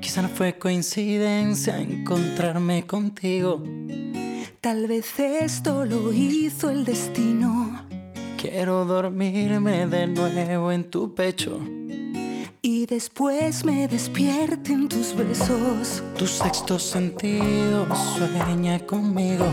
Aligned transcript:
Quizá 0.00 0.22
no 0.22 0.28
fue 0.28 0.58
coincidencia 0.58 1.78
encontrarme 1.78 2.86
contigo. 2.86 3.62
Tal 4.60 4.86
vez 4.86 5.18
esto 5.18 5.84
lo 5.84 6.12
hizo 6.12 6.70
el 6.70 6.84
destino. 6.84 7.86
Quiero 8.40 8.84
dormirme 8.84 9.86
de 9.86 10.06
nuevo 10.06 10.70
en 10.70 10.84
tu 10.90 11.14
pecho. 11.14 11.60
Y 12.62 12.86
después 12.86 13.64
me 13.64 13.88
despierte 13.88 14.72
en 14.72 14.88
tus 14.88 15.14
besos. 15.16 16.02
Tu 16.16 16.26
sexto 16.26 16.78
sentido 16.78 17.86
sueña 18.16 18.78
conmigo. 18.86 19.46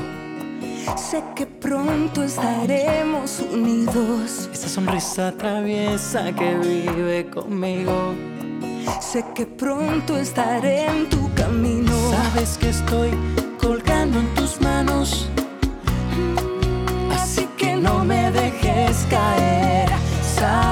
Sé 0.96 1.24
que 1.36 1.46
pronto 1.46 2.24
estaremos 2.24 3.40
unidos. 3.40 4.50
Esa 4.54 4.70
sonrisa 4.70 5.32
traviesa 5.32 6.32
que 6.34 6.56
vive 6.56 7.30
conmigo. 7.30 8.14
Sé 9.00 9.24
que 9.36 9.46
pronto 9.46 10.18
estaré 10.18 10.86
en 10.86 11.10
tu 11.10 11.32
camino. 11.36 11.94
Sabes 12.12 12.58
que 12.58 12.70
estoy 12.70 13.12
colgando 13.60 14.20
en 14.20 14.34
tus 14.34 14.60
manos. 14.62 15.30
Así 17.12 17.48
que 17.58 17.76
no 17.76 18.04
me 18.04 18.32
dejes 18.32 19.06
caer. 19.10 19.90
Sabes 20.36 20.71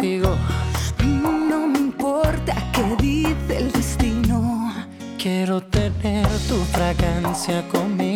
No 0.00 1.66
me 1.66 1.78
importa 1.78 2.54
qué 2.72 2.82
dice 3.02 3.56
el 3.58 3.72
destino. 3.72 4.72
Quiero 5.20 5.60
tener 5.60 6.24
tu 6.48 6.54
fragancia 6.70 7.66
conmigo 7.68 8.07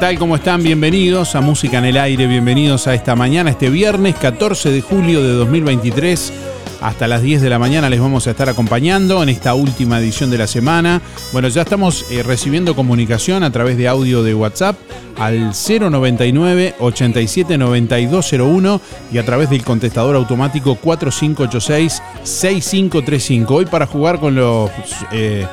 tal? 0.00 0.18
¿Cómo 0.18 0.36
están? 0.36 0.62
Bienvenidos 0.62 1.34
a 1.34 1.42
Música 1.42 1.76
en 1.76 1.84
el 1.84 1.98
Aire, 1.98 2.26
bienvenidos 2.26 2.86
a 2.86 2.94
esta 2.94 3.14
mañana, 3.14 3.50
este 3.50 3.68
viernes 3.68 4.14
14 4.16 4.70
de 4.70 4.80
julio 4.80 5.22
de 5.22 5.34
2023. 5.34 6.32
Hasta 6.80 7.06
las 7.06 7.20
10 7.20 7.42
de 7.42 7.50
la 7.50 7.58
mañana 7.58 7.90
les 7.90 8.00
vamos 8.00 8.26
a 8.26 8.30
estar 8.30 8.48
acompañando 8.48 9.22
en 9.22 9.28
esta 9.28 9.52
última 9.52 9.98
edición 9.98 10.30
de 10.30 10.38
la 10.38 10.46
semana. 10.46 11.02
Bueno, 11.32 11.48
ya 11.48 11.62
estamos 11.62 12.06
eh, 12.10 12.22
recibiendo 12.22 12.74
comunicación 12.74 13.42
a 13.42 13.52
través 13.52 13.76
de 13.76 13.88
audio 13.88 14.22
de 14.22 14.32
WhatsApp 14.32 14.76
al 15.18 15.50
099 15.52 16.76
87 16.78 17.58
9201 17.58 18.80
y 19.12 19.18
a 19.18 19.24
través 19.26 19.50
del 19.50 19.62
contestador 19.64 20.16
automático 20.16 20.76
4586 20.76 22.02
6535. 22.22 23.54
Hoy 23.54 23.66
para 23.66 23.84
jugar 23.84 24.18
con 24.18 24.34
los, 24.34 24.70
eh, 25.12 25.46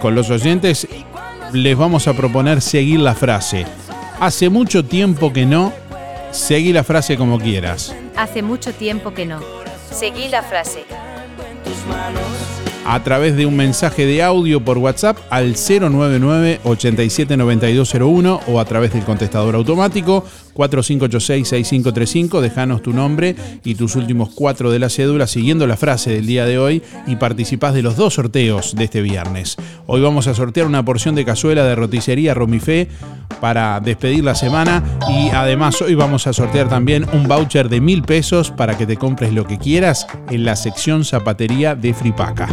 con 0.00 0.14
los 0.14 0.30
oyentes 0.30 0.88
les 1.52 1.76
vamos 1.76 2.08
a 2.08 2.14
proponer 2.14 2.62
seguir 2.62 3.00
la 3.00 3.14
frase. 3.14 3.66
Hace 4.20 4.50
mucho 4.50 4.84
tiempo 4.84 5.32
que 5.32 5.46
no, 5.46 5.72
seguí 6.30 6.74
la 6.74 6.84
frase 6.84 7.16
como 7.16 7.38
quieras. 7.38 7.96
Hace 8.16 8.42
mucho 8.42 8.70
tiempo 8.74 9.14
que 9.14 9.24
no. 9.24 9.40
Seguí 9.90 10.28
la 10.28 10.42
frase. 10.42 10.84
A 12.84 13.02
través 13.02 13.34
de 13.34 13.46
un 13.46 13.56
mensaje 13.56 14.04
de 14.04 14.22
audio 14.22 14.62
por 14.62 14.76
WhatsApp 14.76 15.16
al 15.30 15.54
099 15.54 16.60
879201 16.64 18.40
o 18.46 18.60
a 18.60 18.64
través 18.66 18.92
del 18.92 19.04
contestador 19.04 19.54
automático 19.54 20.26
4586-6535. 20.60 22.40
Dejanos 22.40 22.82
tu 22.82 22.92
nombre 22.92 23.36
y 23.64 23.74
tus 23.74 23.96
últimos 23.96 24.30
cuatro 24.30 24.70
de 24.70 24.78
la 24.78 24.88
cédula 24.90 25.26
siguiendo 25.26 25.66
la 25.66 25.76
frase 25.76 26.10
del 26.10 26.26
día 26.26 26.46
de 26.46 26.58
hoy 26.58 26.82
y 27.06 27.16
participás 27.16 27.74
de 27.74 27.82
los 27.82 27.96
dos 27.96 28.14
sorteos 28.14 28.74
de 28.74 28.84
este 28.84 29.02
viernes. 29.02 29.56
Hoy 29.86 30.00
vamos 30.00 30.26
a 30.26 30.34
sortear 30.34 30.66
una 30.66 30.84
porción 30.84 31.14
de 31.14 31.24
cazuela 31.24 31.64
de 31.64 31.74
roticería 31.74 32.34
Romifé, 32.34 32.88
para 33.40 33.80
despedir 33.80 34.22
la 34.22 34.34
semana. 34.34 34.82
Y 35.08 35.30
además 35.30 35.80
hoy 35.82 35.94
vamos 35.94 36.26
a 36.26 36.32
sortear 36.32 36.68
también 36.68 37.06
un 37.12 37.26
voucher 37.26 37.68
de 37.68 37.80
mil 37.80 38.02
pesos 38.02 38.50
para 38.50 38.76
que 38.76 38.86
te 38.86 38.96
compres 38.96 39.32
lo 39.32 39.46
que 39.46 39.58
quieras 39.58 40.06
en 40.30 40.44
la 40.44 40.56
sección 40.56 41.04
zapatería 41.04 41.74
de 41.74 41.94
Fripaca. 41.94 42.48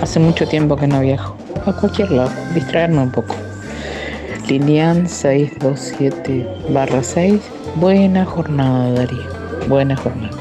Hace 0.00 0.20
mucho 0.20 0.48
tiempo 0.48 0.76
que 0.76 0.86
no 0.86 1.02
viajo. 1.02 1.36
A 1.66 1.74
cualquier 1.74 2.10
lado, 2.10 2.30
distraerme 2.54 3.02
un 3.02 3.10
poco. 3.10 3.34
Lilian 4.48 5.06
627 5.06 6.46
6. 7.02 7.42
Buena 7.74 8.24
jornada 8.24 8.92
Darío. 8.92 9.28
Buena 9.68 9.94
jornada. 9.94 10.37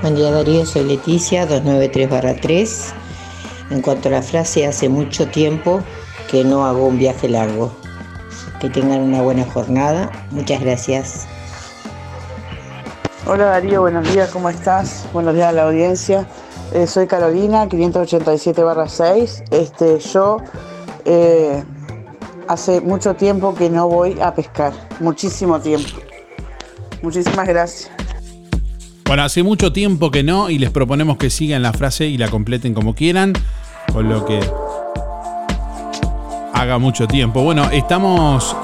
Buen 0.00 0.14
día 0.14 0.30
Darío, 0.30 0.64
soy 0.64 0.84
Leticia 0.84 1.44
293 1.44 2.40
3. 2.40 2.94
En 3.70 3.82
cuanto 3.82 4.08
a 4.08 4.12
la 4.12 4.22
frase, 4.22 4.64
hace 4.64 4.88
mucho 4.88 5.26
tiempo 5.26 5.80
que 6.30 6.44
no 6.44 6.64
hago 6.66 6.86
un 6.86 6.98
viaje 6.98 7.28
largo. 7.28 7.72
Que 8.60 8.70
tengan 8.70 9.00
una 9.00 9.22
buena 9.22 9.44
jornada. 9.44 10.08
Muchas 10.30 10.60
gracias. 10.60 11.26
Hola 13.26 13.46
Darío, 13.46 13.80
buenos 13.80 14.10
días, 14.12 14.30
¿cómo 14.30 14.48
estás? 14.50 15.04
Buenos 15.12 15.34
días 15.34 15.48
a 15.48 15.52
la 15.52 15.64
audiencia. 15.64 16.28
Eh, 16.72 16.86
soy 16.86 17.08
Carolina, 17.08 17.66
587 17.68 18.62
6. 18.86 19.42
Este, 19.50 19.98
yo 19.98 20.36
eh, 21.06 21.64
hace 22.46 22.80
mucho 22.80 23.16
tiempo 23.16 23.52
que 23.52 23.68
no 23.68 23.88
voy 23.88 24.16
a 24.20 24.32
pescar, 24.32 24.72
muchísimo 25.00 25.60
tiempo. 25.60 25.98
Muchísimas 27.02 27.48
gracias. 27.48 27.97
Bueno, 29.08 29.22
hace 29.22 29.42
mucho 29.42 29.72
tiempo 29.72 30.10
que 30.10 30.22
no 30.22 30.50
y 30.50 30.58
les 30.58 30.70
proponemos 30.70 31.16
que 31.16 31.30
sigan 31.30 31.62
la 31.62 31.72
frase 31.72 32.08
y 32.08 32.18
la 32.18 32.28
completen 32.28 32.74
como 32.74 32.94
quieran, 32.94 33.32
con 33.90 34.06
lo 34.06 34.26
que 34.26 34.38
haga 36.52 36.76
mucho 36.76 37.06
tiempo. 37.08 37.42
Bueno, 37.42 37.70
estamos 37.70 38.54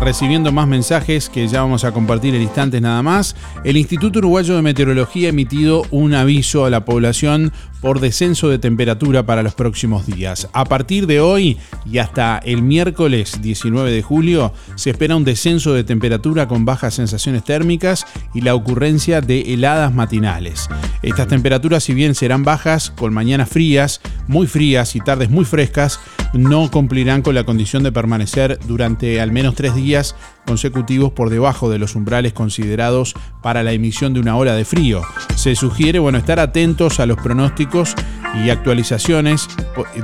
recibiendo 0.00 0.50
más 0.50 0.66
mensajes 0.66 1.28
que 1.28 1.46
ya 1.46 1.62
vamos 1.62 1.84
a 1.84 1.92
compartir 1.92 2.34
en 2.34 2.42
instantes 2.42 2.82
nada 2.82 3.04
más. 3.04 3.36
El 3.62 3.76
Instituto 3.76 4.18
Uruguayo 4.18 4.56
de 4.56 4.62
Meteorología 4.62 5.28
ha 5.28 5.30
emitido 5.30 5.84
un 5.92 6.12
aviso 6.12 6.64
a 6.64 6.70
la 6.70 6.84
población 6.84 7.52
por 7.80 8.00
descenso 8.00 8.48
de 8.48 8.58
temperatura 8.58 9.24
para 9.24 9.42
los 9.42 9.54
próximos 9.54 10.06
días. 10.06 10.48
A 10.52 10.64
partir 10.64 11.06
de 11.06 11.20
hoy 11.20 11.58
y 11.86 11.98
hasta 11.98 12.38
el 12.38 12.62
miércoles 12.62 13.40
19 13.40 13.90
de 13.90 14.02
julio 14.02 14.52
se 14.74 14.90
espera 14.90 15.16
un 15.16 15.24
descenso 15.24 15.72
de 15.74 15.84
temperatura 15.84 16.48
con 16.48 16.64
bajas 16.64 16.94
sensaciones 16.94 17.44
térmicas 17.44 18.06
y 18.34 18.40
la 18.40 18.54
ocurrencia 18.54 19.20
de 19.20 19.52
heladas 19.52 19.94
matinales. 19.94 20.68
Estas 21.02 21.28
temperaturas, 21.28 21.84
si 21.84 21.94
bien 21.94 22.14
serán 22.14 22.44
bajas, 22.44 22.90
con 22.90 23.14
mañanas 23.14 23.48
frías, 23.48 24.00
muy 24.26 24.46
frías 24.46 24.96
y 24.96 25.00
tardes 25.00 25.30
muy 25.30 25.44
frescas, 25.44 26.00
no 26.32 26.70
cumplirán 26.70 27.22
con 27.22 27.34
la 27.34 27.44
condición 27.44 27.82
de 27.82 27.92
permanecer 27.92 28.58
durante 28.66 29.20
al 29.20 29.32
menos 29.32 29.54
tres 29.54 29.74
días 29.74 30.14
consecutivos 30.48 31.12
por 31.12 31.28
debajo 31.28 31.68
de 31.68 31.78
los 31.78 31.94
umbrales 31.94 32.32
considerados 32.32 33.12
para 33.42 33.62
la 33.62 33.72
emisión 33.72 34.14
de 34.14 34.20
una 34.20 34.34
ola 34.34 34.54
de 34.54 34.64
frío. 34.64 35.02
Se 35.36 35.54
sugiere 35.54 35.98
bueno, 35.98 36.16
estar 36.16 36.40
atentos 36.40 37.00
a 37.00 37.06
los 37.06 37.18
pronósticos 37.18 37.94
y 38.42 38.48
actualizaciones 38.48 39.46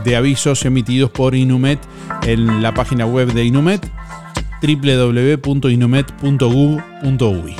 de 0.05 0.17
avisos 0.17 0.67
emitidos 0.67 1.11
por 1.11 1.35
Inumet 1.35 1.81
en 2.25 2.63
la 2.63 2.75
página 2.75 3.07
web 3.07 3.33
de 3.33 3.47
Inumet 3.47 3.91
www.inumet.gov.uy. 4.63 7.57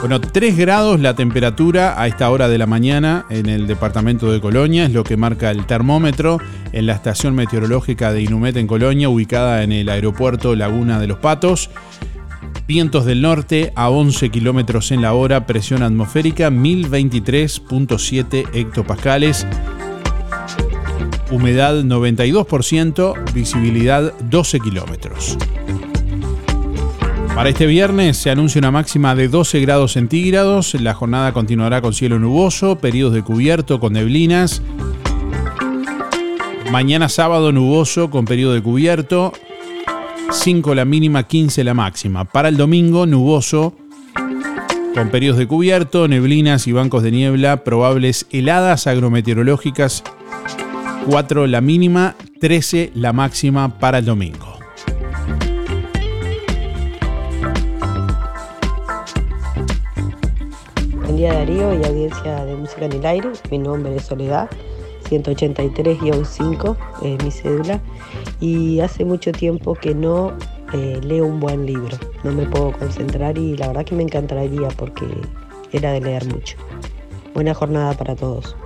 Bueno, 0.00 0.18
3 0.18 0.56
grados 0.56 0.98
la 0.98 1.14
temperatura 1.14 2.00
a 2.00 2.06
esta 2.06 2.30
hora 2.30 2.48
de 2.48 2.56
la 2.56 2.66
mañana 2.66 3.26
en 3.28 3.50
el 3.50 3.66
departamento 3.66 4.32
de 4.32 4.40
Colonia, 4.40 4.86
es 4.86 4.92
lo 4.92 5.04
que 5.04 5.18
marca 5.18 5.50
el 5.50 5.66
termómetro 5.66 6.38
en 6.72 6.86
la 6.86 6.94
estación 6.94 7.34
meteorológica 7.34 8.12
de 8.12 8.22
Inumet 8.22 8.56
en 8.56 8.66
Colonia, 8.66 9.08
ubicada 9.08 9.62
en 9.62 9.72
el 9.72 9.88
aeropuerto 9.88 10.54
Laguna 10.56 10.98
de 10.98 11.06
los 11.06 11.18
Patos. 11.18 11.70
Vientos 12.66 13.04
del 13.04 13.22
norte 13.22 13.72
a 13.74 13.90
11 13.90 14.30
kilómetros 14.30 14.92
en 14.92 15.02
la 15.02 15.12
hora, 15.12 15.46
presión 15.46 15.82
atmosférica 15.82 16.50
1023.7 16.50 18.48
hectopascales, 18.52 19.46
humedad 21.30 21.82
92%, 21.82 23.32
visibilidad 23.32 24.12
12 24.20 24.60
kilómetros. 24.60 25.36
Para 27.34 27.48
este 27.48 27.66
viernes 27.66 28.16
se 28.18 28.30
anuncia 28.30 28.58
una 28.58 28.70
máxima 28.70 29.14
de 29.14 29.28
12 29.28 29.60
grados 29.60 29.92
centígrados. 29.92 30.74
La 30.74 30.94
jornada 30.94 31.32
continuará 31.32 31.80
con 31.80 31.94
cielo 31.94 32.18
nuboso, 32.18 32.76
periodos 32.78 33.14
de 33.14 33.22
cubierto 33.22 33.80
con 33.80 33.94
neblinas. 33.94 34.62
Mañana 36.70 37.08
sábado 37.08 37.50
nuboso 37.50 38.10
con 38.10 38.24
periodo 38.24 38.54
de 38.54 38.62
cubierto. 38.62 39.32
5 40.30 40.74
la 40.76 40.84
mínima, 40.84 41.24
15 41.24 41.64
la 41.64 41.74
máxima. 41.74 42.24
Para 42.24 42.48
el 42.48 42.56
domingo 42.56 43.06
nuboso 43.06 43.74
con 44.94 45.10
periodos 45.10 45.38
de 45.38 45.48
cubierto, 45.48 46.06
neblinas 46.06 46.68
y 46.68 46.72
bancos 46.72 47.02
de 47.02 47.10
niebla, 47.10 47.64
probables 47.64 48.26
heladas 48.30 48.86
agrometeorológicas. 48.86 50.04
4 51.06 51.48
la 51.48 51.60
mínima, 51.60 52.14
13 52.40 52.92
la 52.94 53.12
máxima 53.12 53.80
para 53.80 53.98
el 53.98 54.04
domingo. 54.04 54.50
día 61.20 61.34
Darío 61.34 61.74
y 61.74 61.84
audiencia 61.84 62.46
de 62.46 62.54
Música 62.56 62.86
en 62.86 62.92
el 62.92 63.04
Aire. 63.04 63.28
Mi 63.50 63.58
nombre 63.58 63.94
es 63.94 64.04
Soledad, 64.04 64.48
183-5 65.10 66.76
es 67.02 67.24
mi 67.24 67.30
cédula. 67.30 67.80
Y 68.40 68.80
hace 68.80 69.04
mucho 69.04 69.32
tiempo 69.32 69.74
que 69.74 69.94
no 69.94 70.32
eh, 70.72 71.00
leo 71.02 71.26
un 71.26 71.40
buen 71.40 71.66
libro. 71.66 71.96
No 72.22 72.32
me 72.32 72.46
puedo 72.46 72.72
concentrar 72.72 73.36
y 73.36 73.56
la 73.56 73.68
verdad 73.68 73.84
que 73.84 73.94
me 73.94 74.02
encantaría 74.02 74.68
porque 74.76 75.06
era 75.72 75.92
de 75.92 76.00
leer 76.00 76.26
mucho. 76.26 76.56
Buena 77.34 77.54
jornada 77.54 77.94
para 77.94 78.14
todos. 78.14 78.56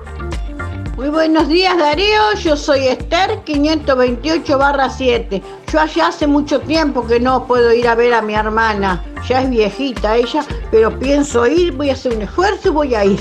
Muy 0.97 1.09
buenos 1.09 1.49
días 1.49 1.77
Darío, 1.77 2.35
yo 2.41 2.57
soy 2.57 2.87
Esther 2.87 3.41
528 3.45 4.59
barra 4.59 4.89
7. 4.89 5.43
Yo 5.73 5.81
allá 5.81 6.07
hace 6.07 6.29
mucho 6.29 6.61
tiempo 6.61 7.05
que 7.05 7.19
no 7.19 7.49
puedo 7.49 7.73
ir 7.73 7.89
a 7.89 7.97
ver 7.97 8.15
a 8.15 8.23
mi 8.23 8.35
hermana. 8.35 9.05
Ya 9.29 9.43
es 9.43 9.51
viejita 9.51 10.17
ella, 10.17 10.45
pero 10.71 10.97
pienso 10.97 11.49
ir, 11.49 11.73
voy 11.73 11.91
a 11.91 11.95
hacer 11.95 12.15
un 12.15 12.23
esfuerzo 12.23 12.69
y 12.69 12.71
voy 12.71 12.95
a 12.95 13.05
ir. 13.05 13.21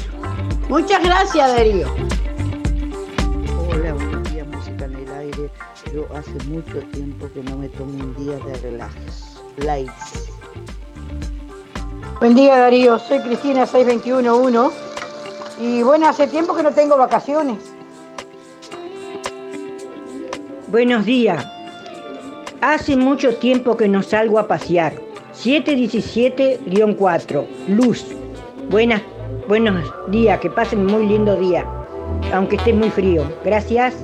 Muchas 0.69 1.03
gracias 1.03 1.51
Darío. 1.51 2.12
Hola, 3.73 3.93
buenos 3.93 4.31
días, 4.31 4.47
música 4.47 4.85
en 4.85 4.93
el 4.93 5.11
aire. 5.11 5.49
Yo 5.91 6.05
hace 6.15 6.31
mucho 6.47 6.77
tiempo 6.91 7.27
que 7.33 7.41
no 7.41 7.57
me 7.57 7.67
tomo 7.69 8.03
un 8.03 8.13
día 8.15 8.37
de 8.45 8.53
relax. 8.59 9.41
Lights. 9.57 10.29
Buen 12.19 12.35
día 12.35 12.55
Darío, 12.55 12.99
soy 12.99 13.17
Cristina 13.21 13.65
6211 13.65 14.77
y 15.59 15.81
bueno, 15.81 16.07
hace 16.07 16.27
tiempo 16.27 16.55
que 16.55 16.61
no 16.61 16.71
tengo 16.71 16.97
vacaciones. 16.97 17.57
Buenos 20.67 21.03
días. 21.05 21.43
Hace 22.61 22.95
mucho 22.95 23.37
tiempo 23.37 23.75
que 23.75 23.87
no 23.87 24.03
salgo 24.03 24.37
a 24.37 24.47
pasear. 24.47 24.93
717-4. 25.33 27.47
Luz. 27.69 28.05
Buenas, 28.69 29.01
buenos 29.47 29.91
días, 30.09 30.39
que 30.39 30.51
pasen 30.51 30.81
un 30.81 30.85
muy 30.85 31.07
lindo 31.07 31.35
día. 31.37 31.65
Aunque 32.31 32.55
esté 32.55 32.73
muy 32.73 32.89
frío. 32.89 33.25
Gracias. 33.43 33.95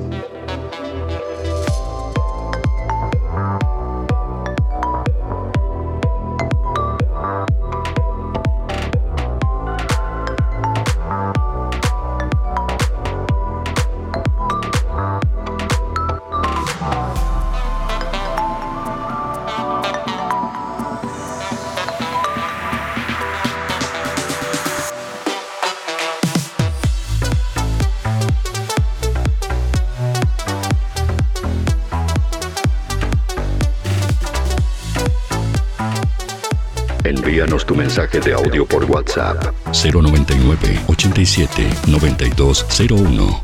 Envíanos 37.10 37.66
tu 37.66 37.74
mensaje 37.74 38.20
de 38.20 38.34
audio 38.36 38.68
por 38.68 38.86
WhatsApp 38.86 39.44
099 39.74 40.80
87 40.86 41.68
9201. 41.88 43.44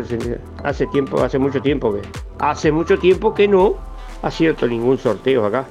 hace 0.64 0.86
tiempo, 0.88 1.22
hace 1.22 1.38
mucho 1.38 1.60
tiempo 1.60 1.92
que, 1.94 2.02
hace 2.38 2.70
mucho 2.70 2.98
tiempo 2.98 3.34
que 3.34 3.48
no 3.48 3.74
acierto 4.22 4.66
ningún 4.66 4.98
sorteo 4.98 5.44
acá. 5.46 5.64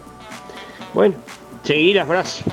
Bueno, 0.94 1.16
seguí 1.64 1.94
la 1.94 2.06
frase. 2.06 2.44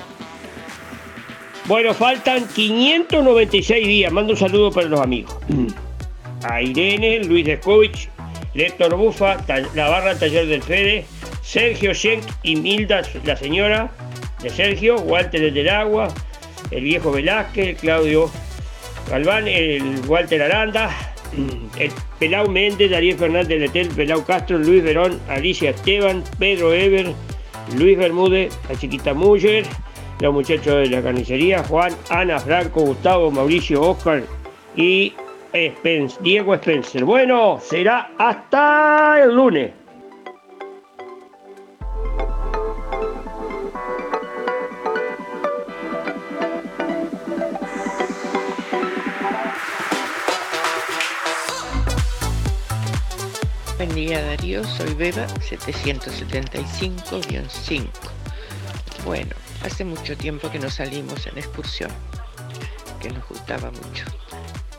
Bueno, 1.67 1.95
faltan 1.95 2.47
596 2.49 3.87
días. 3.87 4.13
Mando 4.13 4.33
un 4.33 4.39
saludo 4.39 4.71
para 4.73 4.89
los 4.89 5.01
amigos. 5.01 5.35
A 6.45 6.61
Irene, 6.61 7.23
Luis 7.25 7.45
Descovich, 7.47 8.09
Lector 8.54 8.94
Bufa, 8.97 9.38
la 9.75 9.88
barra 9.88 10.18
Taller 10.18 10.47
del 10.47 10.62
Fede, 10.62 11.04
Sergio 11.42 11.94
Schenk 11.94 12.23
y 12.42 12.56
Milda, 12.56 13.02
la 13.25 13.37
señora 13.37 13.90
de 14.42 14.50
Sergio, 14.50 14.97
Walter 14.97 15.42
el 15.42 15.54
del 15.54 15.68
Agua, 15.68 16.09
el 16.71 16.85
viejo 16.85 17.12
Velázquez, 17.12 17.78
Claudio 17.80 18.30
Galván, 19.09 19.49
el 19.49 20.00
Walter 20.06 20.42
Aranda, 20.42 20.90
el 21.78 21.90
Pelau 22.18 22.49
Méndez, 22.49 22.90
Darío 22.90 23.16
Fernández 23.16 23.59
Letel, 23.59 23.88
Pelau 23.88 24.25
Castro, 24.25 24.59
Luis 24.59 24.82
Verón, 24.82 25.21
Alicia 25.28 25.71
Esteban, 25.71 26.23
Pedro 26.38 26.73
Ever, 26.73 27.12
Luis 27.76 27.97
Bermúdez, 27.97 28.52
la 28.68 28.76
chiquita 28.76 29.14
Muller, 29.14 29.64
los 30.21 30.32
muchachos 30.32 30.76
de 30.76 30.87
la 30.88 31.02
carnicería, 31.02 31.64
Juan, 31.64 31.94
Ana, 32.11 32.38
Franco, 32.38 32.82
Gustavo, 32.82 33.30
Mauricio, 33.30 33.82
Oscar 33.82 34.23
y 34.76 35.14
Diego 35.52 36.54
Spencer. 36.54 37.04
Bueno, 37.04 37.61
será 37.61 38.12
hasta 38.18 39.23
el 39.23 39.35
lunes. 39.35 39.71
Buen 53.76 53.94
día 53.94 54.25
Darío, 54.25 54.64
soy 54.64 54.94
Beba 54.94 55.26
775-5. 55.26 57.88
Bueno, 59.04 59.37
hace 59.62 59.85
mucho 59.85 60.16
tiempo 60.16 60.50
que 60.50 60.59
no 60.59 60.71
salimos 60.71 61.26
en 61.26 61.37
excursión, 61.37 61.90
que 63.02 63.11
nos 63.11 63.28
gustaba 63.28 63.71
mucho. 63.71 64.06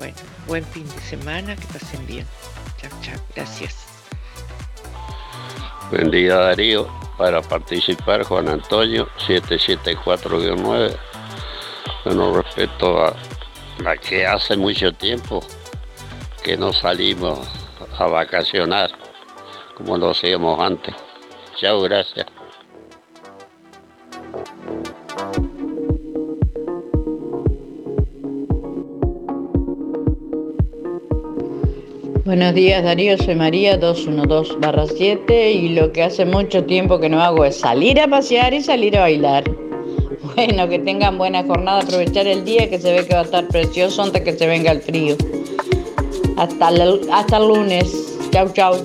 Bueno, 0.04 0.18
buen 0.48 0.66
fin 0.66 0.84
de 0.84 1.00
semana, 1.00 1.56
que 1.56 1.66
pasen 1.68 2.06
bien. 2.06 2.28
Chao, 2.78 2.92
chao, 3.02 3.16
gracias. 3.34 3.88
Buen 5.92 6.12
día 6.12 6.36
Darío, 6.36 6.90
para 7.18 7.42
participar 7.42 8.24
Juan 8.24 8.50
Antonio 8.50 9.08
774-9. 9.26 10.98
Bueno, 12.04 12.34
respecto 12.36 13.02
a, 13.02 13.16
a 13.86 13.96
que 13.96 14.28
hace 14.28 14.58
mucho 14.58 14.92
tiempo 14.92 15.42
que 16.44 16.58
no 16.58 16.74
salimos 16.74 17.40
a 17.98 18.06
vacacionar 18.06 18.92
como 19.78 19.98
lo 19.98 20.10
hacíamos 20.10 20.60
antes. 20.60 20.94
Chao, 21.56 21.80
gracias. 21.80 22.28
Buenos 32.26 32.54
días 32.54 32.84
Darío, 32.84 33.18
soy 33.18 33.36
María 33.36 33.78
212-7 33.80 35.52
y 35.54 35.70
lo 35.70 35.92
que 35.92 36.04
hace 36.04 36.24
mucho 36.26 36.64
tiempo 36.64 37.00
que 37.00 37.10
no 37.10 37.22
hago 37.22 37.44
es 37.44 37.58
salir 37.60 38.00
a 38.00 38.08
pasear 38.08 38.54
y 38.54 38.62
salir 38.62 38.98
a 38.98 39.02
bailar. 39.02 39.44
Bueno, 40.36 40.68
que 40.68 40.80
tengan 40.80 41.18
buena 41.20 41.44
jornada, 41.44 41.82
aprovechar 41.82 42.26
el 42.28 42.44
día 42.44 42.68
que 42.70 42.80
se 42.80 42.92
ve 42.92 43.06
que 43.06 43.14
va 43.14 43.20
a 43.20 43.24
estar 43.24 43.48
precioso 43.50 44.02
antes 44.02 44.22
que 44.24 44.32
se 44.34 44.48
venga 44.48 44.72
el 44.72 44.82
frío. 44.82 45.16
Hasta, 46.38 46.70
el- 46.70 47.02
hasta 47.12 47.38
el 47.38 47.48
lunes. 47.50 48.18
Chau, 48.32 48.50
chau. 48.52 48.82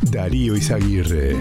Darío 0.00 0.56
Izaguirre. 0.56 1.36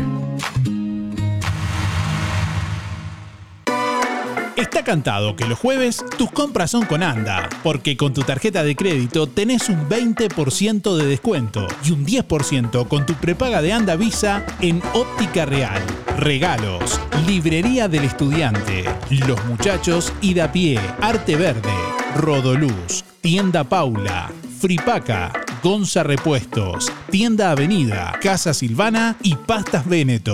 Está 4.57 4.83
cantado 4.83 5.37
que 5.37 5.45
los 5.45 5.57
jueves 5.57 6.03
tus 6.17 6.29
compras 6.29 6.71
son 6.71 6.85
con 6.85 7.01
ANDA, 7.01 7.47
porque 7.63 7.95
con 7.95 8.13
tu 8.13 8.23
tarjeta 8.23 8.61
de 8.63 8.75
crédito 8.75 9.27
tenés 9.27 9.69
un 9.69 9.87
20% 9.87 10.97
de 10.97 11.05
descuento 11.05 11.65
y 11.85 11.91
un 11.91 12.05
10% 12.05 12.89
con 12.89 13.05
tu 13.05 13.13
prepaga 13.13 13.61
de 13.61 13.71
ANDA 13.71 13.95
Visa 13.95 14.45
en 14.59 14.81
Óptica 14.93 15.45
Real. 15.45 15.81
Regalos, 16.17 16.99
Librería 17.25 17.87
del 17.87 18.03
Estudiante, 18.03 18.83
Los 19.11 19.45
Muchachos 19.45 20.11
y 20.19 20.33
da 20.33 20.51
pie, 20.51 20.77
Arte 20.99 21.37
Verde, 21.37 21.71
Rodoluz, 22.17 23.05
Tienda 23.21 23.63
Paula, 23.63 24.29
Fripaca, 24.59 25.31
Gonza 25.63 26.03
Repuestos, 26.03 26.91
Tienda 27.13 27.51
Avenida, 27.51 28.11
Casa 28.23 28.55
Silvana 28.55 29.17
y 29.21 29.35
Pastas 29.35 29.87
Véneto. 29.87 30.33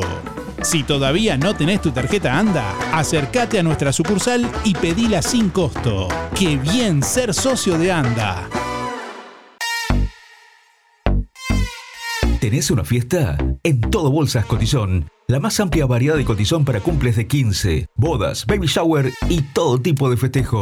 Si 0.62 0.84
todavía 0.84 1.36
no 1.36 1.54
tenés 1.54 1.82
tu 1.82 1.92
tarjeta 1.92 2.40
ANDA, 2.40 2.74
acércate 2.94 3.60
a 3.60 3.64
nuestra 3.64 3.92
sucursal 3.92 4.50
y 4.64 4.74
pedila 4.76 5.22
sin 5.22 5.50
costo. 5.50 6.08
¡Qué 6.34 6.56
bien 6.56 7.04
ser 7.04 7.34
socio 7.34 7.78
de 7.78 7.92
ANDA! 7.92 8.48
¿Tenés 12.40 12.72
una 12.72 12.86
fiesta? 12.86 13.38
En 13.62 13.82
Todo 13.82 14.10
Bolsas 14.10 14.46
Cotizón. 14.46 15.10
La 15.28 15.42
más 15.42 15.60
amplia 15.60 15.86
variedad 15.86 16.16
de 16.16 16.24
cotizón 16.24 16.64
para 16.64 16.80
cumples 16.80 17.18
de 17.18 17.28
15, 17.28 17.88
bodas, 17.98 18.46
baby 18.46 18.68
shower 18.68 19.12
y 19.28 19.42
todo 19.42 19.82
tipo 19.82 20.10
de 20.10 20.16
festejo. 20.16 20.62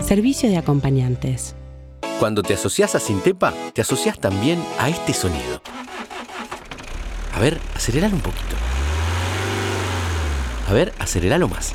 servicio 0.00 0.48
de 0.48 0.56
acompañantes. 0.56 1.54
Cuando 2.18 2.42
te 2.42 2.54
asocias 2.54 2.94
a 2.94 3.00
Sintepa, 3.00 3.52
te 3.72 3.80
asocias 3.80 4.18
también 4.18 4.62
a 4.78 4.88
este 4.88 5.12
sonido. 5.12 5.62
A 7.34 7.40
ver, 7.40 7.60
aceleralo 7.76 8.16
un 8.16 8.22
poquito. 8.22 8.56
A 10.68 10.72
ver, 10.72 10.92
aceleralo 10.98 11.48
más. 11.48 11.72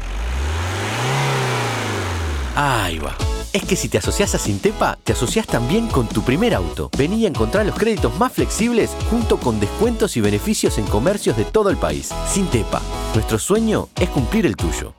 Ahí 2.56 3.00
va. 3.00 3.15
Es 3.53 3.63
que 3.63 3.75
si 3.75 3.88
te 3.88 4.00
asocias 4.00 4.36
a 4.36 4.39
Sintepa, 4.39 4.98
te 5.03 5.13
asocias 5.13 5.46
también 5.46 5.88
con 5.88 6.08
tu 6.08 6.24
primer 6.24 6.53
auto. 6.53 6.89
Vení 6.98 7.25
a 7.25 7.30
encontrar 7.30 7.65
los 7.65 7.75
créditos 7.75 8.18
más 8.18 8.34
flexibles 8.34 8.89
junto 9.10 9.38
con 9.38 9.60
descuentos 9.60 10.18
y 10.18 10.22
beneficios 10.22 10.77
en 10.77 10.86
comercios 10.86 11.38
de 11.38 11.46
todo 11.46 11.70
el 11.70 11.77
país. 11.77 12.10
Sintepa, 12.27 12.82
nuestro 13.13 13.38
sueño 13.39 13.89
es 14.00 14.10
cumplir 14.10 14.46
el 14.46 14.56
tuyo. 14.56 14.94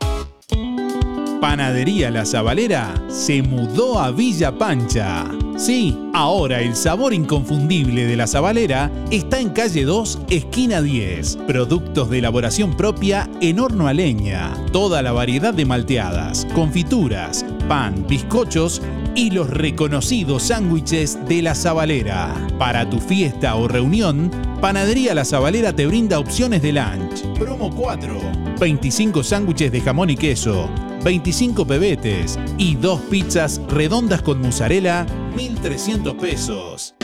Panadería 1.45 2.11
La 2.11 2.25
Zabalera 2.25 2.95
se 3.09 3.43
mudó 3.43 4.01
a 4.01 4.11
Villa 4.11 4.57
Pancha. 4.57 5.31
Sí, 5.59 5.95
ahora 6.15 6.63
el 6.63 6.75
sabor 6.75 7.13
inconfundible 7.13 8.07
de 8.07 8.17
La 8.17 8.27
Zabalera 8.27 8.91
está 9.11 9.41
en 9.41 9.51
calle 9.51 9.85
2, 9.85 10.21
esquina 10.31 10.81
10. 10.81 11.37
Productos 11.47 12.09
de 12.09 12.21
elaboración 12.21 12.75
propia 12.75 13.29
en 13.43 13.61
horno 13.61 13.89
a 13.89 13.93
leña. 13.93 14.55
Toda 14.73 15.03
la 15.03 15.13
variedad 15.13 15.53
de 15.53 15.67
malteadas, 15.67 16.47
confituras, 16.55 17.45
pan, 17.69 18.07
bizcochos 18.09 18.81
y 19.15 19.31
los 19.31 19.51
reconocidos 19.51 20.45
sándwiches 20.45 21.19
de 21.29 21.43
La 21.43 21.55
Zabalera. 21.55 22.35
Para 22.59 22.89
tu 22.89 22.99
fiesta 23.01 23.55
o 23.57 23.69
reunión, 23.69 24.31
Panadería 24.63 25.15
La 25.15 25.27
Zabalera 25.27 25.77
te 25.77 25.87
brinda 25.87 26.19
opciones 26.19 26.63
de 26.63 26.73
lunch. 26.73 27.23
Promo 27.39 27.69
4. 27.69 28.19
25 28.59 29.23
sándwiches 29.23 29.71
de 29.71 29.83
jamón 29.83 30.09
y 30.09 30.17
queso, 30.17 30.71
25 31.05 31.67
pebetes 31.67 32.39
y 32.57 32.77
dos 32.77 32.99
pizzas 33.03 33.61
redondas 33.69 34.23
con 34.23 34.41
mozzarella, 34.41 35.07
1.300 35.37 36.17
pesos. 36.17 36.95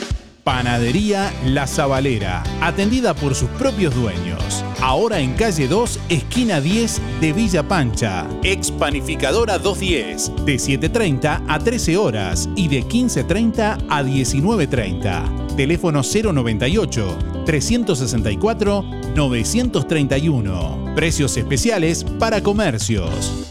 Panadería 0.43 1.31
La 1.45 1.67
Zabalera, 1.67 2.41
atendida 2.61 3.13
por 3.13 3.35
sus 3.35 3.47
propios 3.51 3.93
dueños. 3.93 4.65
Ahora 4.81 5.19
en 5.19 5.35
calle 5.35 5.67
2, 5.67 5.99
esquina 6.09 6.59
10 6.59 6.99
de 7.21 7.31
Villa 7.31 7.61
Pancha. 7.61 8.27
Expanificadora 8.41 9.59
210, 9.59 10.45
de 10.45 10.55
7.30 10.55 11.43
a 11.47 11.59
13 11.59 11.97
horas 11.97 12.49
y 12.55 12.69
de 12.69 12.83
15.30 12.83 13.85
a 13.87 14.03
19.30. 14.03 15.55
Teléfono 15.55 16.01
098 16.01 17.17
364 17.45 18.85
931. 19.15 20.93
Precios 20.95 21.37
especiales 21.37 22.03
para 22.17 22.41
comercios. 22.41 23.50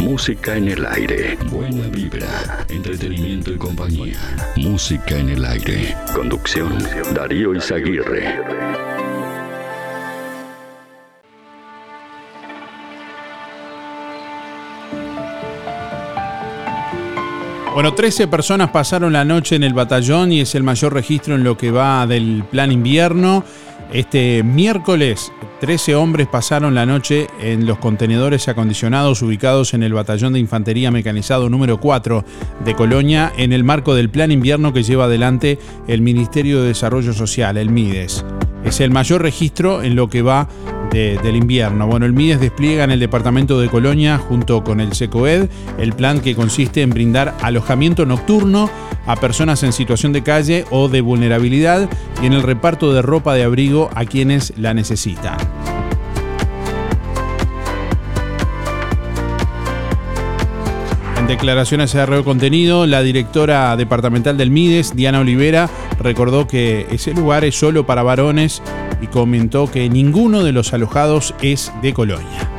Música 0.00 0.56
en 0.56 0.68
el 0.68 0.86
aire. 0.86 1.36
Buena 1.50 1.86
vibra, 1.88 2.64
entretenimiento 2.68 3.52
y 3.52 3.58
compañía. 3.58 4.18
Música 4.56 5.18
en 5.18 5.28
el 5.28 5.44
aire. 5.44 5.94
Conducción, 6.14 6.78
Darío 7.14 7.54
Izaguirre. 7.54 8.40
Bueno, 17.74 17.94
13 17.94 18.26
personas 18.26 18.70
pasaron 18.70 19.12
la 19.12 19.24
noche 19.24 19.54
en 19.54 19.62
el 19.62 19.74
batallón 19.74 20.32
y 20.32 20.40
es 20.40 20.54
el 20.54 20.62
mayor 20.62 20.92
registro 20.92 21.34
en 21.34 21.44
lo 21.44 21.56
que 21.56 21.70
va 21.70 22.06
del 22.06 22.44
plan 22.50 22.72
invierno. 22.72 23.44
Este 23.92 24.44
miércoles, 24.44 25.32
13 25.60 25.96
hombres 25.96 26.28
pasaron 26.28 26.76
la 26.76 26.86
noche 26.86 27.26
en 27.40 27.66
los 27.66 27.78
contenedores 27.78 28.46
acondicionados 28.46 29.20
ubicados 29.20 29.74
en 29.74 29.82
el 29.82 29.92
Batallón 29.92 30.32
de 30.32 30.38
Infantería 30.38 30.92
Mecanizado 30.92 31.48
número 31.50 31.80
4 31.80 32.24
de 32.64 32.74
Colonia 32.76 33.32
en 33.36 33.52
el 33.52 33.64
marco 33.64 33.96
del 33.96 34.08
plan 34.08 34.30
invierno 34.30 34.72
que 34.72 34.84
lleva 34.84 35.06
adelante 35.06 35.58
el 35.88 36.02
Ministerio 36.02 36.62
de 36.62 36.68
Desarrollo 36.68 37.12
Social, 37.12 37.56
el 37.56 37.70
MIDES. 37.70 38.24
Es 38.64 38.80
el 38.80 38.90
mayor 38.90 39.22
registro 39.22 39.82
en 39.82 39.96
lo 39.96 40.08
que 40.08 40.22
va 40.22 40.48
del 40.90 41.36
invierno. 41.36 41.86
Bueno, 41.86 42.04
el 42.04 42.12
MIDES 42.12 42.40
despliega 42.40 42.82
en 42.82 42.90
el 42.90 42.98
departamento 42.98 43.60
de 43.60 43.68
Colonia, 43.68 44.18
junto 44.18 44.64
con 44.64 44.80
el 44.80 44.92
SECOED, 44.92 45.48
el 45.78 45.92
plan 45.92 46.20
que 46.20 46.34
consiste 46.34 46.82
en 46.82 46.90
brindar 46.90 47.36
alojamiento 47.42 48.06
nocturno 48.06 48.68
a 49.06 49.16
personas 49.16 49.62
en 49.62 49.72
situación 49.72 50.12
de 50.12 50.22
calle 50.22 50.64
o 50.70 50.88
de 50.88 51.00
vulnerabilidad 51.00 51.88
y 52.22 52.26
en 52.26 52.32
el 52.32 52.42
reparto 52.42 52.92
de 52.92 53.02
ropa 53.02 53.34
de 53.34 53.44
abrigo 53.44 53.88
a 53.94 54.04
quienes 54.04 54.52
la 54.56 54.74
necesitan. 54.74 55.36
Declaraciones 61.30 61.94
a 61.94 62.06
de 62.06 62.24
Contenido, 62.24 62.88
la 62.88 63.02
directora 63.02 63.76
departamental 63.76 64.36
del 64.36 64.50
MIDES, 64.50 64.96
Diana 64.96 65.20
Olivera, 65.20 65.70
recordó 66.00 66.48
que 66.48 66.88
ese 66.90 67.14
lugar 67.14 67.44
es 67.44 67.54
solo 67.54 67.86
para 67.86 68.02
varones 68.02 68.60
y 69.00 69.06
comentó 69.06 69.70
que 69.70 69.88
ninguno 69.88 70.42
de 70.42 70.50
los 70.50 70.72
alojados 70.72 71.32
es 71.40 71.72
de 71.82 71.94
Colonia. 71.94 72.49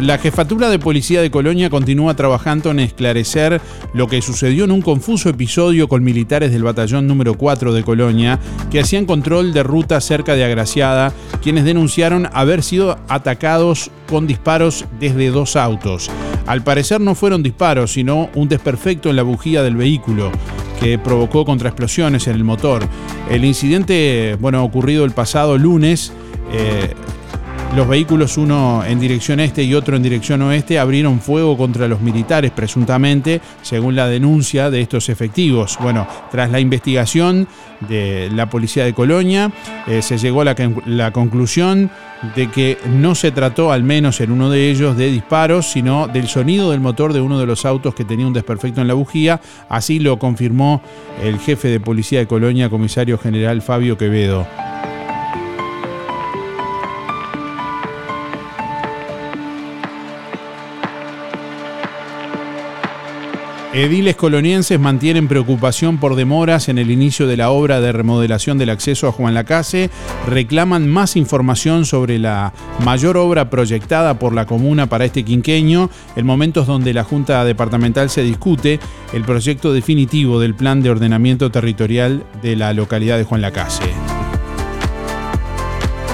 La 0.00 0.18
jefatura 0.18 0.70
de 0.70 0.78
policía 0.78 1.20
de 1.20 1.30
Colonia 1.30 1.68
continúa 1.68 2.14
trabajando 2.14 2.70
en 2.70 2.80
esclarecer 2.80 3.60
lo 3.92 4.06
que 4.06 4.22
sucedió 4.22 4.64
en 4.64 4.70
un 4.70 4.80
confuso 4.80 5.28
episodio 5.28 5.88
con 5.88 6.02
militares 6.02 6.52
del 6.52 6.62
batallón 6.62 7.06
número 7.06 7.34
4 7.34 7.72
de 7.72 7.82
Colonia 7.82 8.38
que 8.70 8.80
hacían 8.80 9.06
control 9.06 9.52
de 9.52 9.62
ruta 9.62 10.00
cerca 10.00 10.34
de 10.34 10.44
Agraciada, 10.44 11.12
quienes 11.42 11.64
denunciaron 11.64 12.28
haber 12.32 12.62
sido 12.62 12.98
atacados 13.08 13.90
con 14.08 14.26
disparos 14.26 14.86
desde 14.98 15.30
dos 15.30 15.56
autos. 15.56 16.10
Al 16.46 16.64
parecer 16.64 17.00
no 17.00 17.14
fueron 17.14 17.42
disparos, 17.42 17.92
sino 17.92 18.30
un 18.34 18.48
desperfecto 18.48 19.10
en 19.10 19.16
la 19.16 19.22
bujía 19.22 19.62
del 19.62 19.76
vehículo 19.76 20.32
que 20.80 20.98
provocó 20.98 21.44
contraexplosiones 21.44 22.26
en 22.26 22.34
el 22.34 22.44
motor. 22.44 22.82
El 23.30 23.44
incidente, 23.44 24.36
bueno, 24.40 24.64
ocurrido 24.64 25.04
el 25.04 25.12
pasado 25.12 25.56
lunes, 25.58 26.12
eh, 26.52 26.94
los 27.76 27.88
vehículos, 27.88 28.36
uno 28.36 28.84
en 28.84 29.00
dirección 29.00 29.40
este 29.40 29.62
y 29.62 29.74
otro 29.74 29.96
en 29.96 30.02
dirección 30.02 30.42
oeste, 30.42 30.78
abrieron 30.78 31.20
fuego 31.20 31.56
contra 31.56 31.88
los 31.88 32.02
militares, 32.02 32.50
presuntamente, 32.50 33.40
según 33.62 33.96
la 33.96 34.08
denuncia 34.08 34.70
de 34.70 34.82
estos 34.82 35.08
efectivos. 35.08 35.78
Bueno, 35.80 36.06
tras 36.30 36.50
la 36.50 36.60
investigación 36.60 37.48
de 37.88 38.28
la 38.30 38.50
policía 38.50 38.84
de 38.84 38.92
Colonia, 38.92 39.50
eh, 39.86 40.02
se 40.02 40.18
llegó 40.18 40.42
a 40.42 40.44
la, 40.44 40.56
la 40.84 41.12
conclusión 41.12 41.90
de 42.36 42.50
que 42.50 42.76
no 42.86 43.14
se 43.14 43.30
trató, 43.30 43.72
al 43.72 43.84
menos 43.84 44.20
en 44.20 44.32
uno 44.32 44.50
de 44.50 44.70
ellos, 44.70 44.96
de 44.96 45.10
disparos, 45.10 45.66
sino 45.66 46.08
del 46.08 46.28
sonido 46.28 46.70
del 46.70 46.80
motor 46.80 47.14
de 47.14 47.22
uno 47.22 47.38
de 47.38 47.46
los 47.46 47.64
autos 47.64 47.94
que 47.94 48.04
tenía 48.04 48.26
un 48.26 48.34
desperfecto 48.34 48.82
en 48.82 48.88
la 48.88 48.94
bujía. 48.94 49.40
Así 49.70 49.98
lo 49.98 50.18
confirmó 50.18 50.82
el 51.22 51.38
jefe 51.38 51.68
de 51.68 51.80
policía 51.80 52.18
de 52.18 52.26
Colonia, 52.26 52.68
comisario 52.68 53.16
general 53.16 53.62
Fabio 53.62 53.96
Quevedo. 53.96 54.46
Ediles 63.74 64.16
colonienses 64.16 64.78
mantienen 64.78 65.28
preocupación 65.28 65.96
por 65.96 66.14
demoras 66.14 66.68
en 66.68 66.76
el 66.76 66.90
inicio 66.90 67.26
de 67.26 67.38
la 67.38 67.48
obra 67.48 67.80
de 67.80 67.90
remodelación 67.90 68.58
del 68.58 68.68
acceso 68.68 69.08
a 69.08 69.12
Juan 69.12 69.32
Lacase, 69.32 69.88
reclaman 70.28 70.86
más 70.90 71.16
información 71.16 71.86
sobre 71.86 72.18
la 72.18 72.52
mayor 72.84 73.16
obra 73.16 73.48
proyectada 73.48 74.18
por 74.18 74.34
la 74.34 74.44
comuna 74.44 74.88
para 74.88 75.06
este 75.06 75.24
quinqueño, 75.24 75.88
en 76.16 76.26
momentos 76.26 76.66
donde 76.66 76.92
la 76.92 77.04
Junta 77.04 77.46
Departamental 77.46 78.10
se 78.10 78.22
discute 78.22 78.78
el 79.14 79.24
proyecto 79.24 79.72
definitivo 79.72 80.38
del 80.38 80.54
plan 80.54 80.82
de 80.82 80.90
ordenamiento 80.90 81.50
territorial 81.50 82.24
de 82.42 82.56
la 82.56 82.74
localidad 82.74 83.16
de 83.16 83.24
Juan 83.24 83.40
Lacase. 83.40 84.21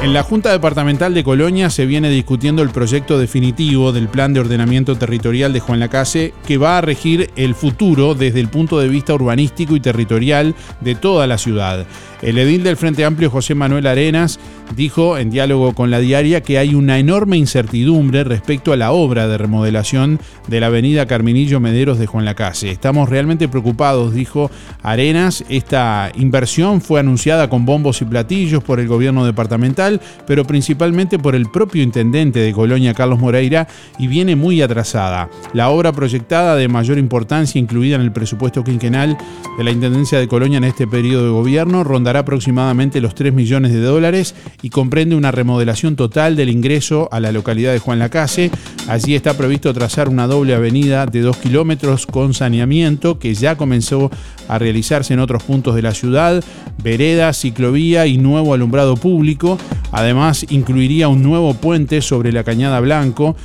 En 0.01 0.13
la 0.13 0.23
Junta 0.23 0.53
Departamental 0.53 1.13
de 1.13 1.25
Colonia 1.25 1.71
se 1.71 1.85
viene 1.85 2.09
discutiendo 2.09 2.63
el 2.63 2.71
proyecto 2.71 3.19
definitivo 3.19 3.91
del 3.91 4.07
Plan 4.07 4.33
de 4.33 4.39
Ordenamiento 4.39 4.97
Territorial 4.97 5.53
de 5.53 5.59
Juan 5.59 5.81
Lacase 5.81 6.33
que 6.47 6.57
va 6.57 6.79
a 6.79 6.81
regir 6.81 7.31
el 7.35 7.57
futuro 7.57 8.15
desde 8.15 8.39
el 8.39 8.49
punto 8.49 8.79
de 8.79 8.87
vista 8.87 9.13
urbanístico 9.13 9.75
y 9.75 9.81
territorial 9.81 10.55
de 10.81 10.95
toda 10.95 11.27
la 11.27 11.37
ciudad. 11.37 11.85
El 12.21 12.37
edil 12.37 12.65
del 12.65 12.77
Frente 12.77 13.05
Amplio, 13.05 13.31
José 13.31 13.55
Manuel 13.55 13.87
Arenas, 13.87 14.41
dijo 14.75 15.19
en 15.19 15.31
diálogo 15.31 15.73
con 15.73 15.91
la 15.91 16.01
diaria 16.01 16.43
que 16.43 16.59
hay 16.59 16.75
una 16.75 16.99
enorme 16.99 17.37
incertidumbre 17.37 18.25
respecto 18.25 18.73
a 18.73 18.77
la 18.77 18.91
obra 18.91 19.29
de 19.29 19.39
remodelación 19.39 20.19
de 20.49 20.61
la 20.61 20.67
avenida 20.67 21.07
Carminillo 21.07 21.61
Mederos 21.61 21.99
de 21.99 22.07
Juan 22.07 22.25
Lacase. 22.25 22.71
Estamos 22.71 23.09
realmente 23.09 23.49
preocupados, 23.49 24.13
dijo 24.15 24.51
Arenas. 24.83 25.45
Esta 25.49 26.11
inversión 26.17 26.81
fue 26.81 26.99
anunciada 26.99 27.49
con 27.49 27.65
bombos 27.65 28.03
y 28.03 28.05
platillos 28.05 28.65
por 28.65 28.81
el 28.81 28.89
gobierno 28.89 29.25
departamental, 29.25 30.01
pero 30.27 30.45
principalmente 30.45 31.21
por 31.21 31.37
el 31.37 31.49
propio 31.51 31.85
intendente 31.85 32.41
de 32.41 32.53
Colonia, 32.53 32.95
Carlos 32.95 33.21
Moreira, 33.21 33.69
y 33.97 34.09
viene 34.09 34.35
muy 34.35 34.61
atrasada. 34.61 35.31
La 35.53 35.71
obra 35.71 35.93
proyectada 35.93 36.57
de 36.57 36.67
mayor 36.67 36.99
importancia, 36.99 37.61
incluida 37.61 37.95
en 37.95 38.03
el 38.03 38.13
presupuesto 38.13 38.65
quinquenal 38.65 39.17
de 39.57 39.65
la 39.65 39.71
Intendencia 39.71 40.19
de 40.19 40.27
Colonia 40.27 40.59
en 40.59 40.65
este 40.65 40.89
periodo 40.89 41.25
de 41.25 41.31
gobierno, 41.31 41.85
ronda 41.85 42.08
dará 42.09 42.21
aproximadamente 42.21 43.03
los 43.03 43.15
3 43.15 43.35
millones 43.35 43.71
de 43.71 43.83
dólares 43.83 44.35
y 44.63 44.71
comprende 44.71 45.15
una 45.15 45.31
remodelación 45.31 45.95
total 45.95 46.37
del 46.37 46.49
ingreso 46.49 47.07
a 47.13 47.21
la 47.21 47.33
localidad 47.33 47.75
de 47.75 47.81
Juan 47.81 47.99
Lacase. 47.99 48.51
Allí 48.89 49.15
está 49.15 49.37
previsto 49.37 49.75
trazar 49.75 50.09
una 50.09 50.27
doble 50.27 50.55
avenida 50.55 51.05
de 51.05 51.21
2 51.21 51.37
kilómetros 51.37 52.07
con 52.07 52.33
saneamiento 52.33 53.19
que 53.19 53.35
ya 53.35 53.57
comenzó 53.57 54.11
a 54.49 54.59
realizarse 54.59 55.13
en 55.13 55.21
otros 55.21 55.43
puntos 55.43 55.75
de 55.75 55.83
la 55.83 55.93
ciudad, 55.93 56.43
vereda, 56.83 57.35
ciclovía 57.35 58.07
y 58.07 58.17
nuevo 58.17 58.55
alumbrado 58.55 58.97
público. 58.97 59.59
Además, 59.93 60.47
incluiría 60.49 61.09
un 61.09 61.23
nuevo 61.23 61.53
puente 61.53 62.01
sobre 62.01 62.33
la 62.33 62.43
Cañada 62.43 62.81
Blanco 62.81 63.37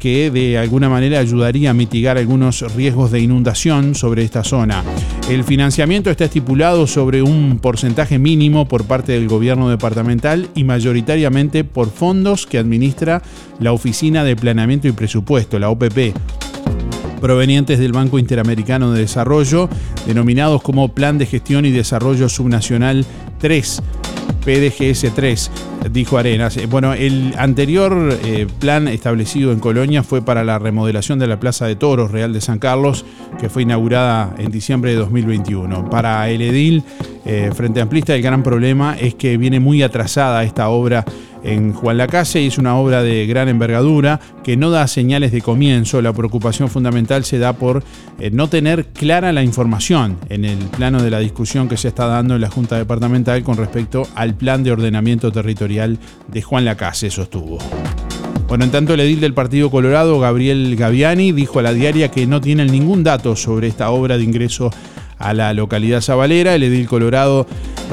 que 0.00 0.32
de 0.32 0.58
alguna 0.58 0.88
manera 0.88 1.20
ayudaría 1.20 1.70
a 1.70 1.74
mitigar 1.74 2.18
algunos 2.18 2.62
riesgos 2.74 3.12
de 3.12 3.20
inundación 3.20 3.94
sobre 3.94 4.24
esta 4.24 4.42
zona. 4.42 4.82
El 5.28 5.44
financiamiento 5.44 6.10
está 6.10 6.24
estipulado 6.24 6.86
sobre 6.86 7.20
un 7.20 7.58
porcentaje 7.60 8.18
mínimo 8.18 8.66
por 8.66 8.84
parte 8.84 9.12
del 9.12 9.28
gobierno 9.28 9.68
departamental 9.68 10.48
y 10.54 10.64
mayoritariamente 10.64 11.64
por 11.64 11.90
fondos 11.90 12.46
que 12.46 12.56
administra 12.56 13.20
la 13.60 13.72
Oficina 13.72 14.24
de 14.24 14.36
Planeamiento 14.36 14.88
y 14.88 14.92
Presupuesto, 14.92 15.58
la 15.58 15.68
OPP 15.68 16.14
provenientes 17.20 17.78
del 17.78 17.92
Banco 17.92 18.18
Interamericano 18.18 18.92
de 18.92 19.00
Desarrollo, 19.00 19.68
denominados 20.06 20.62
como 20.62 20.94
Plan 20.94 21.18
de 21.18 21.26
Gestión 21.26 21.66
y 21.66 21.72
Desarrollo 21.72 22.28
Subnacional 22.28 23.04
3. 23.38 23.82
PDGS 24.48 25.14
3, 25.14 25.50
dijo 25.90 26.16
Arenas. 26.16 26.56
Eh, 26.56 26.64
bueno, 26.64 26.94
el 26.94 27.34
anterior 27.36 28.18
eh, 28.24 28.46
plan 28.58 28.88
establecido 28.88 29.52
en 29.52 29.60
Colonia 29.60 30.02
fue 30.02 30.22
para 30.22 30.42
la 30.42 30.58
remodelación 30.58 31.18
de 31.18 31.26
la 31.26 31.38
Plaza 31.38 31.66
de 31.66 31.76
Toros 31.76 32.12
Real 32.12 32.32
de 32.32 32.40
San 32.40 32.58
Carlos, 32.58 33.04
que 33.38 33.50
fue 33.50 33.64
inaugurada 33.64 34.34
en 34.38 34.50
diciembre 34.50 34.92
de 34.92 34.96
2021. 34.96 35.90
Para 35.90 36.30
el 36.30 36.40
edil 36.40 36.82
eh, 37.26 37.50
Frente 37.54 37.82
Amplista 37.82 38.14
el 38.14 38.22
gran 38.22 38.42
problema 38.42 38.96
es 38.98 39.14
que 39.14 39.36
viene 39.36 39.60
muy 39.60 39.82
atrasada 39.82 40.42
esta 40.44 40.70
obra 40.70 41.04
en 41.42 41.72
Juan 41.72 41.98
Lacase 41.98 42.42
y 42.42 42.46
es 42.46 42.58
una 42.58 42.76
obra 42.76 43.02
de 43.02 43.26
gran 43.26 43.48
envergadura 43.48 44.20
que 44.42 44.56
no 44.56 44.70
da 44.70 44.86
señales 44.86 45.32
de 45.32 45.42
comienzo. 45.42 46.02
La 46.02 46.12
preocupación 46.12 46.68
fundamental 46.68 47.24
se 47.24 47.38
da 47.38 47.52
por 47.52 47.82
eh, 48.18 48.30
no 48.30 48.48
tener 48.48 48.86
clara 48.86 49.32
la 49.32 49.42
información 49.42 50.18
en 50.28 50.44
el 50.44 50.58
plano 50.58 51.02
de 51.02 51.10
la 51.10 51.18
discusión 51.18 51.68
que 51.68 51.76
se 51.76 51.88
está 51.88 52.06
dando 52.06 52.34
en 52.34 52.40
la 52.40 52.50
Junta 52.50 52.76
Departamental 52.76 53.42
con 53.42 53.56
respecto 53.56 54.06
al 54.14 54.34
plan 54.34 54.62
de 54.62 54.72
ordenamiento 54.72 55.32
territorial 55.32 55.98
de 56.28 56.42
Juan 56.42 56.64
Lacase, 56.64 57.10
sostuvo. 57.10 57.58
Bueno, 58.48 58.64
en 58.64 58.70
tanto 58.70 58.94
el 58.94 59.00
edil 59.00 59.20
del 59.20 59.34
Partido 59.34 59.70
Colorado, 59.70 60.18
Gabriel 60.20 60.74
Gaviani, 60.74 61.32
dijo 61.32 61.58
a 61.58 61.62
la 61.62 61.74
diaria 61.74 62.10
que 62.10 62.26
no 62.26 62.40
tienen 62.40 62.72
ningún 62.72 63.04
dato 63.04 63.36
sobre 63.36 63.68
esta 63.68 63.90
obra 63.90 64.16
de 64.16 64.24
ingreso 64.24 64.70
a 65.18 65.34
la 65.34 65.52
localidad 65.54 66.00
sabalera. 66.00 66.54
El 66.54 66.62
edil 66.62 66.86
Colorado 66.86 67.46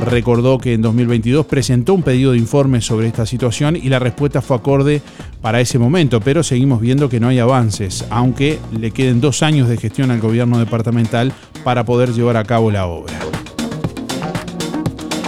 recordó 0.06 0.58
que 0.58 0.74
en 0.74 0.82
2022 0.82 1.46
presentó 1.46 1.94
un 1.94 2.04
pedido 2.04 2.34
de 2.34 2.38
informe 2.38 2.82
sobre 2.82 3.08
esta 3.08 3.26
situación 3.26 3.76
y 3.76 3.90
la 3.90 4.00
respuesta 4.00 4.42
fue 4.42 4.58
acorde 4.58 5.02
para 5.42 5.62
ese 5.62 5.80
momento, 5.80 6.20
pero 6.20 6.44
seguimos 6.44 6.82
viendo 6.82 7.10
que 7.10 7.20
no 7.20 7.28
hay 7.28 7.40
avances, 7.40 8.06
aunque 8.10 8.60
le 8.78 8.92
queden 8.92 9.22
dos 9.22 9.44
años 9.44 9.70
de 9.70 9.78
gestión 9.78 10.12
al 10.12 10.20
gobierno 10.20 10.60
departamental 10.60 11.34
para 11.64 11.86
poder 11.86 12.14
llevar 12.14 12.38
a 12.38 12.44
cabo 12.44 12.72
la 12.72 12.86
obra. 12.86 13.14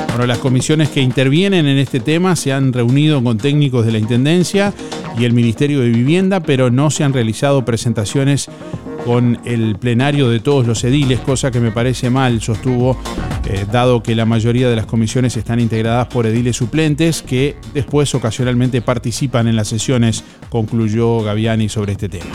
Bueno, 0.10 0.26
las 0.26 0.40
comisiones 0.40 0.90
que 0.90 1.00
intervienen 1.00 1.68
en 1.68 1.78
este 1.78 2.00
tema 2.00 2.36
se 2.36 2.52
han 2.52 2.74
reunido 2.74 3.24
con 3.24 3.38
técnicos 3.38 3.86
de 3.86 3.92
la 3.92 4.00
Intendencia 4.00 4.74
y 5.16 5.26
el 5.26 5.34
Ministerio 5.34 5.82
de 5.82 5.90
Vivienda, 5.90 6.40
pero 6.40 6.72
no 6.72 6.90
se 6.90 7.04
han 7.04 7.14
realizado 7.14 7.64
presentaciones 7.66 8.50
con 9.08 9.40
el 9.46 9.78
plenario 9.78 10.28
de 10.28 10.42
todos 10.42 10.68
los 10.68 10.84
ediles, 10.84 11.22
cosa 11.22 11.50
que 11.50 11.62
me 11.62 11.72
parece 11.72 12.10
mal, 12.10 12.42
sostuvo, 12.42 12.98
eh, 13.46 13.66
dado 13.72 14.04
que 14.04 14.14
la 14.16 14.26
mayoría 14.26 14.70
de 14.70 14.76
las 14.76 14.86
comisiones 14.86 15.38
están 15.38 15.62
integradas 15.62 16.08
por 16.08 16.26
ediles 16.26 16.58
suplentes 16.58 17.22
que 17.22 17.56
después 17.74 18.14
ocasionalmente 18.14 18.82
participan 18.82 19.48
en 19.48 19.56
las 19.56 19.70
sesiones, 19.70 20.26
concluyó 20.50 21.22
Gaviani 21.22 21.70
sobre 21.70 21.94
este 21.94 22.10
tema. 22.10 22.26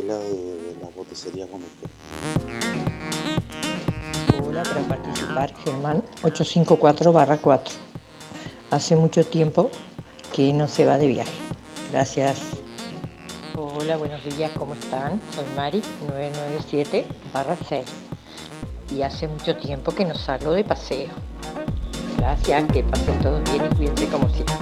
De, 0.00 0.06
de 0.06 0.76
la 0.80 0.88
boticería 0.96 1.46
Gómez. 1.46 1.68
Hola, 4.46 4.62
para 4.62 4.80
participar, 4.88 5.54
Germán 5.64 6.02
854 6.22 7.12
4. 7.40 7.74
Hace 8.70 8.96
mucho 8.96 9.24
tiempo 9.24 9.70
que 10.32 10.52
no 10.52 10.66
se 10.66 10.86
va 10.86 10.96
de 10.96 11.08
viaje. 11.08 11.32
Gracias. 11.90 12.40
Hola, 13.54 13.98
buenos 13.98 14.24
días, 14.36 14.50
¿cómo 14.58 14.74
están? 14.74 15.20
Soy 15.34 15.44
Mari 15.56 15.82
997 16.08 17.06
6. 17.68 17.84
Y 18.96 19.02
hace 19.02 19.28
mucho 19.28 19.56
tiempo 19.56 19.92
que 19.92 20.04
no 20.04 20.14
salgo 20.14 20.52
de 20.52 20.64
paseo. 20.64 21.08
Gracias, 22.16 22.64
que 22.72 22.82
pasen 22.82 23.18
todos 23.20 23.42
bien 23.50 23.66
y 23.70 23.74
cuídense 23.74 24.06
como 24.06 24.28
siempre. 24.30 24.56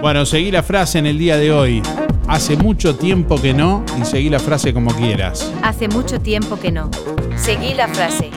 Bueno, 0.00 0.24
seguí 0.24 0.50
la 0.50 0.62
frase 0.62 0.98
en 0.98 1.06
el 1.06 1.18
día 1.18 1.36
de 1.36 1.52
hoy. 1.52 1.82
Hace 2.30 2.56
mucho 2.56 2.94
tiempo 2.94 3.42
que 3.42 3.52
no 3.52 3.84
y 4.00 4.04
seguí 4.04 4.30
la 4.30 4.38
frase 4.38 4.72
como 4.72 4.94
quieras. 4.94 5.52
Hace 5.64 5.88
mucho 5.88 6.20
tiempo 6.20 6.60
que 6.60 6.70
no. 6.70 6.88
Seguí 7.34 7.74
la 7.74 7.88
frase. 7.88 8.30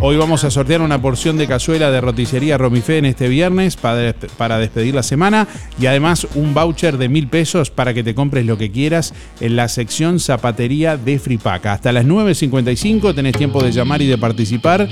Hoy 0.00 0.16
vamos 0.16 0.44
a 0.44 0.50
sortear 0.50 0.80
una 0.80 1.02
porción 1.02 1.36
de 1.36 1.46
cazuela 1.46 1.90
de 1.90 2.00
roticería 2.00 2.56
Romifé 2.56 2.96
en 2.96 3.04
este 3.04 3.28
viernes 3.28 3.76
para, 3.76 4.14
para 4.38 4.56
despedir 4.56 4.94
la 4.94 5.02
semana 5.02 5.46
y 5.78 5.84
además 5.84 6.26
un 6.36 6.54
voucher 6.54 6.96
de 6.96 7.10
mil 7.10 7.28
pesos 7.28 7.70
para 7.70 7.92
que 7.92 8.02
te 8.02 8.14
compres 8.14 8.46
lo 8.46 8.56
que 8.56 8.70
quieras 8.72 9.12
en 9.38 9.54
la 9.54 9.68
sección 9.68 10.20
zapatería 10.20 10.96
de 10.96 11.18
Fripaca. 11.18 11.74
Hasta 11.74 11.92
las 11.92 12.06
9.55 12.06 13.14
tenés 13.14 13.36
tiempo 13.36 13.62
de 13.62 13.72
llamar 13.72 14.00
y 14.00 14.06
de 14.06 14.16
participar 14.16 14.88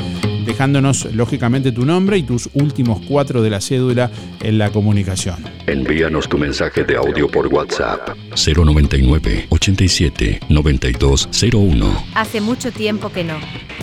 dejándonos 0.51 1.05
lógicamente 1.15 1.71
tu 1.71 1.87
nombre 1.87 2.19
y 2.19 2.25
tus 2.25 2.51
últimos 2.55 3.01
cuatro 3.07 3.41
de 3.41 3.51
la 3.51 3.61
cédula 3.61 4.11
en 4.41 4.59
la 4.59 4.71
comunicación. 4.71 5.37
Envíanos 5.69 6.29
tu 6.29 6.39
mensaje 6.39 6.83
de 6.83 6.97
audio 6.97 7.29
por 7.29 7.47
WhatsApp 7.47 8.17
099 8.35 9.47
87 9.49 10.41
9201. 10.49 12.05
Hace 12.17 12.41
mucho 12.41 12.73
tiempo 12.73 13.11
que 13.11 13.23
no. 13.23 13.39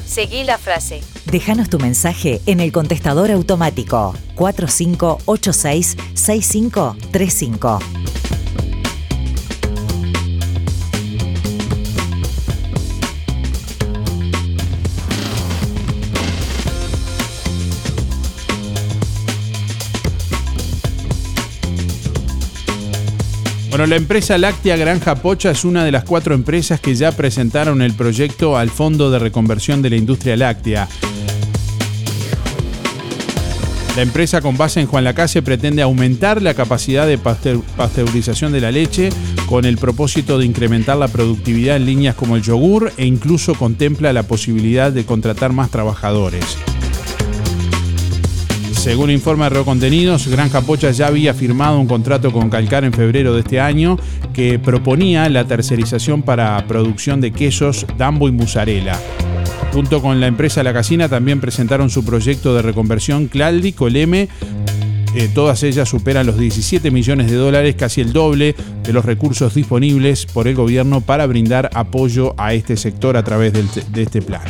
Seguí 0.06 0.43
la 0.43 0.58
frase. 0.58 0.99
Déjanos 1.32 1.69
tu 1.69 1.80
mensaje 1.80 2.41
en 2.45 2.60
el 2.60 2.73
contestador 2.73 3.32
automático 3.32 4.13
4586 4.36 5.95
6535. 6.15 7.80
Bueno, 23.78 23.92
la 23.92 23.98
empresa 23.98 24.40
láctea 24.40 24.76
Granja 24.76 25.13
Pocha 25.13 25.52
es 25.52 25.63
una 25.63 25.86
de 25.86 25.92
las 25.92 26.04
cuatro 26.04 26.34
empresas 26.34 26.80
que 26.80 26.96
ya 26.96 27.12
presentaron 27.12 27.84
el 27.84 27.94
proyecto 27.94 28.58
al 28.58 28.72
Fondo 28.72 29.12
de 29.12 29.20
Reconversión 29.20 29.84
de 29.84 29.92
la 29.92 29.98
Industria 29.98 30.36
Láctea. 30.36 30.88
La 33.96 34.02
empresa 34.02 34.42
con 34.42 34.58
base 34.58 34.82
en 34.82 34.88
Juan 34.88 35.04
Lacase 35.04 35.44
pretende 35.44 35.84
aumentar 35.84 36.42
la 36.42 36.56
capacidad 36.56 37.06
de 37.06 37.20
pasteurización 37.20 38.52
de 38.52 38.62
la 38.62 38.72
leche 38.72 39.10
con 39.46 39.63
el 39.63 39.78
propósito 39.78 40.40
de 40.40 40.48
incrementar 40.48 40.98
la 40.98 41.08
productividad 41.08 41.76
en 41.76 41.86
líneas 41.86 42.16
como 42.16 42.36
el 42.36 42.42
yogur 42.42 42.92
e 42.98 43.06
incluso 43.06 43.54
contempla 43.54 44.12
la 44.12 44.24
posibilidad 44.24 44.92
de 44.92 45.06
contratar 45.06 45.54
más 45.54 45.70
trabajadores. 45.70 46.58
Según 48.88 49.12
informa 49.12 49.50
Río 49.50 49.65
Contenidos, 49.65 50.30
Granja 50.30 50.62
Pocha 50.62 50.91
ya 50.91 51.08
había 51.08 51.34
firmado 51.34 51.78
un 51.78 51.88
contrato 51.88 52.32
con 52.32 52.50
Calcar 52.50 52.86
en 52.86 52.93
febrero 52.93 53.34
de 53.34 53.41
este 53.41 53.60
año 53.60 54.00
que 54.34 54.60
proponía 54.60 55.28
la 55.28 55.43
tercerización 55.43 56.21
para 56.21 56.65
producción 56.67 57.19
de 57.19 57.34
quesos, 57.34 57.86
dambo 57.97 58.30
y 58.30 58.32
mozzarella. 58.32 58.97
Junto 59.73 60.02
con 60.02 60.21
la 60.21 60.28
empresa 60.28 60.63
La 60.63 60.71
Casina 60.71 61.10
también 61.10 61.41
presentaron 61.41 61.89
su 61.89 62.06
proyecto 62.06 62.56
de 62.56 62.62
reconversión 62.62 63.28
Claldi, 63.28 63.73
Coleme. 63.73 64.30
Eh, 65.13 65.30
todas 65.36 65.63
ellas 65.63 65.89
superan 65.89 66.26
los 66.26 66.39
17 66.39 66.89
millones 66.89 67.30
de 67.30 67.36
dólares, 67.36 67.76
casi 67.76 68.00
el 68.00 68.13
doble 68.13 68.56
de 68.84 68.93
los 68.93 69.04
recursos 69.04 69.54
disponibles 69.54 70.26
por 70.28 70.47
el 70.47 70.56
gobierno 70.56 71.02
para 71.02 71.26
brindar 71.26 71.69
apoyo 71.73 72.36
a 72.38 72.54
este 72.54 72.78
sector 72.78 73.17
a 73.17 73.23
través 73.23 73.52
de 73.52 74.02
este 74.02 74.21
plan. 74.21 74.43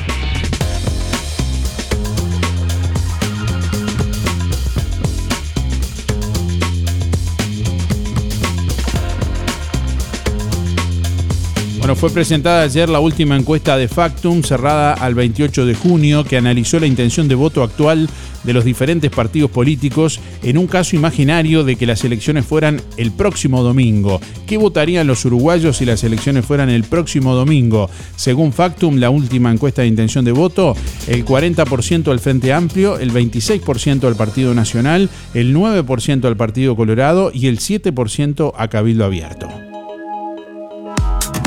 Bueno, 11.88 12.02
fue 12.02 12.10
presentada 12.10 12.64
ayer 12.64 12.90
la 12.90 13.00
última 13.00 13.38
encuesta 13.38 13.78
de 13.78 13.88
Factum, 13.88 14.44
cerrada 14.44 14.92
al 14.92 15.16
28 15.16 15.66
de 15.66 15.74
junio, 15.74 16.26
que 16.26 16.36
analizó 16.36 16.82
la 16.82 16.86
intención 16.86 17.30
de 17.30 17.36
voto 17.36 17.64
actual 17.64 18.10
de 18.44 18.52
los 18.52 18.66
diferentes 18.66 19.10
partidos 19.10 19.50
políticos 19.52 20.20
en 20.44 20.58
un 20.58 20.68
caso 20.68 20.98
imaginario 20.98 21.64
de 21.64 21.78
que 21.78 21.86
las 21.86 22.04
elecciones 22.04 22.46
fueran 22.46 22.82
el 22.98 23.14
próximo 23.14 23.64
domingo. 23.64 24.20
¿Qué 24.46 24.58
votarían 24.58 25.08
los 25.08 25.24
uruguayos 25.24 25.78
si 25.78 25.86
las 25.86 26.04
elecciones 26.04 26.46
fueran 26.46 26.70
el 26.70 26.84
próximo 26.84 27.34
domingo? 27.36 27.90
Según 28.18 28.52
Factum, 28.52 28.98
la 28.98 29.10
última 29.10 29.50
encuesta 29.50 29.84
de 29.84 29.88
intención 29.88 30.26
de 30.26 30.34
voto, 30.34 30.76
el 31.08 31.24
40% 31.24 32.12
al 32.12 32.20
Frente 32.20 32.52
Amplio, 32.52 33.00
el 33.00 33.14
26% 33.14 34.04
al 34.04 34.18
Partido 34.18 34.54
Nacional, 34.54 35.10
el 35.34 35.56
9% 35.56 36.26
al 36.26 36.36
Partido 36.36 36.76
Colorado 36.76 37.32
y 37.34 37.48
el 37.48 37.60
7% 37.60 38.52
a 38.58 38.68
Cabildo 38.68 39.06
Abierto. 39.06 39.67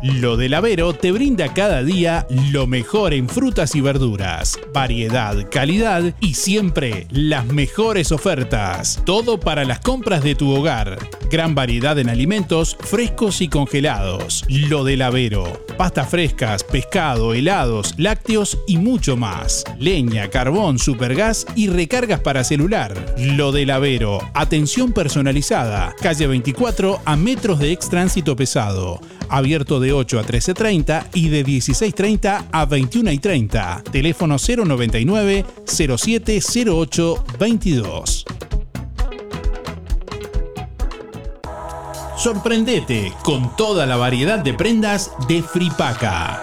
Lo 0.00 0.36
del 0.36 0.54
Avero 0.54 0.92
te 0.92 1.10
brinda 1.10 1.52
cada 1.52 1.82
día 1.82 2.24
lo 2.52 2.68
mejor 2.68 3.14
en 3.14 3.28
frutas 3.28 3.74
y 3.74 3.80
verduras, 3.80 4.56
variedad, 4.72 5.48
calidad 5.50 6.14
y 6.20 6.34
siempre 6.34 7.08
las 7.10 7.46
mejores 7.46 8.12
ofertas. 8.12 9.02
Todo 9.04 9.40
para 9.40 9.64
las 9.64 9.80
compras 9.80 10.22
de 10.22 10.36
tu 10.36 10.54
hogar. 10.54 10.98
Gran 11.32 11.56
variedad 11.56 11.98
en 11.98 12.08
alimentos 12.08 12.76
frescos 12.78 13.40
y 13.40 13.48
congelados. 13.48 14.44
Lo 14.48 14.84
del 14.84 15.02
Avero. 15.02 15.64
Pastas 15.76 16.08
frescas, 16.08 16.62
pescado, 16.62 17.34
helados, 17.34 17.94
lácteos 17.98 18.56
y 18.68 18.78
mucho 18.78 19.16
más. 19.16 19.64
Leña, 19.80 20.28
carbón, 20.28 20.78
supergas 20.78 21.44
y 21.56 21.66
recargas 21.68 22.20
para 22.20 22.44
celular. 22.44 22.94
Lo 23.18 23.50
del 23.50 23.70
Avero. 23.70 24.20
Atención 24.32 24.92
personalizada. 24.92 25.92
Calle 26.00 26.28
24 26.28 27.00
a 27.04 27.16
metros 27.16 27.58
de 27.58 27.72
extránsito 27.72 28.36
pesado 28.36 29.00
abierto 29.28 29.80
de 29.80 29.92
8 29.92 30.20
a 30.20 30.24
13.30 30.24 31.06
y 31.14 31.28
de 31.28 31.44
16.30 31.44 32.46
a 32.50 32.68
21.30. 32.68 33.82
Teléfono 33.90 34.36
099 34.38 35.44
0708 35.66 37.24
22. 37.38 38.24
Sorprendete 42.18 43.12
con 43.22 43.54
toda 43.54 43.86
la 43.86 43.96
variedad 43.96 44.40
de 44.40 44.52
prendas 44.52 45.12
de 45.28 45.40
Fripaca. 45.40 46.42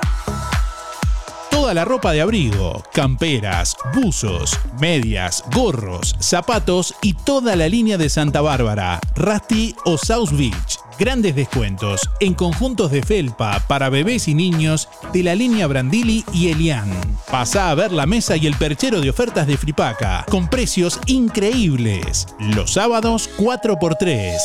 Toda 1.51 1.73
la 1.73 1.83
ropa 1.83 2.13
de 2.13 2.21
abrigo, 2.21 2.81
camperas, 2.93 3.75
buzos, 3.93 4.57
medias, 4.79 5.43
gorros, 5.53 6.15
zapatos 6.19 6.95
y 7.01 7.13
toda 7.13 7.57
la 7.57 7.67
línea 7.67 7.97
de 7.97 8.07
Santa 8.07 8.39
Bárbara, 8.39 9.01
Rusty 9.15 9.75
o 9.83 9.97
South 9.97 10.31
Beach. 10.31 10.84
Grandes 10.97 11.35
descuentos 11.35 12.09
en 12.21 12.33
conjuntos 12.33 12.89
de 12.89 13.03
felpa 13.03 13.59
para 13.67 13.89
bebés 13.89 14.29
y 14.29 14.33
niños 14.33 14.87
de 15.11 15.23
la 15.23 15.35
línea 15.35 15.67
Brandili 15.67 16.23
y 16.31 16.49
Elian. 16.49 16.89
Pasa 17.29 17.69
a 17.69 17.75
ver 17.75 17.91
la 17.91 18.05
mesa 18.05 18.37
y 18.37 18.47
el 18.47 18.55
perchero 18.55 19.01
de 19.01 19.09
ofertas 19.09 19.45
de 19.45 19.57
Fripaca 19.57 20.25
con 20.29 20.47
precios 20.47 20.99
increíbles. 21.07 22.27
Los 22.39 22.73
sábados 22.73 23.29
4x3. 23.37 24.37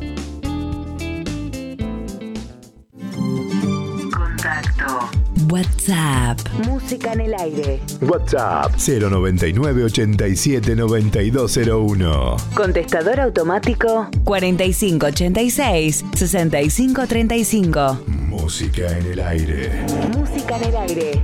WhatsApp. 5.51 6.39
Música 6.65 7.11
en 7.11 7.21
el 7.21 7.33
aire. 7.33 7.81
WhatsApp 7.99 8.73
099 8.77 9.83
87 9.83 10.75
9201. 10.77 12.37
Contestador 12.53 13.19
automático 13.19 14.09
4586 14.23 16.05
6535. 16.15 17.99
Música 18.07 18.97
en 18.97 19.05
el 19.11 19.19
aire. 19.19 19.85
Música 20.17 20.55
en 20.55 20.63
el 20.63 20.75
aire. 20.77 21.21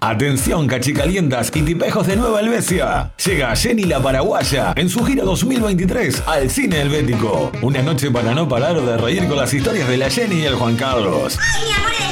Atención 0.00 0.66
cachicalientas 0.66 1.50
y 1.54 1.62
tipejos 1.62 2.06
de 2.06 2.16
Nueva 2.16 2.40
Helvecia. 2.40 3.12
Llega 3.24 3.54
Jenny 3.54 3.84
la 3.84 4.00
Paraguaya 4.00 4.72
en 4.76 4.88
su 4.88 5.04
gira 5.04 5.24
2023 5.24 6.22
al 6.26 6.48
Cine 6.48 6.80
Helvético. 6.80 7.52
Una 7.60 7.82
noche 7.82 8.10
para 8.10 8.34
no 8.34 8.48
parar 8.48 8.80
de 8.80 8.96
reír 8.96 9.26
con 9.26 9.36
las 9.36 9.52
historias 9.52 9.88
de 9.88 9.98
la 9.98 10.08
Jenny 10.08 10.36
y 10.36 10.44
el 10.44 10.54
Juan 10.54 10.76
Carlos. 10.76 11.38
¡Ay, 11.38 12.05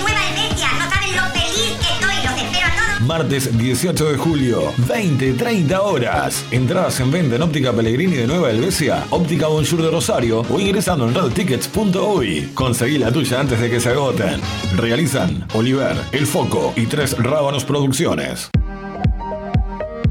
Martes 3.07 3.57
18 3.59 4.13
de 4.13 4.17
julio, 4.17 4.73
20-30 4.89 5.79
horas. 5.79 6.45
Entradas 6.51 7.01
en 7.01 7.11
venta 7.11 7.37
en 7.37 7.43
Óptica 7.43 7.73
Pellegrini 7.73 8.17
de 8.17 8.27
Nueva 8.27 8.51
Helvecia, 8.51 9.05
Óptica 9.11 9.47
Bonjour 9.47 9.83
de 9.83 9.91
Rosario 9.91 10.43
o 10.49 10.59
ingresando 10.59 11.07
en 11.07 11.15
redtickets.uy. 11.15 12.53
Conseguí 12.55 12.97
la 12.97 13.13
tuya 13.13 13.41
antes 13.41 13.61
de 13.61 13.69
que 13.69 13.81
se 13.81 13.91
agoten. 13.91 14.41
Realizan 14.77 15.47
Oliver, 15.55 15.97
El 16.13 16.27
Foco 16.27 16.73
y 16.77 16.87
Tres 16.87 17.17
Rábanos 17.19 17.65
Producciones. 17.65 18.51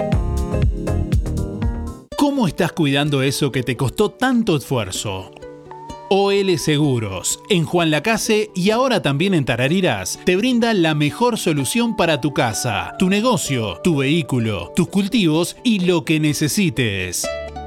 ¿Cómo 2.16 2.48
estás 2.48 2.72
cuidando 2.72 3.22
eso 3.22 3.52
que 3.52 3.62
te 3.62 3.76
costó 3.76 4.10
tanto 4.10 4.56
esfuerzo? 4.56 5.32
OL 6.08 6.58
Seguros, 6.58 7.38
en 7.48 7.64
Juan 7.64 7.90
Lacase 7.90 8.50
y 8.54 8.70
ahora 8.70 9.02
también 9.02 9.34
en 9.34 9.44
Tarariras, 9.44 10.20
te 10.24 10.36
brinda 10.36 10.72
la 10.74 10.94
mejor 10.94 11.36
solución 11.38 11.96
para 11.96 12.20
tu 12.20 12.32
casa, 12.32 12.94
tu 12.98 13.08
negocio, 13.08 13.80
tu 13.82 13.96
vehículo, 13.96 14.72
tus 14.76 14.86
cultivos 14.88 15.56
y 15.64 15.80
lo 15.80 16.04
que 16.04 16.20
necesites. 16.20 17.26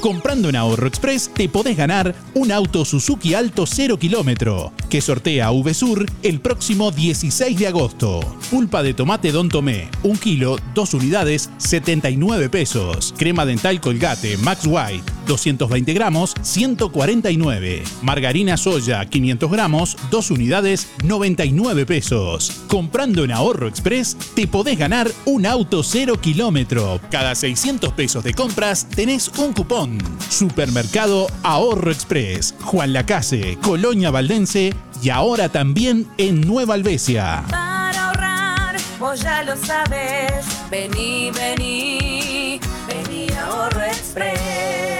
Comprando 0.00 0.48
en 0.48 0.56
Ahorro 0.56 0.86
Express 0.86 1.30
te 1.32 1.48
podés 1.48 1.76
ganar 1.76 2.14
un 2.34 2.52
auto 2.52 2.84
Suzuki 2.84 3.34
Alto 3.34 3.66
0 3.66 3.98
kilómetro 3.98 4.72
que 4.88 5.00
sortea 5.00 5.50
VSUR 5.50 6.06
el 6.22 6.40
próximo 6.40 6.92
16 6.92 7.58
de 7.58 7.66
agosto. 7.66 8.20
Pulpa 8.50 8.82
de 8.82 8.94
tomate 8.94 9.32
Don 9.32 9.48
Tomé, 9.48 9.88
1 10.04 10.20
kilo, 10.20 10.56
2 10.74 10.94
unidades, 10.94 11.50
79 11.58 12.48
pesos. 12.48 13.12
Crema 13.16 13.44
dental 13.44 13.80
Colgate 13.80 14.36
Max 14.38 14.66
White, 14.66 15.12
220 15.28 15.92
gramos, 15.92 16.34
149. 16.42 17.84
Margarina 18.02 18.56
soya, 18.56 19.04
500 19.04 19.50
gramos, 19.50 19.96
2 20.10 20.30
unidades, 20.32 20.88
99 21.04 21.86
pesos. 21.86 22.62
Comprando 22.66 23.22
en 23.22 23.30
Ahorro 23.30 23.68
Express 23.68 24.16
te 24.34 24.48
podés 24.48 24.76
ganar 24.76 25.08
un 25.26 25.46
auto 25.46 25.84
0 25.84 26.20
kilómetro. 26.20 27.00
Cada 27.10 27.34
600 27.36 27.92
pesos 27.92 28.24
de 28.24 28.34
compras 28.34 28.88
tenés 28.88 29.28
un 29.38 29.52
cupón. 29.52 29.98
Supermercado 30.30 31.28
Ahorro 31.42 31.92
Express, 31.92 32.54
Juan 32.62 32.92
Lacase, 32.92 33.58
Colonia 33.62 34.10
Valdense 34.10 34.74
y 35.02 35.10
ahora 35.10 35.48
también 35.48 36.06
en 36.16 36.40
Nueva 36.40 36.74
Albesia. 36.74 37.44
Para 37.50 38.08
ahorrar, 38.08 38.76
vos 38.98 39.20
ya 39.20 39.42
lo 39.44 39.56
sabes. 39.56 40.46
Vení, 40.70 41.30
vení, 41.30 42.58
vení 42.88 43.28
a 43.36 43.46
Ahorro 43.46 43.84
Express. 43.84 44.97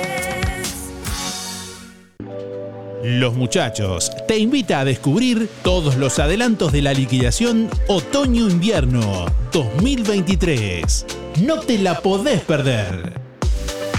Los 3.09 3.37
muchachos 3.37 4.13
te 4.27 4.37
invita 4.37 4.81
a 4.81 4.85
descubrir 4.85 5.49
todos 5.63 5.97
los 5.97 6.19
adelantos 6.19 6.73
de 6.73 6.83
la 6.83 6.93
liquidación 6.93 7.71
Otoño-Invierno 7.87 9.25
2023. 9.51 11.07
No 11.41 11.59
te 11.59 11.79
la 11.79 12.03
podés 12.03 12.43
perder. 12.43 13.19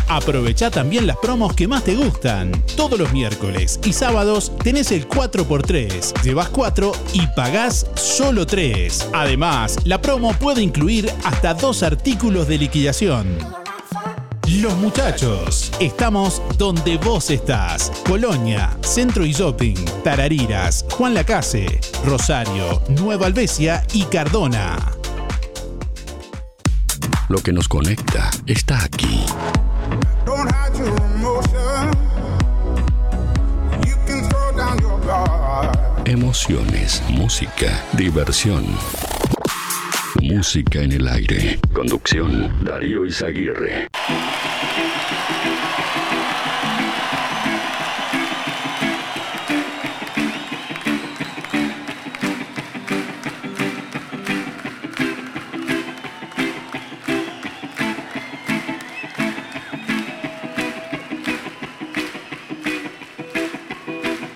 Aprovecha 0.09 0.69
también 0.69 1.07
las 1.07 1.17
promos 1.17 1.55
que 1.55 1.67
más 1.67 1.85
te 1.85 1.95
gustan. 1.95 2.51
Todos 2.77 2.99
los 2.99 3.11
miércoles 3.11 3.79
y 3.83 3.93
sábados 3.93 4.51
tenés 4.63 4.91
el 4.91 5.09
4x3. 5.09 6.21
Llevas 6.21 6.49
4 6.49 6.91
y 7.13 7.25
pagás 7.35 7.87
solo 7.95 8.45
3. 8.45 9.07
Además, 9.13 9.77
la 9.85 9.99
promo 9.99 10.33
puede 10.33 10.61
incluir 10.61 11.11
hasta 11.23 11.55
dos 11.55 11.81
artículos 11.81 12.47
de 12.47 12.59
liquidación. 12.59 13.25
Los 14.57 14.75
muchachos, 14.77 15.71
estamos 15.79 16.41
donde 16.57 16.97
vos 16.97 17.29
estás. 17.29 17.91
Colonia, 18.07 18.75
Centro 18.81 19.23
y 19.23 19.31
Shopping, 19.31 19.75
Tarariras, 20.03 20.85
Juan 20.89 21.13
Lacase, 21.13 21.79
Rosario, 22.03 22.81
Nueva 22.89 23.27
Albesia 23.27 23.85
y 23.93 24.05
Cardona. 24.05 24.75
Lo 27.27 27.37
que 27.43 27.53
nos 27.53 27.67
conecta 27.67 28.31
está 28.47 28.83
aquí. 28.83 29.23
Emociones, 36.05 37.03
música, 37.07 37.83
diversión. 37.93 38.65
Música 40.29 40.83
en 40.83 40.91
el 40.91 41.07
aire. 41.07 41.59
Conducción, 41.73 42.63
Darío 42.63 43.03
Izaguirre. 43.03 43.87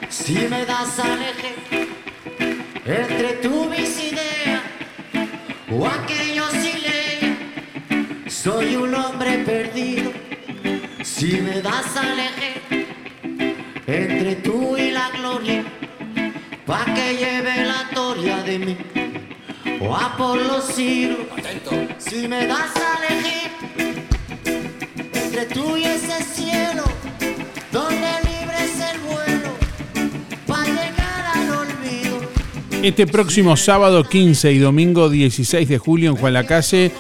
Si 0.10 0.34
me 0.34 0.66
das 0.66 1.00
al 1.00 1.73
perdido. 9.54 10.12
Si 11.04 11.34
me 11.46 11.62
das 11.62 11.96
al 11.96 12.20
eje 12.30 12.52
entre 13.86 14.36
tú 14.38 14.76
y 14.78 14.92
la 14.92 15.10
gloria, 15.18 15.64
pa' 16.66 16.86
que 16.96 17.08
lleve 17.22 17.56
la 17.66 17.82
toria 17.94 18.38
de 18.50 18.58
mí 18.66 18.78
o 19.82 19.96
a 19.96 20.18
por 20.18 20.38
los 20.42 20.64
siglos. 20.66 21.28
Si 22.00 22.28
me 22.28 22.48
das 22.48 22.74
al 22.92 23.04
eje 23.16 23.40
entre 25.24 25.46
tú 25.46 25.78
y 25.78 25.84
ese 25.84 26.18
cielo, 26.36 26.84
donde 27.72 28.10
libre 28.30 28.58
es 28.68 28.78
el 28.92 28.98
vuelo, 29.10 29.52
pa' 30.48 30.66
llegar 30.66 31.24
al 31.36 31.48
olvido. 31.64 32.16
Este 32.82 33.06
próximo 33.06 33.56
sábado 33.56 34.04
15 34.04 34.52
y 34.52 34.58
domingo 34.58 35.10
16 35.10 35.70
de 35.70 35.78
julio 35.78 36.10
en 36.12 36.16
Juan 36.16 36.34
Lacase, 36.34 36.92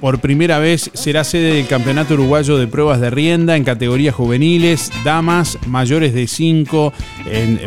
por 0.00 0.20
primera 0.20 0.58
vez 0.58 0.90
será 0.94 1.24
sede 1.24 1.54
del 1.54 1.66
Campeonato 1.66 2.14
Uruguayo 2.14 2.56
de 2.56 2.66
Pruebas 2.66 3.00
de 3.00 3.10
Rienda 3.10 3.56
en 3.56 3.64
categorías 3.64 4.14
juveniles, 4.14 4.90
damas, 5.04 5.58
mayores 5.66 6.14
de 6.14 6.26
5, 6.26 6.92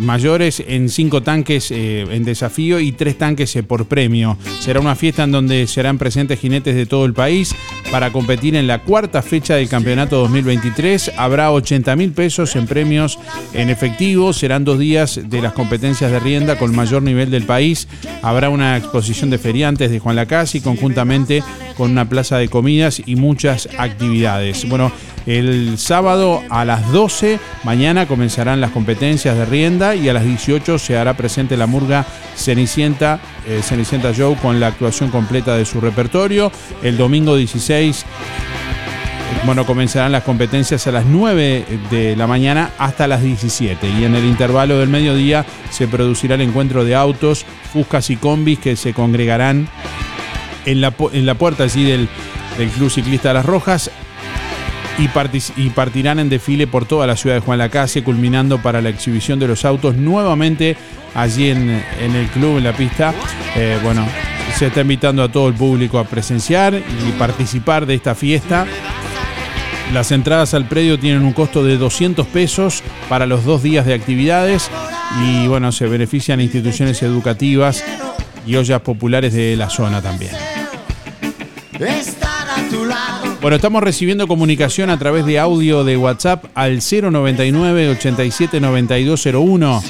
mayores 0.01 0.63
en 0.65 0.89
5 0.89 1.21
tanques 1.21 1.69
eh, 1.71 2.05
en 2.09 2.23
desafío 2.23 2.79
y 2.79 2.91
3 2.91 3.17
tanques 3.17 3.55
eh, 3.55 3.63
por 3.63 3.85
premio. 3.85 4.37
Será 4.59 4.79
una 4.79 4.95
fiesta 4.95 5.23
en 5.23 5.31
donde 5.31 5.67
serán 5.67 5.97
presentes 5.97 6.39
jinetes 6.39 6.75
de 6.75 6.85
todo 6.85 7.05
el 7.05 7.13
país 7.13 7.55
para 7.91 8.11
competir 8.11 8.55
en 8.55 8.65
la 8.65 8.79
cuarta 8.79 9.21
fecha 9.21 9.55
del 9.55 9.69
Campeonato 9.69 10.17
2023. 10.17 11.11
Habrá 11.17 11.51
80 11.51 11.95
mil 11.95 12.11
pesos 12.11 12.55
en 12.55 12.65
premios 12.65 13.19
en 13.53 13.69
efectivo. 13.69 14.33
Serán 14.33 14.65
dos 14.65 14.79
días 14.79 15.19
de 15.23 15.41
las 15.41 15.53
competencias 15.53 16.11
de 16.11 16.19
rienda 16.19 16.57
con 16.57 16.75
mayor 16.75 17.03
nivel 17.03 17.29
del 17.29 17.43
país. 17.43 17.87
Habrá 18.23 18.49
una 18.49 18.77
exposición 18.77 19.29
de 19.29 19.37
feriantes 19.37 19.91
de 19.91 19.99
Juan 19.99 20.15
Lacasi 20.15 20.61
conjuntamente 20.61 21.43
con 21.77 21.91
una 21.91 22.09
plaza 22.09 22.22
de 22.31 22.47
comidas 22.47 23.01
y 23.05 23.15
muchas 23.15 23.69
actividades. 23.77 24.67
Bueno, 24.67 24.91
el 25.25 25.77
sábado 25.77 26.41
a 26.49 26.65
las 26.65 26.91
12, 26.91 27.39
mañana 27.63 28.07
comenzarán 28.07 28.61
las 28.61 28.71
competencias 28.71 29.37
de 29.37 29.45
rienda 29.45 29.95
y 29.95 30.09
a 30.09 30.13
las 30.13 30.25
18 30.25 30.79
se 30.79 30.97
hará 30.97 31.15
presente 31.15 31.57
la 31.57 31.67
murga 31.67 32.05
Cenicienta, 32.35 33.19
eh, 33.47 33.61
Cenicienta 33.61 34.13
Show 34.13 34.35
con 34.41 34.59
la 34.59 34.67
actuación 34.67 35.11
completa 35.11 35.55
de 35.55 35.65
su 35.65 35.79
repertorio. 35.81 36.51
El 36.81 36.97
domingo 36.97 37.35
16 37.35 38.05
bueno, 39.45 39.65
comenzarán 39.65 40.13
las 40.13 40.23
competencias 40.23 40.87
a 40.87 40.91
las 40.91 41.05
9 41.05 41.65
de 41.91 42.15
la 42.15 42.27
mañana 42.27 42.71
hasta 42.77 43.07
las 43.07 43.21
17 43.21 43.89
y 43.89 44.05
en 44.05 44.15
el 44.15 44.23
intervalo 44.23 44.79
del 44.79 44.87
mediodía 44.87 45.45
se 45.69 45.85
producirá 45.85 46.35
el 46.35 46.41
encuentro 46.41 46.85
de 46.85 46.95
autos, 46.95 47.45
fuscas 47.73 48.09
y 48.09 48.15
combis 48.15 48.59
que 48.59 48.77
se 48.77 48.93
congregarán 48.93 49.67
en 50.65 50.81
la, 50.81 50.93
en 51.11 51.25
la 51.25 51.35
puerta 51.35 51.63
allí 51.63 51.83
del, 51.83 52.07
del 52.57 52.69
Club 52.69 52.89
Ciclista 52.89 53.29
de 53.29 53.33
las 53.35 53.45
Rojas 53.45 53.91
y, 54.97 55.09
y 55.61 55.69
partirán 55.69 56.19
en 56.19 56.29
desfile 56.29 56.67
por 56.67 56.85
toda 56.85 57.07
la 57.07 57.15
ciudad 57.15 57.35
de 57.35 57.41
Juan 57.41 57.57
Lacase, 57.57 58.03
culminando 58.03 58.61
para 58.61 58.81
la 58.81 58.89
exhibición 58.89 59.39
de 59.39 59.47
los 59.47 59.65
autos 59.65 59.95
nuevamente 59.95 60.77
allí 61.15 61.49
en, 61.49 61.83
en 61.99 62.15
el 62.15 62.27
club, 62.27 62.57
en 62.57 62.63
la 62.63 62.73
pista. 62.73 63.13
Eh, 63.55 63.79
bueno, 63.83 64.05
se 64.57 64.67
está 64.67 64.81
invitando 64.81 65.23
a 65.23 65.31
todo 65.31 65.47
el 65.47 65.53
público 65.53 65.99
a 65.99 66.05
presenciar 66.05 66.75
y 66.75 67.11
participar 67.17 67.85
de 67.85 67.95
esta 67.95 68.15
fiesta. 68.15 68.65
Las 69.93 70.11
entradas 70.11 70.53
al 70.53 70.65
predio 70.65 70.97
tienen 70.97 71.23
un 71.23 71.33
costo 71.33 71.63
de 71.63 71.77
200 71.77 72.25
pesos 72.27 72.81
para 73.09 73.25
los 73.25 73.45
dos 73.45 73.61
días 73.61 73.85
de 73.85 73.93
actividades 73.93 74.69
y 75.23 75.47
bueno, 75.47 75.71
se 75.71 75.87
benefician 75.87 76.41
instituciones 76.41 77.03
educativas 77.03 77.83
y 78.45 78.55
ollas 78.55 78.81
populares 78.81 79.33
de 79.33 79.55
la 79.55 79.69
zona 79.69 80.01
también. 80.01 80.31
Estar 81.87 82.47
a 82.49 82.69
tu 82.69 82.85
lado. 82.85 83.37
Bueno, 83.41 83.55
estamos 83.57 83.83
recibiendo 83.83 84.27
comunicación 84.27 84.89
a 84.89 84.97
través 84.97 85.25
de 85.25 85.37
audio 85.37 85.83
de 85.83 85.97
WhatsApp 85.97 86.45
al 86.55 86.79
099 86.79 87.89
87 87.89 88.61
9201. 88.61 89.83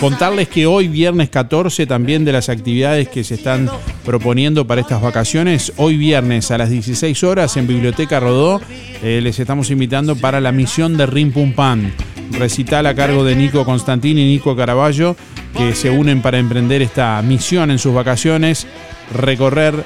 Contarles 0.00 0.48
que 0.48 0.66
hoy, 0.66 0.88
viernes 0.88 1.28
14, 1.28 1.86
también 1.86 2.24
de 2.24 2.32
las 2.32 2.48
actividades 2.48 3.08
que 3.08 3.22
se 3.22 3.34
están 3.34 3.70
proponiendo 4.04 4.66
para 4.66 4.80
estas 4.80 5.02
vacaciones, 5.02 5.72
hoy 5.76 5.96
viernes 5.98 6.50
a 6.50 6.58
las 6.58 6.70
16 6.70 7.22
horas 7.22 7.56
en 7.56 7.66
Biblioteca 7.66 8.18
Rodó, 8.18 8.60
eh, 9.02 9.20
les 9.22 9.38
estamos 9.38 9.70
invitando 9.70 10.16
para 10.16 10.40
la 10.40 10.52
misión 10.52 10.96
de 10.96 11.06
Rim 11.06 11.32
Pum 11.32 11.52
Pam. 11.52 11.92
Recital 12.32 12.86
a 12.86 12.94
cargo 12.94 13.24
de 13.24 13.36
Nico 13.36 13.64
Constantini 13.64 14.22
y 14.22 14.32
Nico 14.32 14.56
Caraballo, 14.56 15.16
que 15.56 15.74
se 15.74 15.90
unen 15.90 16.22
para 16.22 16.38
emprender 16.38 16.80
esta 16.80 17.20
misión 17.22 17.70
en 17.70 17.78
sus 17.78 17.94
vacaciones, 17.94 18.66
recorrer 19.14 19.84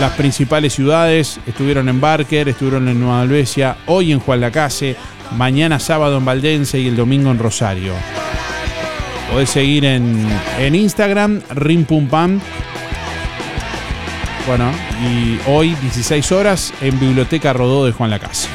las 0.00 0.12
principales 0.12 0.74
ciudades. 0.74 1.40
Estuvieron 1.46 1.88
en 1.88 2.00
Barker, 2.00 2.48
estuvieron 2.48 2.88
en 2.88 3.00
Nueva 3.00 3.22
Albesia, 3.22 3.76
hoy 3.86 4.12
en 4.12 4.20
Juan 4.20 4.40
Lacase, 4.40 4.96
mañana 5.36 5.78
sábado 5.78 6.18
en 6.18 6.24
Valdense 6.24 6.78
y 6.78 6.88
el 6.88 6.96
domingo 6.96 7.30
en 7.30 7.38
Rosario. 7.38 7.94
Podés 9.32 9.50
seguir 9.50 9.84
en, 9.84 10.26
en 10.58 10.74
Instagram, 10.74 11.40
rimpumpam. 11.50 12.40
Bueno, 14.46 14.70
y 15.02 15.38
hoy 15.48 15.74
16 15.82 16.32
horas 16.32 16.72
en 16.80 16.98
Biblioteca 17.00 17.52
Rodó 17.52 17.84
de 17.86 17.92
Juan 17.92 18.10
Lacase. 18.10 18.48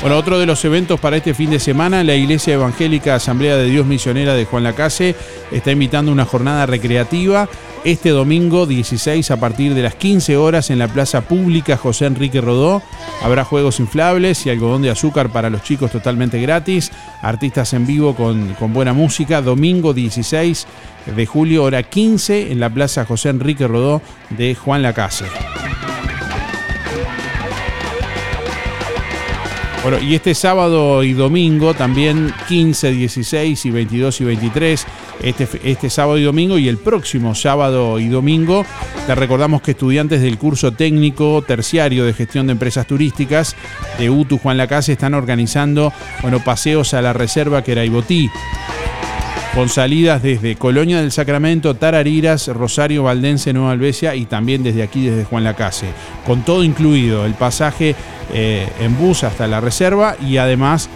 Bueno, 0.00 0.16
otro 0.16 0.38
de 0.38 0.46
los 0.46 0.64
eventos 0.64 1.00
para 1.00 1.16
este 1.16 1.34
fin 1.34 1.50
de 1.50 1.58
semana, 1.58 2.04
la 2.04 2.14
Iglesia 2.14 2.54
Evangélica 2.54 3.16
Asamblea 3.16 3.56
de 3.56 3.64
Dios 3.64 3.84
Misionera 3.84 4.34
de 4.34 4.44
Juan 4.44 4.62
Lacase 4.62 5.16
está 5.50 5.72
invitando 5.72 6.12
una 6.12 6.24
jornada 6.24 6.66
recreativa 6.66 7.48
este 7.84 8.10
domingo 8.10 8.66
16 8.66 9.30
a 9.30 9.38
partir 9.38 9.74
de 9.74 9.82
las 9.82 9.96
15 9.96 10.36
horas 10.36 10.70
en 10.70 10.78
la 10.78 10.88
Plaza 10.88 11.22
Pública 11.22 11.76
José 11.76 12.06
Enrique 12.06 12.40
Rodó. 12.40 12.80
Habrá 13.22 13.44
juegos 13.44 13.80
inflables 13.80 14.46
y 14.46 14.50
algodón 14.50 14.82
de 14.82 14.90
azúcar 14.90 15.30
para 15.30 15.50
los 15.50 15.62
chicos 15.62 15.90
totalmente 15.90 16.40
gratis, 16.40 16.92
artistas 17.20 17.72
en 17.74 17.86
vivo 17.86 18.14
con, 18.14 18.54
con 18.54 18.72
buena 18.72 18.92
música, 18.92 19.42
domingo 19.42 19.94
16 19.94 20.66
de 21.16 21.26
julio, 21.26 21.64
hora 21.64 21.82
15 21.82 22.52
en 22.52 22.60
la 22.60 22.70
Plaza 22.70 23.04
José 23.04 23.30
Enrique 23.30 23.66
Rodó 23.66 24.00
de 24.30 24.54
Juan 24.54 24.82
Lacase. 24.82 25.24
Bueno, 29.90 30.04
y 30.04 30.14
este 30.14 30.34
sábado 30.34 31.02
y 31.02 31.14
domingo 31.14 31.72
también 31.72 32.34
15, 32.46 32.90
16 32.90 33.64
y 33.64 33.70
22 33.70 34.20
y 34.20 34.24
23, 34.24 34.86
este, 35.22 35.48
este 35.64 35.88
sábado 35.88 36.18
y 36.18 36.24
domingo 36.24 36.58
y 36.58 36.68
el 36.68 36.76
próximo 36.76 37.34
sábado 37.34 37.98
y 37.98 38.08
domingo, 38.08 38.66
te 39.06 39.14
recordamos 39.14 39.62
que 39.62 39.70
estudiantes 39.70 40.20
del 40.20 40.36
curso 40.36 40.72
técnico 40.72 41.40
terciario 41.40 42.04
de 42.04 42.12
gestión 42.12 42.48
de 42.48 42.52
empresas 42.52 42.86
turísticas 42.86 43.56
de 43.98 44.10
UTU 44.10 44.36
Juan 44.36 44.58
Lacase 44.58 44.92
están 44.92 45.14
organizando, 45.14 45.90
bueno, 46.20 46.44
paseos 46.44 46.92
a 46.92 47.00
la 47.00 47.14
reserva 47.14 47.64
Queraibotí 47.64 48.28
con 49.58 49.68
salidas 49.68 50.22
desde 50.22 50.54
Colonia 50.54 51.00
del 51.00 51.10
Sacramento, 51.10 51.74
Tarariras, 51.74 52.46
Rosario 52.46 53.02
Valdense, 53.02 53.52
Nueva 53.52 53.72
Albesia 53.72 54.14
y 54.14 54.24
también 54.24 54.62
desde 54.62 54.84
aquí, 54.84 55.08
desde 55.08 55.24
Juan 55.24 55.42
Lacase. 55.42 55.88
Con 56.24 56.42
todo 56.42 56.62
incluido, 56.62 57.26
el 57.26 57.34
pasaje 57.34 57.96
eh, 58.32 58.68
en 58.78 58.96
bus 58.96 59.24
hasta 59.24 59.48
la 59.48 59.60
reserva 59.60 60.14
y 60.24 60.36
además 60.36 60.88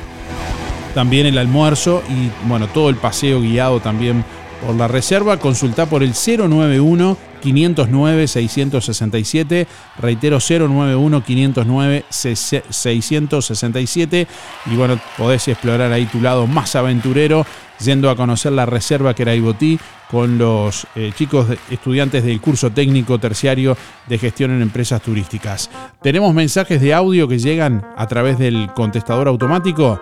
también 0.94 1.26
el 1.26 1.38
almuerzo 1.38 2.04
y 2.08 2.30
bueno, 2.46 2.68
todo 2.68 2.88
el 2.88 2.94
paseo 2.94 3.40
guiado 3.40 3.80
también 3.80 4.24
por 4.64 4.76
la 4.76 4.86
reserva. 4.86 5.38
Consulta 5.38 5.86
por 5.86 6.04
el 6.04 6.12
091 6.12 7.16
509 7.42 8.28
667, 8.28 9.66
reitero 9.98 10.38
091 10.38 11.24
509 11.24 12.04
667 12.08 14.28
y 14.66 14.76
bueno, 14.76 15.00
podés 15.18 15.48
explorar 15.48 15.92
ahí 15.92 16.06
tu 16.06 16.20
lado 16.20 16.46
más 16.46 16.76
aventurero 16.76 17.44
yendo 17.80 18.08
a 18.08 18.16
conocer 18.16 18.52
la 18.52 18.64
reserva 18.64 19.14
que 19.14 19.22
era 19.22 19.34
Ibotí 19.34 19.78
con 20.10 20.38
los 20.38 20.86
eh, 20.94 21.12
chicos 21.16 21.48
estudiantes 21.70 22.24
del 22.24 22.40
curso 22.40 22.70
técnico 22.70 23.18
terciario 23.18 23.76
de 24.06 24.18
gestión 24.18 24.50
en 24.50 24.62
empresas 24.62 25.02
turísticas. 25.02 25.70
Tenemos 26.02 26.34
mensajes 26.34 26.80
de 26.80 26.94
audio 26.94 27.26
que 27.26 27.38
llegan 27.38 27.84
a 27.96 28.06
través 28.06 28.38
del 28.38 28.70
contestador 28.74 29.28
automático 29.28 30.00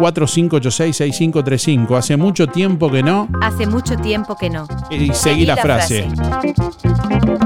4586-6535. 0.00 1.96
Hace 1.96 2.16
mucho 2.16 2.46
tiempo 2.46 2.90
que 2.90 3.02
no. 3.02 3.28
Hace 3.42 3.66
mucho 3.66 3.96
tiempo 3.96 4.36
que 4.36 4.48
no. 4.50 4.66
Y 4.90 5.12
seguí, 5.12 5.44
la, 5.44 5.56
frase. 5.56 6.08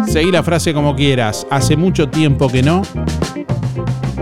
Seguí 0.07 0.31
la 0.31 0.43
frase 0.43 0.73
como 0.73 0.95
quieras. 0.95 1.47
Hace 1.51 1.77
mucho 1.77 2.09
tiempo 2.09 2.49
que 2.49 2.63
no. 2.63 2.83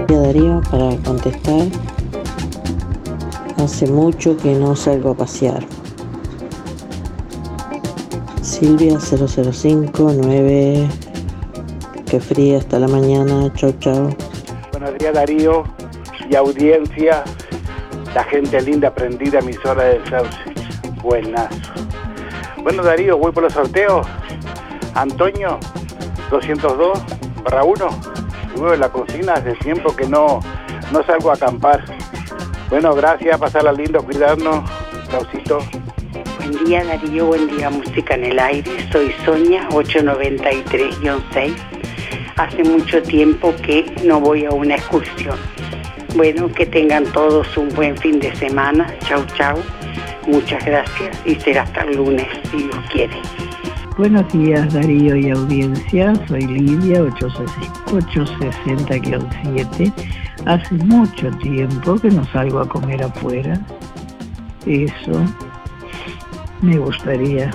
Darío, 0.08 0.60
para 0.70 0.96
contestar. 1.04 1.66
Hace 3.58 3.86
mucho 3.86 4.36
que 4.36 4.54
no 4.54 4.74
salgo 4.74 5.10
a 5.10 5.14
pasear. 5.14 5.64
Silvia 8.40 8.98
0059. 8.98 10.88
Que 12.06 12.20
fría 12.20 12.58
hasta 12.58 12.78
la 12.78 12.88
mañana. 12.88 13.52
Chau, 13.54 13.72
chau. 13.78 14.14
Buenos 14.72 14.98
días 14.98 15.14
Darío 15.14 15.64
y 16.28 16.34
audiencia, 16.34 17.24
la 18.14 18.24
gente 18.24 18.60
linda 18.60 18.94
prendida 18.94 19.38
emisora 19.38 19.84
del 19.84 20.06
Sauce. 20.08 20.38
Buenazo. 21.02 21.72
Bueno 22.62 22.82
Darío, 22.82 23.16
voy 23.18 23.32
por 23.32 23.44
los 23.44 23.52
sorteos. 23.52 24.06
Antonio 24.94 25.58
202 26.30 27.02
barra 27.42 27.64
1. 27.64 27.88
Luego 28.56 28.76
la 28.76 28.90
cocina 28.90 29.34
hace 29.34 29.54
tiempo 29.54 29.96
que 29.96 30.06
no, 30.06 30.40
no 30.92 31.02
salgo 31.04 31.30
a 31.30 31.34
acampar. 31.34 31.84
Bueno, 32.68 32.94
gracias, 32.94 33.38
pasarla 33.38 33.72
lindo, 33.72 34.02
cuidarnos. 34.04 34.68
Saucito. 35.10 35.58
Buen 36.38 36.64
día 36.64 36.84
Darío, 36.84 37.26
buen 37.26 37.48
día 37.48 37.70
Música 37.70 38.14
en 38.14 38.24
el 38.24 38.38
Aire. 38.38 38.70
Soy 38.90 39.14
Sonia 39.24 39.68
893-6. 39.70 41.54
Hace 42.36 42.64
mucho 42.64 43.02
tiempo 43.02 43.54
que 43.62 43.94
no 44.04 44.20
voy 44.20 44.44
a 44.44 44.50
una 44.50 44.74
excursión. 44.76 45.38
Bueno, 46.14 46.48
que 46.48 46.66
tengan 46.66 47.04
todos 47.12 47.56
un 47.56 47.70
buen 47.70 47.96
fin 47.96 48.20
de 48.20 48.36
semana. 48.36 48.86
Chau, 49.06 49.24
chau. 49.34 49.56
Muchas 50.26 50.62
gracias 50.64 51.18
y 51.24 51.36
será 51.36 51.62
hasta 51.62 51.80
el 51.82 51.96
lunes, 51.96 52.26
si 52.50 52.58
Dios 52.58 52.76
quiere. 52.92 53.16
Buenos 53.96 54.30
días 54.32 54.72
Darío 54.72 55.16
y 55.16 55.30
audiencia, 55.30 56.14
soy 56.28 56.46
Lidia 56.46 57.02
860-7. 57.02 59.92
Hace 60.46 60.74
mucho 60.74 61.28
tiempo 61.38 61.96
que 61.96 62.10
no 62.10 62.24
salgo 62.26 62.60
a 62.60 62.68
comer 62.68 63.02
afuera. 63.02 63.58
Eso 64.66 65.24
me 66.60 66.78
gustaría 66.78 67.50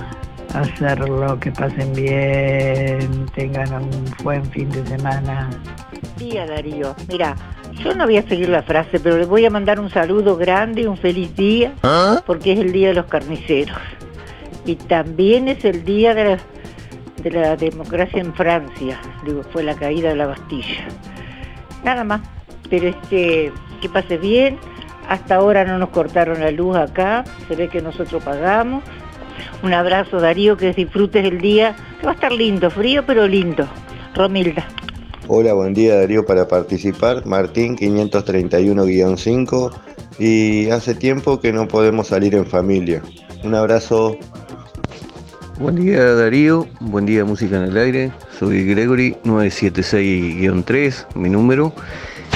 hacerlo, 0.59 1.39
que 1.39 1.51
pasen 1.51 1.93
bien, 1.93 3.25
tengan 3.35 3.73
un 3.73 4.05
buen 4.23 4.45
fin 4.45 4.69
de 4.69 4.85
semana. 4.85 5.49
día 6.17 6.45
Darío. 6.45 6.95
Mira, 7.09 7.35
yo 7.83 7.93
no 7.93 8.05
voy 8.05 8.17
a 8.17 8.27
seguir 8.27 8.49
la 8.49 8.63
frase, 8.63 8.99
pero 8.99 9.17
le 9.17 9.25
voy 9.25 9.45
a 9.45 9.49
mandar 9.49 9.79
un 9.79 9.89
saludo 9.89 10.35
grande, 10.35 10.87
un 10.87 10.97
feliz 10.97 11.35
día, 11.35 11.73
porque 12.25 12.53
es 12.53 12.59
el 12.59 12.71
día 12.71 12.89
de 12.89 12.93
los 12.95 13.05
carniceros. 13.05 13.77
Y 14.65 14.75
también 14.75 15.47
es 15.47 15.63
el 15.63 15.83
día 15.85 16.13
de 16.13 16.23
la, 16.23 16.37
de 17.23 17.31
la 17.31 17.55
democracia 17.55 18.19
en 18.21 18.33
Francia, 18.33 18.99
digo, 19.25 19.43
fue 19.51 19.63
la 19.63 19.75
caída 19.75 20.09
de 20.09 20.15
la 20.15 20.27
Bastilla. 20.27 20.87
Nada 21.83 22.03
más, 22.03 22.21
pero 22.69 22.87
este, 22.87 23.51
que 23.81 23.89
pase 23.89 24.17
bien. 24.17 24.57
Hasta 25.07 25.35
ahora 25.35 25.63
no 25.63 25.77
nos 25.77 25.89
cortaron 25.89 26.41
la 26.41 26.51
luz 26.51 26.75
acá, 26.75 27.23
se 27.47 27.55
ve 27.55 27.69
que 27.69 27.81
nosotros 27.81 28.21
pagamos. 28.23 28.83
Un 29.63 29.73
abrazo 29.73 30.19
Darío, 30.19 30.57
que 30.57 30.73
disfrutes 30.73 31.25
el 31.25 31.39
día, 31.39 31.75
que 31.99 32.05
va 32.05 32.11
a 32.11 32.15
estar 32.15 32.31
lindo, 32.31 32.69
frío 32.69 33.03
pero 33.05 33.27
lindo. 33.27 33.67
Romilda. 34.15 34.67
Hola, 35.27 35.53
buen 35.53 35.73
día 35.73 35.95
Darío 35.99 36.25
para 36.25 36.47
participar. 36.47 37.25
Martín 37.25 37.75
531-5 37.75 39.71
y 40.19 40.69
hace 40.69 40.95
tiempo 40.95 41.39
que 41.39 41.53
no 41.53 41.67
podemos 41.67 42.07
salir 42.07 42.35
en 42.35 42.45
familia. 42.45 43.01
Un 43.43 43.55
abrazo. 43.55 44.17
Buen 45.59 45.75
día 45.75 46.13
Darío, 46.13 46.67
buen 46.79 47.05
día 47.05 47.25
Música 47.25 47.57
en 47.57 47.63
el 47.63 47.77
Aire, 47.77 48.11
soy 48.37 48.63
Gregory 48.63 49.17
976-3, 49.23 51.15
mi 51.15 51.29
número, 51.29 51.73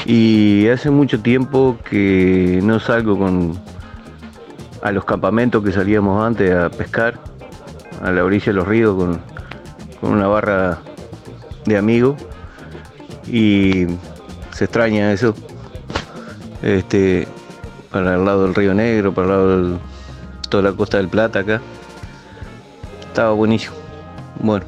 y 0.08 0.68
hace 0.70 0.90
mucho 0.90 1.22
tiempo 1.22 1.78
que 1.88 2.60
no 2.64 2.80
salgo 2.80 3.20
con 3.20 3.60
a 4.82 4.92
los 4.92 5.06
campamentos 5.06 5.64
que 5.64 5.72
salíamos 5.72 6.24
antes 6.24 6.54
a 6.54 6.70
pescar, 6.70 7.20
a 8.02 8.12
la 8.12 8.24
orilla 8.24 8.48
de 8.48 8.54
los 8.54 8.68
ríos 8.68 8.96
con, 8.96 9.22
con 10.00 10.14
una 10.14 10.28
barra 10.28 10.80
de 11.66 11.78
amigos, 11.78 12.16
y 13.28 13.86
se 14.52 14.66
extraña 14.66 15.12
eso, 15.14 15.34
este, 16.62 17.28
para 17.92 18.16
el 18.16 18.26
lado 18.26 18.44
del 18.44 18.56
Río 18.56 18.74
Negro, 18.74 19.14
para 19.14 19.28
el 19.28 19.32
lado 19.32 19.70
de 19.70 19.80
toda 20.50 20.64
la 20.64 20.74
costa 20.74 20.98
del 20.98 21.08
Plata 21.08 21.40
acá. 21.40 21.62
Estaba 23.08 23.32
buenísimo. 23.32 23.76
Bueno, 24.40 24.66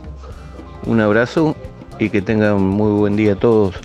un 0.85 0.99
abrazo 1.01 1.55
y 1.99 2.09
que 2.09 2.21
tengan 2.21 2.61
muy 2.61 2.91
buen 2.91 3.15
día 3.15 3.35
todos. 3.35 3.75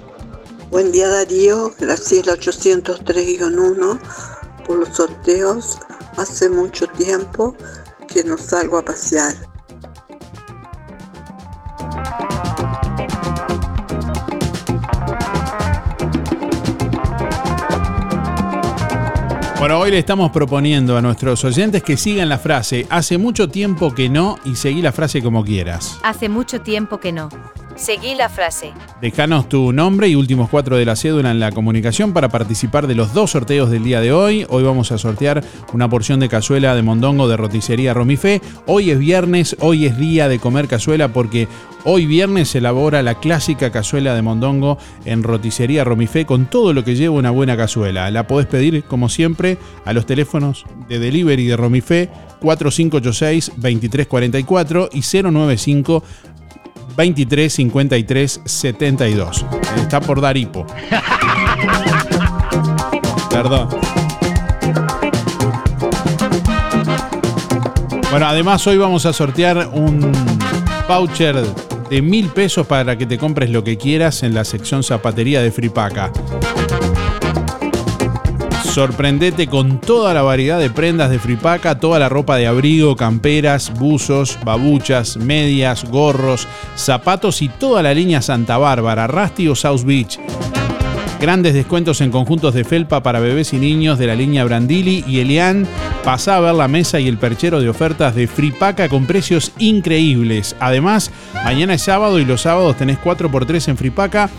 Buen 0.71 0.93
día 0.93 1.09
Darío, 1.09 1.73
Graciela 1.79 2.35
803-1 2.35 3.99
por 4.67 4.79
los 4.79 4.89
sorteos. 4.89 5.79
Hace 6.19 6.51
mucho 6.51 6.89
tiempo 6.89 7.55
que 8.09 8.25
no 8.25 8.37
salgo 8.37 8.77
a 8.77 8.85
pasear. 8.85 9.37
Bueno, 19.61 19.79
hoy 19.79 19.93
le 19.93 19.99
estamos 19.99 20.33
proponiendo 20.33 20.97
a 20.97 21.03
nuestros 21.03 21.45
oyentes 21.45 21.85
que 21.85 21.97
sigan 21.97 22.29
la 22.29 22.39
frase 22.39 22.89
hace 22.91 23.17
mucho 23.17 23.49
tiempo 23.49 23.95
que 23.95 24.09
no 24.09 24.39
y 24.45 24.57
seguí 24.57 24.83
la 24.83 24.91
frase 24.91 25.23
como 25.23 25.45
quieras. 25.45 26.01
Hace 26.03 26.29
mucho 26.29 26.61
tiempo 26.63 26.99
que 26.99 27.13
no. 27.13 27.29
Seguí 27.79 28.15
la 28.17 28.29
frase. 28.29 28.73
Dejanos 29.01 29.49
tu 29.49 29.73
nombre 29.73 30.09
y 30.09 30.17
últimos 30.17 30.51
cuatro 30.51 30.77
de 30.77 30.85
la 30.85 30.97
cédula 30.97 31.31
en 31.31 31.39
la 31.39 31.53
comunicación 31.53 32.13
para 32.13 32.29
participar 32.29 32.89
de 32.89 32.97
los 32.97 33.15
dos 33.15 33.31
sorteos 33.31 33.71
del 33.71 33.85
día 33.85 34.01
de 34.01 34.13
hoy. 34.13 34.45
Hoy 34.49 34.65
vamos 34.65 34.91
a 34.91 34.99
sortear 34.99 35.45
una 35.73 35.89
porción 35.89 36.19
de 36.19 36.29
cazuela 36.29 36.75
de 36.75 36.83
mondongo 36.83 37.29
de 37.29 37.37
roticería 37.37 37.95
Romifé. 37.95 38.43
Hoy 38.67 38.91
es 38.91 38.99
viernes, 38.99 39.57
hoy 39.61 39.87
es 39.87 39.97
día 39.97 40.29
de 40.29 40.41
comer 40.41 40.67
cazuela 40.67 41.13
porque 41.13 41.47
hoy 41.85 42.07
viernes 42.07 42.49
se 42.49 42.59
elabora 42.59 43.05
la 43.05 43.21
clásica 43.21 43.71
cazuela 43.71 44.17
de 44.17 44.23
mondongo 44.23 44.79
en 45.05 45.23
roticería 45.23 45.85
Romifé 45.85 46.27
con 46.27 46.47
todo 46.47 46.73
lo 46.73 46.83
que 46.83 46.97
lleva 46.97 47.15
una 47.15 47.31
buena 47.31 47.57
cazuela. 47.57 48.11
La 48.11 48.27
podés 48.27 48.49
pedir, 48.49 48.83
como 48.85 49.09
siempre, 49.09 49.57
a 49.85 49.93
los 49.93 50.05
teléfonos 50.05 50.65
de 50.89 50.99
delivery 50.99 51.47
de 51.47 51.57
Romifé 51.57 52.11
4586-2344 52.41 54.89
y 54.93 55.03
095 55.23 56.03
23 56.99 57.53
53 57.53 58.41
72. 58.45 59.47
Está 59.77 60.01
por 60.01 60.21
dar 60.21 60.37
hipo. 60.37 60.67
Perdón. 63.31 63.69
Bueno, 68.11 68.27
además 68.27 68.67
hoy 68.67 68.79
vamos 68.79 69.07
a 69.07 69.13
sortear 69.13 69.71
un 69.73 70.11
voucher 70.89 71.37
de 71.89 72.03
mil 72.03 72.31
pesos 72.31 72.67
para 72.67 72.99
que 72.99 73.07
te 73.07 73.17
compres 73.17 73.51
lo 73.51 73.63
que 73.63 73.79
quieras 73.79 74.25
en 74.25 74.35
la 74.35 74.45
sección 74.45 74.83
zapatería 74.83 75.41
de 75.41 75.53
Fripaca. 75.53 76.11
Sorprendete 78.79 79.49
con 79.49 79.81
toda 79.81 80.15
la 80.15 80.23
variedad 80.23 80.61
de 80.61 80.71
prendas 80.71 81.11
de 81.11 81.19
Fripaca, 81.19 81.81
toda 81.81 81.99
la 81.99 82.09
ropa 82.09 82.37
de 82.37 82.47
abrigo, 82.47 82.95
camperas, 82.95 83.73
buzos, 83.77 84.39
babuchas, 84.45 85.17
medias, 85.17 85.85
gorros, 85.85 86.47
zapatos 86.77 87.43
y 87.43 87.49
toda 87.49 87.83
la 87.83 87.93
línea 87.93 88.23
Santa 88.23 88.57
Bárbara, 88.57 89.09
Rusty 89.09 89.49
o 89.49 89.57
South 89.57 89.83
Beach. 89.85 90.21
Grandes 91.21 91.55
descuentos 91.55 92.01
en 92.03 92.13
conjuntos 92.13 92.55
de 92.55 92.63
felpa 92.63 93.03
para 93.03 93.19
bebés 93.19 93.53
y 93.53 93.57
niños 93.57 93.99
de 93.99 94.07
la 94.07 94.15
línea 94.15 94.45
Brandili 94.45 95.03
y 95.09 95.19
Elian. 95.19 95.67
Pasá 96.05 96.37
a 96.37 96.41
ver 96.41 96.55
la 96.55 96.69
mesa 96.69 97.01
y 97.01 97.09
el 97.09 97.19
perchero 97.19 97.61
de 97.61 97.69
ofertas 97.69 98.15
de 98.15 98.29
Fripaca 98.29 98.89
con 98.89 99.07
precios 99.07 99.51
increíbles. 99.59 100.55
Además, 100.61 101.11
mañana 101.35 101.75
es 101.75 101.83
sábado 101.83 102.21
y 102.21 102.25
los 102.25 102.43
sábados 102.43 102.77
tenés 102.77 103.01
4x3 103.01 103.71
en 103.71 103.77
Fripaca. 103.77 104.31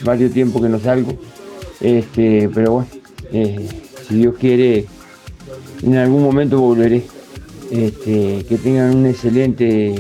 varios 0.04 0.32
tiempos 0.32 0.62
que 0.62 0.70
no 0.70 0.80
salgo, 0.80 1.14
este, 1.82 2.50
pero 2.54 2.72
bueno, 2.74 2.88
eh, 3.34 3.68
si 4.08 4.16
Dios 4.16 4.36
quiere, 4.40 4.86
en 5.84 5.96
algún 5.98 6.24
momento 6.24 6.60
volveré. 6.60 7.04
Este, 7.72 8.44
que 8.50 8.58
tengan 8.58 8.98
un 8.98 9.06
excelente 9.06 9.96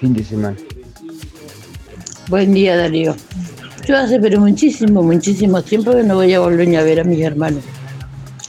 fin 0.00 0.14
de 0.14 0.24
semana. 0.24 0.56
Buen 2.28 2.52
día, 2.52 2.76
Darío. 2.76 3.16
Yo 3.86 3.96
hace 3.96 4.20
pero 4.20 4.40
muchísimo, 4.40 5.02
muchísimo 5.02 5.62
tiempo 5.62 5.92
que 5.92 6.02
no 6.02 6.16
voy 6.16 6.32
a 6.34 6.40
volver 6.40 6.76
a 6.76 6.82
ver 6.82 7.00
a 7.00 7.04
mis 7.04 7.20
hermanos. 7.20 7.64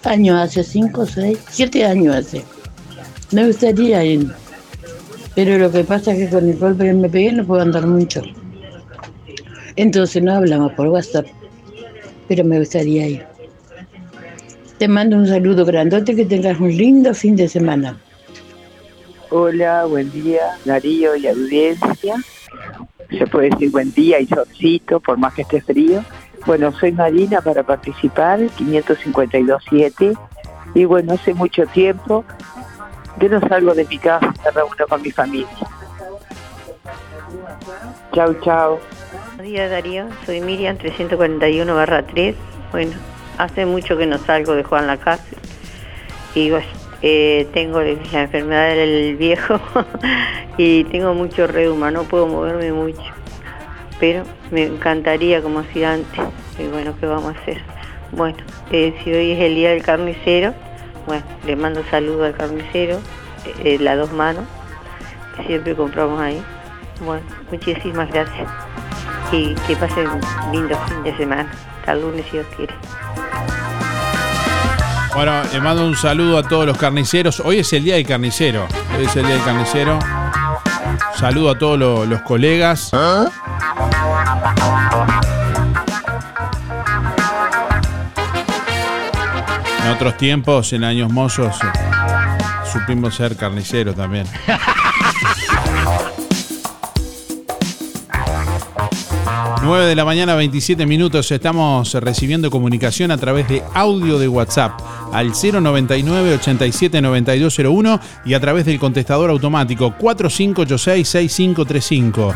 Años 0.04 0.40
hace, 0.40 0.64
cinco, 0.64 1.06
seis, 1.06 1.40
siete 1.50 1.86
años 1.86 2.16
hace. 2.16 2.44
Me 3.32 3.48
gustaría 3.48 4.04
ir. 4.04 4.32
Pero 5.36 5.58
lo 5.58 5.72
que 5.72 5.84
pasa 5.84 6.12
es 6.12 6.18
que 6.18 6.30
con 6.30 6.50
el 6.50 6.58
golpe 6.58 6.86
que 6.86 6.94
me 6.94 7.10
pegué 7.10 7.32
no 7.32 7.46
puedo 7.46 7.62
andar 7.62 7.88
mucho. 7.88 8.22
Entonces 9.76 10.22
no 10.22 10.34
hablamos 10.34 10.74
por 10.74 10.88
WhatsApp. 10.88 11.28
Pero 12.28 12.44
me 12.44 12.60
gustaría 12.60 13.08
ir. 13.08 13.24
Te 14.78 14.88
mando 14.88 15.18
un 15.18 15.28
saludo 15.28 15.66
grandote, 15.66 16.16
que 16.16 16.26
tengas 16.26 16.60
un 16.60 16.76
lindo 16.76 17.14
fin 17.14 17.36
de 17.36 17.48
semana. 17.48 17.98
Hola, 19.32 19.86
buen 19.86 20.12
día, 20.12 20.58
Darío 20.66 21.16
y 21.16 21.28
audiencia. 21.28 22.16
Se 23.10 23.28
puede 23.28 23.52
decir 23.52 23.70
buen 23.70 23.92
día 23.94 24.20
y 24.20 24.26
solcito, 24.26 25.00
por 25.00 25.18
más 25.18 25.36
que 25.36 25.44
esté 25.44 25.62
frío. 25.62 26.04
Bueno, 26.48 26.72
soy 26.72 26.94
Marina 26.94 27.40
para 27.42 27.62
participar, 27.62 28.40
552.7. 28.40 30.18
Y 30.74 30.86
bueno, 30.86 31.14
hace 31.14 31.36
mucho 31.36 31.68
tiempo 31.68 32.26
que 33.20 33.30
no 33.30 33.40
salgo 33.48 33.76
de 33.76 33.86
mi 33.86 34.00
casa, 34.00 34.34
me 34.44 34.52
reúno 34.52 34.88
con 34.88 35.02
mi 35.04 35.12
familia. 35.12 35.48
Chau, 38.14 38.34
chau. 38.42 38.80
Buenos 39.36 39.46
días 39.46 39.70
Darío, 39.70 40.06
soy 40.26 40.42
Miriam 40.42 40.76
341 40.76 41.76
barra 41.76 42.04
3. 42.04 42.36
Bueno, 42.72 42.94
hace 43.38 43.68
mucho 43.68 43.96
que 43.96 44.08
no 44.08 44.18
salgo 44.18 44.54
de 44.56 44.64
Juan 44.64 44.88
la 44.88 44.98
casa 44.98 45.24
y 46.34 46.50
bueno, 46.50 46.68
eh, 47.02 47.48
tengo 47.54 47.82
la 47.82 47.90
enfermedad 47.90 48.76
del 48.76 49.16
viejo 49.16 49.60
y 50.58 50.84
tengo 50.86 51.14
mucho 51.14 51.48
reuma, 51.48 51.92
no 51.92 52.04
puedo 52.04 52.28
moverme 52.28 52.72
mucho. 52.72 53.02
Pero 54.00 54.24
me 54.52 54.64
encantaría 54.64 55.42
como 55.42 55.60
hacía 55.60 55.94
antes. 55.94 56.26
Y 56.58 56.68
bueno, 56.68 56.94
¿qué 57.00 57.06
vamos 57.06 57.36
a 57.36 57.40
hacer? 57.40 57.62
Bueno, 58.12 58.38
eh, 58.72 58.94
si 59.04 59.14
hoy 59.14 59.32
es 59.32 59.40
el 59.40 59.56
día 59.56 59.72
del 59.72 59.84
carnicero, 59.84 60.54
bueno, 61.06 61.24
le 61.46 61.56
mando 61.56 61.84
saludo 61.90 62.26
al 62.26 62.36
carnicero, 62.36 63.00
eh, 63.64 63.78
las 63.80 63.98
dos 63.98 64.12
manos, 64.12 64.46
que 65.36 65.44
siempre 65.44 65.76
compramos 65.76 66.20
ahí. 66.20 66.42
Bueno, 67.06 67.26
muchísimas 67.52 68.12
gracias 68.12 68.50
y 69.32 69.54
que 69.68 69.76
pasen 69.76 70.08
un 70.08 70.22
lindo 70.52 70.78
fin 70.88 71.04
de 71.04 71.16
semana. 71.18 71.52
Hasta 71.80 71.94
el 71.94 72.02
lunes 72.02 72.26
si 72.26 72.32
Dios 72.34 72.48
quiere. 72.56 72.74
Bueno, 75.16 75.44
le 75.52 75.60
mando 75.60 75.86
un 75.86 75.96
saludo 75.96 76.38
a 76.38 76.44
todos 76.44 76.66
los 76.66 76.78
carniceros. 76.78 77.40
Hoy 77.42 77.60
es 77.60 77.74
el 77.74 77.84
día 77.84 77.96
del 77.96 78.06
carnicero. 78.06 78.68
Hoy 78.98 79.06
es 79.06 79.16
el 79.16 79.26
día 79.26 79.36
del 79.36 79.44
carnicero. 79.44 80.00
Saludo 81.18 81.52
a 81.52 81.58
todos 81.58 81.78
lo- 81.80 82.06
los 82.06 82.22
colegas. 82.22 82.92
En 89.84 89.92
otros 89.92 90.18
tiempos, 90.18 90.74
en 90.74 90.84
años 90.84 91.12
mozos, 91.12 91.56
supimos 92.72 93.16
ser 93.16 93.36
carnicero 93.36 93.94
también. 93.94 94.28
9 99.62 99.86
de 99.86 99.96
la 99.96 100.06
mañana, 100.06 100.36
27 100.36 100.86
minutos. 100.86 101.32
Estamos 101.32 101.94
recibiendo 101.96 102.50
comunicación 102.50 103.12
a 103.12 103.18
través 103.18 103.48
de 103.48 103.64
audio 103.74 104.18
de 104.18 104.28
WhatsApp 104.28 104.80
al 105.12 105.32
099 105.32 106.34
87 106.36 107.02
9201 107.02 108.00
y 108.26 108.34
a 108.34 108.40
través 108.40 108.66
del 108.66 108.80
contestador 108.80 109.30
automático 109.30 109.94
4586 109.98 111.08
6535. 111.08 112.34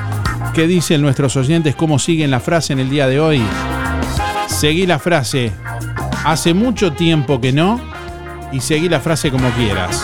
¿Qué 0.53 0.67
dicen 0.67 1.01
nuestros 1.01 1.36
oyentes? 1.36 1.76
¿Cómo 1.76 1.99
siguen 1.99 2.32
la 2.32 2.39
frase 2.39 2.74
en 2.74 2.80
el 2.80 2.89
día 2.89 3.07
de 3.07 3.19
hoy? 3.19 3.41
Seguí 4.47 4.86
la 4.86 4.99
frase. 4.99 5.51
Hace 6.26 6.53
mucho 6.53 6.93
tiempo 6.93 7.41
que 7.41 7.51
no. 7.51 7.82
Y 8.51 8.61
seguí 8.61 8.88
la 8.88 8.99
frase 8.99 9.32
como 9.32 9.49
quieras. 9.51 10.03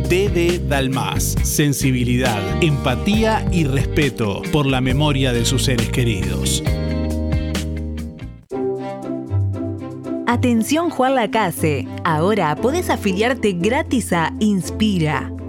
DD 0.11 0.67
Dalmas. 0.67 1.37
Sensibilidad, 1.41 2.37
empatía 2.61 3.47
y 3.49 3.63
respeto 3.63 4.41
por 4.51 4.65
la 4.65 4.81
memoria 4.81 5.31
de 5.31 5.45
sus 5.45 5.63
seres 5.63 5.89
queridos. 5.89 6.61
Atención 10.27 10.89
Juan 10.89 11.15
Lacase. 11.15 11.87
Ahora 12.03 12.57
podés 12.57 12.89
afiliarte 12.89 13.53
gratis 13.53 14.11
a 14.11 14.33
Inspira. 14.41 15.31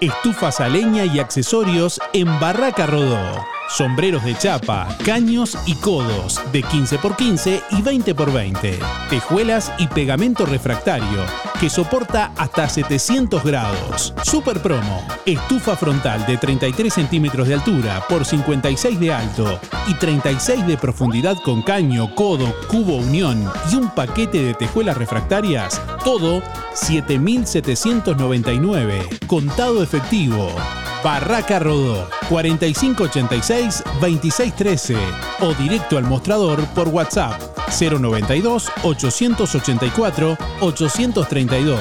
Estufas 0.00 0.60
a 0.60 0.68
leña 0.68 1.04
y 1.04 1.18
accesorios 1.18 1.98
en 2.12 2.38
Barraca 2.38 2.86
Rodó. 2.86 3.57
Sombreros 3.68 4.24
de 4.24 4.36
chapa, 4.36 4.88
caños 5.04 5.56
y 5.66 5.74
codos 5.74 6.40
de 6.52 6.64
15x15 6.64 7.62
y 7.70 7.82
20x20. 7.82 8.78
Tejuelas 9.10 9.70
y 9.78 9.86
pegamento 9.88 10.46
refractario 10.46 11.24
que 11.60 11.68
soporta 11.68 12.32
hasta 12.36 12.66
700 12.68 13.44
grados. 13.44 14.14
Super 14.22 14.62
promo. 14.62 15.06
Estufa 15.26 15.76
frontal 15.76 16.24
de 16.26 16.38
33 16.38 16.92
centímetros 16.92 17.46
de 17.46 17.54
altura 17.54 18.02
por 18.08 18.24
56 18.24 18.98
de 18.98 19.12
alto 19.12 19.60
y 19.86 19.94
36 19.94 20.66
de 20.66 20.76
profundidad 20.78 21.36
con 21.44 21.62
caño, 21.62 22.12
codo, 22.14 22.54
cubo 22.68 22.96
unión 22.96 23.48
y 23.70 23.76
un 23.76 23.90
paquete 23.90 24.42
de 24.42 24.54
tejuelas 24.54 24.96
refractarias. 24.96 25.80
Todo 26.04 26.42
7.799. 26.74 29.26
Contado 29.26 29.82
efectivo. 29.82 30.54
Barraca 31.02 31.58
Rodó 31.58 32.08
4586-2613 32.28 34.96
o 35.40 35.54
directo 35.54 35.98
al 35.98 36.04
mostrador 36.04 36.64
por 36.74 36.86
WhatsApp 36.88 37.40
092 37.68 38.70
884 38.82 40.36
832. 40.60 41.80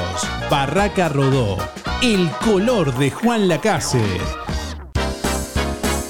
Barraca 0.49 1.09
Rodó. 1.09 1.57
El 2.01 2.32
color 2.43 2.97
de 2.97 3.11
Juan 3.11 3.47
Lacase. 3.47 4.01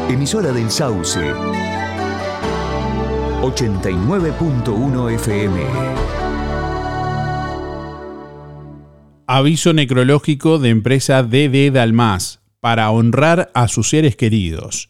Emisora 0.08 0.52
del 0.52 0.70
Sauce. 0.70 1.34
89.1 3.42 5.16
FM. 5.16 5.66
Aviso 9.28 9.74
necrológico 9.74 10.60
de 10.60 10.70
empresa 10.70 11.24
DD 11.24 11.72
Dalmas 11.72 12.45
para 12.66 12.90
honrar 12.90 13.52
a 13.54 13.68
sus 13.68 13.90
seres 13.90 14.16
queridos. 14.16 14.90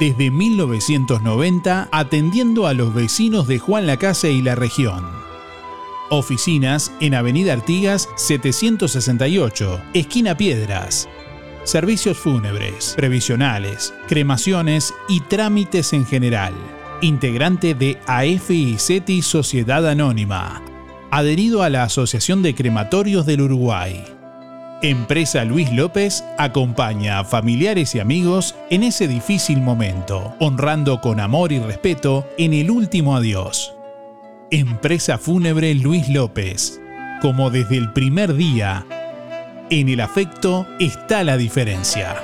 Desde 0.01 0.33
1990 0.33 1.91
atendiendo 1.93 2.67
a 2.67 2.75
los 2.75 2.93
vecinos 2.93 3.47
de 3.47 3.61
Juan 3.61 3.87
Lacase 3.87 4.33
y 4.33 4.43
la 4.43 4.57
región. 4.57 5.28
Oficinas 6.11 6.91
en 7.01 7.15
Avenida 7.15 7.53
Artigas 7.53 8.09
768, 8.17 9.81
esquina 9.93 10.37
Piedras. 10.37 11.07
Servicios 11.65 12.17
fúnebres, 12.17 12.95
previsionales, 12.97 13.93
cremaciones 14.07 14.95
y 15.07 15.21
trámites 15.21 15.93
en 15.93 16.07
general. 16.07 16.55
Integrante 17.03 17.75
de 17.75 17.99
AFI 18.07 18.79
Sociedad 19.21 19.87
Anónima. 19.87 20.63
Adherido 21.11 21.63
a 21.63 21.69
la 21.69 21.83
Asociación 21.83 22.43
de 22.43 22.55
Crematorios 22.55 23.27
del 23.27 23.43
Uruguay. 23.43 24.03
Empresa 24.81 25.45
Luis 25.45 25.71
López 25.73 26.25
acompaña 26.39 27.19
a 27.19 27.25
familiares 27.25 27.95
y 27.95 28.01
amigos 28.01 28.55
en 28.71 28.83
ese 28.83 29.09
difícil 29.09 29.61
momento, 29.61 30.35
honrando 30.39 31.03
con 31.03 31.21
amor 31.21 31.53
y 31.53 31.59
respeto 31.59 32.27
en 32.39 32.55
el 32.55 32.71
último 32.71 33.15
adiós. 33.15 33.75
Empresa 34.51 35.19
Fúnebre 35.19 35.75
Luis 35.75 36.09
López. 36.09 36.81
Como 37.21 37.51
desde 37.51 37.77
el 37.77 37.93
primer 37.93 38.35
día, 38.35 38.87
en 39.69 39.91
el 39.91 40.01
afecto 40.01 40.67
está 40.81 41.23
la 41.23 41.37
diferencia. 41.37 42.17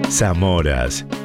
Zamoras, 0.09 1.05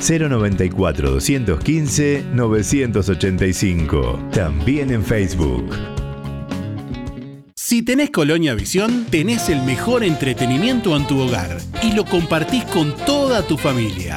094 0.00 1.10
215 1.10 2.24
985. 2.32 4.18
También 4.32 4.90
en 4.90 5.04
Facebook. 5.04 5.70
Si 7.54 7.82
tenés 7.82 8.10
Colonia 8.10 8.54
Visión, 8.54 9.06
tenés 9.10 9.48
el 9.48 9.60
mejor 9.62 10.04
entretenimiento 10.04 10.96
en 10.96 11.06
tu 11.06 11.18
hogar 11.18 11.58
y 11.82 11.92
lo 11.92 12.04
compartís 12.04 12.64
con 12.64 12.94
toda 13.04 13.42
tu 13.42 13.56
familia. 13.56 14.16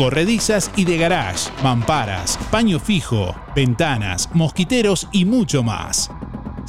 corredizas 0.00 0.70
y 0.76 0.86
de 0.86 0.96
garage, 0.96 1.50
mamparas, 1.62 2.38
paño 2.50 2.80
fijo, 2.80 3.36
ventanas, 3.54 4.30
mosquiteros 4.32 5.06
y 5.12 5.26
mucho 5.26 5.62
más. 5.62 6.10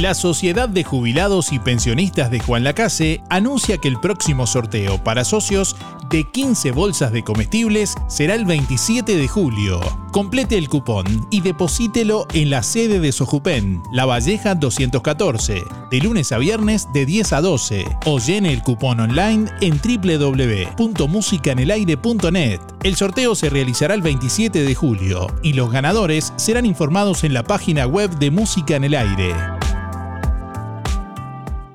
La 0.00 0.14
Sociedad 0.14 0.68
de 0.68 0.84
Jubilados 0.84 1.52
y 1.54 1.58
Pensionistas 1.58 2.30
de 2.30 2.38
Juan 2.38 2.64
Lacase 2.64 3.22
anuncia 3.30 3.78
que 3.78 3.88
el 3.88 3.98
próximo 3.98 4.46
sorteo 4.46 5.02
para 5.02 5.24
socios 5.24 5.74
de 6.10 6.24
15 6.24 6.72
bolsas 6.72 7.12
de 7.12 7.24
comestibles 7.24 7.94
será 8.06 8.34
el 8.34 8.44
27 8.44 9.16
de 9.16 9.26
julio. 9.26 9.80
Complete 10.12 10.58
el 10.58 10.68
cupón 10.68 11.26
y 11.30 11.40
deposítelo 11.40 12.26
en 12.34 12.50
la 12.50 12.62
sede 12.62 13.00
de 13.00 13.10
Sojupen, 13.10 13.82
La 13.90 14.04
Valleja 14.04 14.54
214, 14.54 15.64
de 15.90 16.00
lunes 16.00 16.30
a 16.30 16.36
viernes 16.36 16.88
de 16.92 17.06
10 17.06 17.32
a 17.32 17.40
12, 17.40 17.86
o 18.04 18.18
llene 18.18 18.52
el 18.52 18.62
cupón 18.62 19.00
online 19.00 19.50
en 19.62 19.80
www.musicanelaire.net. 19.80 22.60
El 22.82 22.96
sorteo 22.96 23.34
se 23.34 23.48
realizará 23.48 23.94
el 23.94 24.02
27 24.02 24.62
de 24.62 24.74
julio 24.74 25.28
y 25.42 25.54
los 25.54 25.72
ganadores 25.72 26.34
serán 26.36 26.66
informados 26.66 27.24
en 27.24 27.32
la 27.32 27.44
página 27.44 27.86
web 27.86 28.10
de 28.18 28.30
Música 28.30 28.76
en 28.76 28.84
el 28.84 28.94
Aire. 28.94 29.34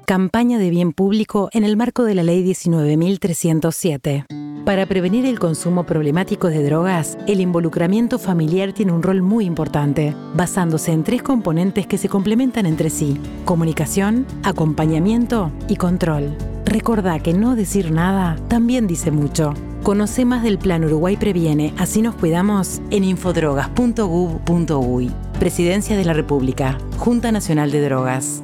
Campaña 0.05 0.59
de 0.59 0.69
bien 0.69 0.93
público 0.93 1.49
en 1.53 1.63
el 1.63 1.77
marco 1.77 2.03
de 2.03 2.15
la 2.15 2.23
Ley 2.23 2.43
19.307. 2.45 4.25
Para 4.65 4.85
prevenir 4.85 5.25
el 5.25 5.39
consumo 5.39 5.85
problemático 5.85 6.47
de 6.47 6.61
drogas, 6.63 7.17
el 7.27 7.39
involucramiento 7.41 8.19
familiar 8.19 8.73
tiene 8.73 8.91
un 8.91 9.03
rol 9.03 9.21
muy 9.21 9.45
importante, 9.45 10.13
basándose 10.35 10.91
en 10.91 11.03
tres 11.03 11.23
componentes 11.23 11.87
que 11.87 11.97
se 11.97 12.09
complementan 12.09 12.65
entre 12.65 12.89
sí, 12.89 13.17
comunicación, 13.45 14.25
acompañamiento 14.43 15.51
y 15.67 15.77
control. 15.77 16.35
Recordá 16.65 17.19
que 17.19 17.33
no 17.33 17.55
decir 17.55 17.91
nada 17.91 18.35
también 18.49 18.87
dice 18.87 19.11
mucho. 19.11 19.53
Conoce 19.83 20.25
más 20.25 20.43
del 20.43 20.59
Plan 20.59 20.83
Uruguay 20.85 21.17
Previene, 21.17 21.73
así 21.77 22.03
nos 22.03 22.15
cuidamos 22.15 22.81
en 22.91 23.03
infodrogas.gov.uy. 23.03 25.11
Presidencia 25.39 25.97
de 25.97 26.05
la 26.05 26.13
República, 26.13 26.77
Junta 26.97 27.31
Nacional 27.31 27.71
de 27.71 27.81
Drogas. 27.81 28.43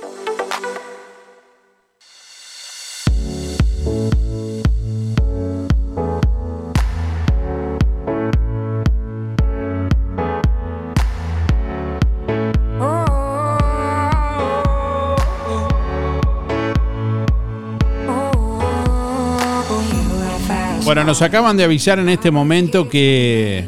Nos 21.11 21.21
acaban 21.21 21.57
de 21.57 21.65
avisar 21.65 21.99
en 21.99 22.07
este 22.07 22.31
momento 22.31 22.87
que 22.87 23.65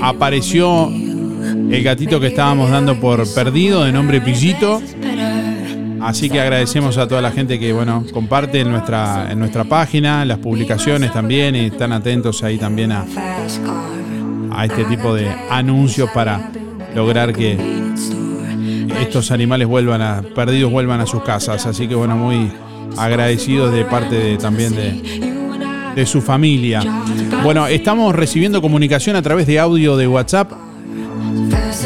apareció 0.00 0.86
el 0.86 1.82
gatito 1.82 2.20
que 2.20 2.28
estábamos 2.28 2.70
dando 2.70 3.00
por 3.00 3.26
perdido, 3.34 3.82
de 3.82 3.90
nombre 3.90 4.20
Pillito. 4.20 4.80
Así 6.00 6.30
que 6.30 6.40
agradecemos 6.40 6.96
a 6.96 7.08
toda 7.08 7.20
la 7.20 7.32
gente 7.32 7.58
que 7.58 7.72
bueno 7.72 8.04
comparte 8.12 8.60
en 8.60 8.70
nuestra, 8.70 9.26
en 9.28 9.40
nuestra 9.40 9.64
página, 9.64 10.24
las 10.24 10.38
publicaciones 10.38 11.12
también, 11.12 11.56
y 11.56 11.64
están 11.66 11.92
atentos 11.92 12.44
ahí 12.44 12.58
también 12.58 12.92
a, 12.92 13.04
a 14.52 14.64
este 14.64 14.84
tipo 14.84 15.12
de 15.12 15.28
anuncios 15.50 16.08
para 16.14 16.48
lograr 16.94 17.32
que 17.32 17.58
estos 19.00 19.32
animales 19.32 19.66
vuelvan 19.66 20.00
a, 20.00 20.22
perdidos 20.22 20.70
vuelvan 20.70 21.00
a 21.00 21.06
sus 21.06 21.24
casas. 21.24 21.66
Así 21.66 21.88
que 21.88 21.96
bueno, 21.96 22.14
muy 22.16 22.52
agradecidos 22.96 23.72
de 23.72 23.84
parte 23.84 24.14
de, 24.14 24.36
también 24.36 24.76
de, 24.76 25.23
de 25.94 26.06
su 26.06 26.20
familia. 26.20 26.82
Bueno, 27.42 27.66
estamos 27.66 28.14
recibiendo 28.14 28.60
comunicación 28.60 29.16
a 29.16 29.22
través 29.22 29.46
de 29.46 29.58
audio 29.58 29.96
de 29.96 30.06
WhatsApp 30.06 30.52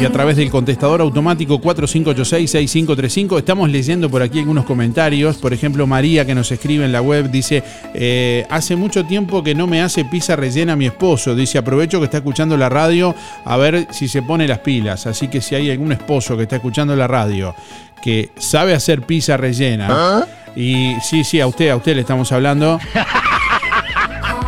y 0.01 0.05
a 0.05 0.11
través 0.11 0.37
del 0.37 0.49
contestador 0.49 1.01
automático 1.01 1.59
4586-6535. 1.59 3.37
Estamos 3.37 3.69
leyendo 3.69 4.09
por 4.09 4.21
aquí 4.21 4.39
algunos 4.39 4.65
comentarios. 4.65 5.37
Por 5.37 5.53
ejemplo, 5.53 5.85
María 5.87 6.25
que 6.25 6.35
nos 6.35 6.51
escribe 6.51 6.85
en 6.85 6.91
la 6.91 7.01
web 7.01 7.29
dice, 7.29 7.63
eh, 7.93 8.45
hace 8.49 8.75
mucho 8.75 9.05
tiempo 9.05 9.43
que 9.43 9.55
no 9.55 9.67
me 9.67 9.81
hace 9.81 10.05
pizza 10.05 10.35
rellena 10.35 10.75
mi 10.75 10.85
esposo. 10.85 11.35
Dice, 11.35 11.57
aprovecho 11.57 11.99
que 11.99 12.05
está 12.05 12.17
escuchando 12.17 12.55
la 12.55 12.69
radio 12.69 13.13
a 13.45 13.57
ver 13.57 13.87
si 13.91 14.07
se 14.07 14.21
pone 14.21 14.47
las 14.47 14.59
pilas. 14.59 15.05
Así 15.07 15.27
que 15.27 15.41
si 15.41 15.55
hay 15.55 15.69
algún 15.69 15.91
esposo 15.91 16.37
que 16.37 16.43
está 16.43 16.55
escuchando 16.57 16.95
la 16.95 17.07
radio 17.07 17.53
que 18.01 18.29
sabe 18.37 18.73
hacer 18.73 19.01
pizza 19.01 19.35
rellena. 19.35 20.25
Y 20.55 20.95
sí, 21.01 21.23
sí, 21.23 21.41
a 21.41 21.47
usted, 21.47 21.69
a 21.69 21.75
usted 21.75 21.95
le 21.95 22.01
estamos 22.01 22.31
hablando. 22.31 22.79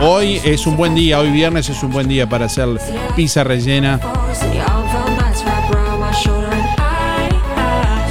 Hoy 0.03 0.41
es 0.43 0.65
un 0.65 0.75
buen 0.77 0.95
día, 0.95 1.19
hoy 1.19 1.29
viernes 1.29 1.69
es 1.69 1.83
un 1.83 1.91
buen 1.91 2.07
día 2.07 2.27
para 2.27 2.45
hacer 2.45 2.67
pizza 3.15 3.43
rellena. 3.43 3.99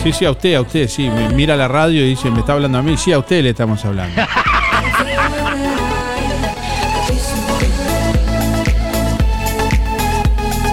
Sí, 0.00 0.12
sí, 0.12 0.24
a 0.24 0.30
usted, 0.30 0.54
a 0.54 0.60
usted, 0.60 0.88
sí. 0.88 1.10
me 1.10 1.28
Mira 1.30 1.56
la 1.56 1.66
radio 1.66 2.04
y 2.04 2.10
dice, 2.10 2.30
me 2.30 2.40
está 2.40 2.52
hablando 2.52 2.78
a 2.78 2.82
mí. 2.82 2.96
Sí, 2.96 3.12
a 3.12 3.18
usted 3.18 3.42
le 3.42 3.50
estamos 3.50 3.84
hablando. 3.84 4.22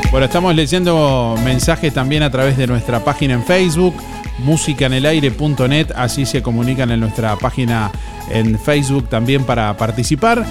Bueno, 0.10 0.26
estamos 0.26 0.56
leyendo 0.56 1.36
mensajes 1.44 1.94
también 1.94 2.24
a 2.24 2.32
través 2.32 2.58
de 2.58 2.66
nuestra 2.66 3.04
página 3.04 3.36
en 3.36 3.44
Facebook, 3.44 3.94
musicanelaire.net, 4.40 5.92
así 5.96 6.26
se 6.26 6.42
comunican 6.42 6.90
en 6.90 7.02
nuestra 7.02 7.36
página 7.36 7.92
en 8.32 8.58
Facebook 8.58 9.10
también 9.10 9.44
para 9.44 9.78
participar. 9.78 10.44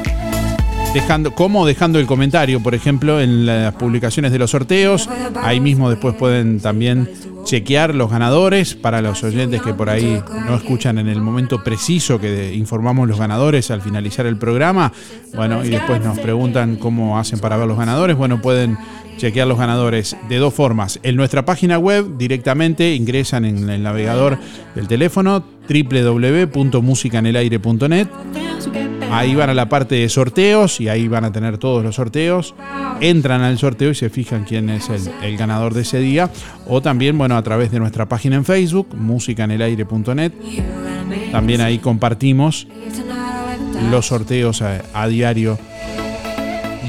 Dejando, 0.96 1.34
como 1.34 1.66
dejando 1.66 1.98
el 1.98 2.06
comentario, 2.06 2.62
por 2.62 2.74
ejemplo, 2.74 3.20
en 3.20 3.44
las 3.44 3.74
publicaciones 3.74 4.32
de 4.32 4.38
los 4.38 4.52
sorteos. 4.52 5.10
Ahí 5.42 5.60
mismo 5.60 5.90
después 5.90 6.14
pueden 6.14 6.58
también 6.58 7.10
chequear 7.44 7.94
los 7.94 8.10
ganadores 8.10 8.74
para 8.74 9.02
los 9.02 9.22
oyentes 9.22 9.60
que 9.60 9.74
por 9.74 9.90
ahí 9.90 10.22
no 10.46 10.56
escuchan 10.56 10.96
en 10.96 11.08
el 11.08 11.20
momento 11.20 11.62
preciso 11.62 12.18
que 12.18 12.54
informamos 12.54 13.06
los 13.06 13.18
ganadores 13.18 13.70
al 13.70 13.82
finalizar 13.82 14.24
el 14.24 14.38
programa. 14.38 14.90
Bueno, 15.34 15.62
y 15.62 15.68
después 15.68 16.02
nos 16.02 16.18
preguntan 16.18 16.76
cómo 16.76 17.18
hacen 17.18 17.40
para 17.40 17.58
ver 17.58 17.68
los 17.68 17.76
ganadores. 17.76 18.16
Bueno, 18.16 18.40
pueden 18.40 18.78
chequear 19.18 19.46
los 19.46 19.58
ganadores 19.58 20.16
de 20.30 20.38
dos 20.38 20.54
formas. 20.54 20.98
En 21.02 21.16
nuestra 21.16 21.44
página 21.44 21.78
web 21.78 22.16
directamente 22.16 22.94
ingresan 22.94 23.44
en 23.44 23.68
el 23.68 23.82
navegador 23.82 24.38
del 24.74 24.88
teléfono 24.88 25.44
www.musicanelaire.net. 25.68 28.08
Ahí 29.10 29.34
van 29.34 29.50
a 29.50 29.54
la 29.54 29.68
parte 29.68 29.94
de 29.94 30.08
sorteos 30.08 30.80
y 30.80 30.88
ahí 30.88 31.08
van 31.08 31.24
a 31.24 31.32
tener 31.32 31.58
todos 31.58 31.82
los 31.82 31.94
sorteos. 31.94 32.54
Entran 33.00 33.42
al 33.42 33.58
sorteo 33.58 33.90
y 33.90 33.94
se 33.94 34.10
fijan 34.10 34.44
quién 34.44 34.68
es 34.70 34.88
el, 35.22 35.36
ganador 35.36 35.74
de 35.74 35.82
ese 35.82 35.98
día. 36.00 36.30
O 36.66 36.82
también, 36.82 37.16
bueno, 37.16 37.36
a 37.36 37.42
través 37.42 37.70
de 37.70 37.78
nuestra 37.78 38.06
página 38.06 38.36
en 38.36 38.44
Facebook, 38.44 38.88
musicanelaire.net. 38.94 40.32
También 41.30 41.60
ahí 41.60 41.78
compartimos 41.78 42.66
los 43.90 44.06
sorteos 44.06 44.62
a, 44.62 45.06
diario. 45.08 45.58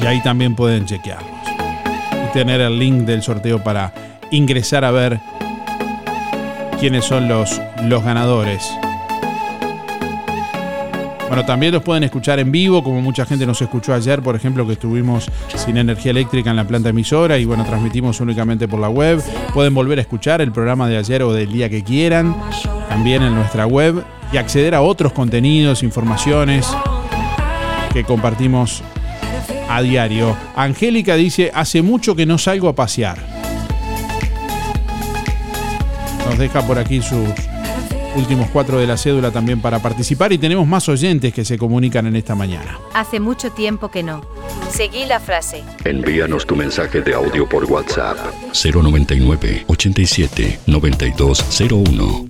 Y 0.01 0.05
ahí 0.05 0.21
también 0.23 0.55
pueden 0.55 0.85
chequearlos. 0.85 1.29
Y 2.29 2.33
tener 2.33 2.61
el 2.61 2.77
link 2.79 3.05
del 3.05 3.21
sorteo 3.21 3.63
para 3.63 3.93
ingresar 4.31 4.85
a 4.85 4.91
ver 4.91 5.19
quiénes 6.79 7.05
son 7.05 7.27
los 7.27 7.59
ganadores. 8.03 8.69
Bueno, 11.27 11.45
también 11.45 11.73
los 11.73 11.83
pueden 11.83 12.03
escuchar 12.03 12.39
en 12.39 12.51
vivo, 12.51 12.81
como 12.81 13.01
mucha 13.01 13.25
gente 13.25 13.45
nos 13.45 13.61
escuchó 13.61 13.93
ayer, 13.93 14.21
por 14.21 14.35
ejemplo, 14.35 14.65
que 14.65 14.73
estuvimos 14.73 15.29
sin 15.55 15.75
energía 15.75 16.11
eléctrica 16.11 16.49
en 16.49 16.55
la 16.55 16.65
planta 16.65 16.89
emisora 16.89 17.37
y 17.37 17.43
bueno, 17.43 17.65
transmitimos 17.65 18.21
únicamente 18.21 18.67
por 18.67 18.79
la 18.79 18.87
web. 18.87 19.21
Pueden 19.53 19.73
volver 19.73 19.97
a 19.97 20.01
escuchar 20.01 20.39
el 20.41 20.53
programa 20.53 20.87
de 20.87 20.97
ayer 20.97 21.23
o 21.23 21.33
del 21.33 21.51
día 21.51 21.69
que 21.69 21.83
quieran, 21.83 22.33
también 22.87 23.23
en 23.23 23.35
nuestra 23.35 23.67
web, 23.67 24.03
y 24.31 24.37
acceder 24.37 24.73
a 24.73 24.81
otros 24.81 25.11
contenidos, 25.11 25.83
informaciones 25.83 26.65
que 27.91 28.05
compartimos 28.05 28.81
a 29.69 29.81
diario. 29.81 30.35
Angélica 30.55 31.15
dice, 31.15 31.51
hace 31.53 31.81
mucho 31.81 32.15
que 32.15 32.25
no 32.25 32.37
salgo 32.37 32.69
a 32.69 32.75
pasear. 32.75 33.17
Nos 36.25 36.37
deja 36.37 36.65
por 36.65 36.77
aquí 36.79 37.01
sus 37.01 37.29
últimos 38.17 38.49
cuatro 38.49 38.79
de 38.79 38.87
la 38.87 38.97
cédula 38.97 39.31
también 39.31 39.61
para 39.61 39.79
participar 39.79 40.33
y 40.33 40.37
tenemos 40.37 40.67
más 40.67 40.89
oyentes 40.89 41.33
que 41.33 41.45
se 41.45 41.57
comunican 41.57 42.07
en 42.07 42.15
esta 42.15 42.35
mañana. 42.35 42.79
Hace 42.93 43.19
mucho 43.19 43.51
tiempo 43.51 43.89
que 43.89 44.03
no. 44.03 44.21
Seguí 44.69 45.05
la 45.05 45.19
frase. 45.19 45.63
Envíanos 45.85 46.45
tu 46.45 46.55
mensaje 46.55 47.01
de 47.01 47.13
audio 47.13 47.47
por 47.47 47.65
WhatsApp 47.65 48.17
099 48.53 49.65
87 49.67 50.59
9201. 50.65 52.25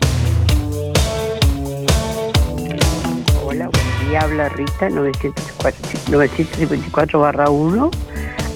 Hola, 3.45 3.69
buen 3.69 4.09
día, 4.09 4.21
habla 4.21 4.49
Rita, 4.49 4.89
954 4.89 7.19
barra 7.19 7.49
1. 7.49 7.91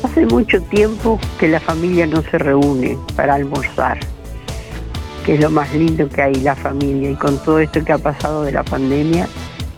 Hace 0.03 0.25
mucho 0.25 0.61
tiempo 0.63 1.19
que 1.39 1.47
la 1.47 1.59
familia 1.59 2.07
no 2.07 2.21
se 2.23 2.37
reúne 2.37 2.97
para 3.15 3.35
almorzar, 3.35 3.99
que 5.25 5.35
es 5.35 5.41
lo 5.41 5.49
más 5.49 5.73
lindo 5.73 6.07
que 6.09 6.21
hay, 6.21 6.35
la 6.35 6.55
familia. 6.55 7.11
Y 7.11 7.15
con 7.15 7.37
todo 7.39 7.59
esto 7.59 7.83
que 7.83 7.93
ha 7.93 7.97
pasado 7.97 8.43
de 8.43 8.51
la 8.51 8.63
pandemia, 8.63 9.27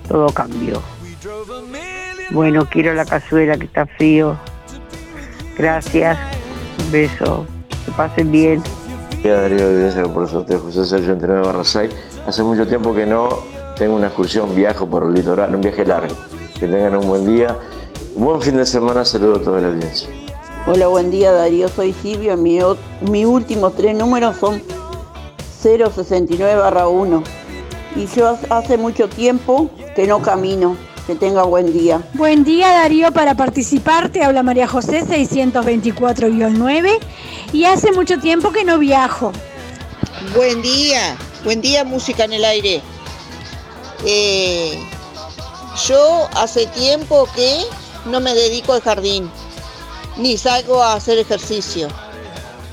todo 0.07 0.27
cambió. 0.27 0.81
Bueno, 2.31 2.67
quiero 2.69 2.93
la 2.93 3.05
cazuela 3.05 3.57
que 3.57 3.65
está 3.65 3.85
frío. 3.85 4.37
Gracias, 5.57 6.17
un 6.79 6.91
beso, 6.91 7.45
que 7.85 7.91
pasen 7.91 8.31
bien. 8.31 8.63
Día 9.21 9.39
Darío 9.39 10.13
por 10.13 10.23
el 10.23 10.29
sorteo 10.29 10.59
José 10.59 10.85
Sergio 10.85 11.09
29 11.09 11.45
barra 11.45 11.63
6. 11.63 11.91
Hace 12.27 12.43
mucho 12.43 12.67
tiempo 12.67 12.93
que 12.93 13.05
no 13.05 13.29
tengo 13.77 13.95
una 13.95 14.07
excursión, 14.07 14.55
viajo 14.55 14.87
por 14.87 15.03
el 15.03 15.13
litoral, 15.13 15.53
un 15.53 15.61
viaje 15.61 15.85
largo. 15.85 16.15
Que 16.59 16.67
tengan 16.67 16.95
un 16.97 17.07
buen 17.07 17.25
día, 17.25 17.57
un 18.15 18.25
buen 18.25 18.41
fin 18.41 18.57
de 18.57 18.65
semana, 18.65 19.05
saludo 19.05 19.35
a 19.35 19.41
toda 19.41 19.61
la 19.61 19.67
audiencia. 19.67 20.09
Hola, 20.65 20.87
buen 20.87 21.11
día 21.11 21.31
Darío, 21.31 21.67
soy 21.67 21.93
Silvia, 21.93 22.35
mi, 22.35 22.59
mi 23.09 23.25
últimos 23.25 23.75
tres 23.75 23.95
números 23.95 24.37
son 24.37 24.61
069 25.64 26.55
barra 26.55 26.88
1 26.89 27.24
y 27.95 28.07
yo 28.07 28.38
hace 28.49 28.78
mucho 28.78 29.07
tiempo 29.07 29.70
que 29.95 30.05
no 30.07 30.22
camino, 30.22 30.76
Que 31.07 31.16
tenga 31.16 31.43
buen 31.43 31.74
día. 31.74 32.01
Buen 32.14 32.45
día 32.45 32.70
Darío, 32.70 33.11
para 33.11 33.36
participar 33.36 34.09
te 34.09 34.24
habla 34.24 34.41
María 34.41 34.68
José 34.68 35.03
624-9 35.03 36.99
y 37.51 37.66
hace 37.66 37.91
mucho 37.91 38.20
tiempo 38.20 38.51
que 38.51 38.64
no 38.64 38.80
viajo. 38.80 39.34
Buen 40.34 40.61
día, 40.61 41.18
buen 41.43 41.59
día 41.61 41.84
música 41.84 42.24
en 42.24 42.34
el 42.34 42.45
aire. 42.45 42.82
Eh, 44.05 44.80
yo 45.88 46.30
hace 46.36 46.68
tiempo 46.68 47.28
que 47.36 47.64
no 48.05 48.22
me 48.22 48.34
dedico 48.34 48.72
al 48.72 48.82
jardín, 48.82 49.30
ni 50.18 50.38
salgo 50.38 50.82
a 50.82 50.93
hacer 50.93 51.18
ejercicio. 51.18 51.89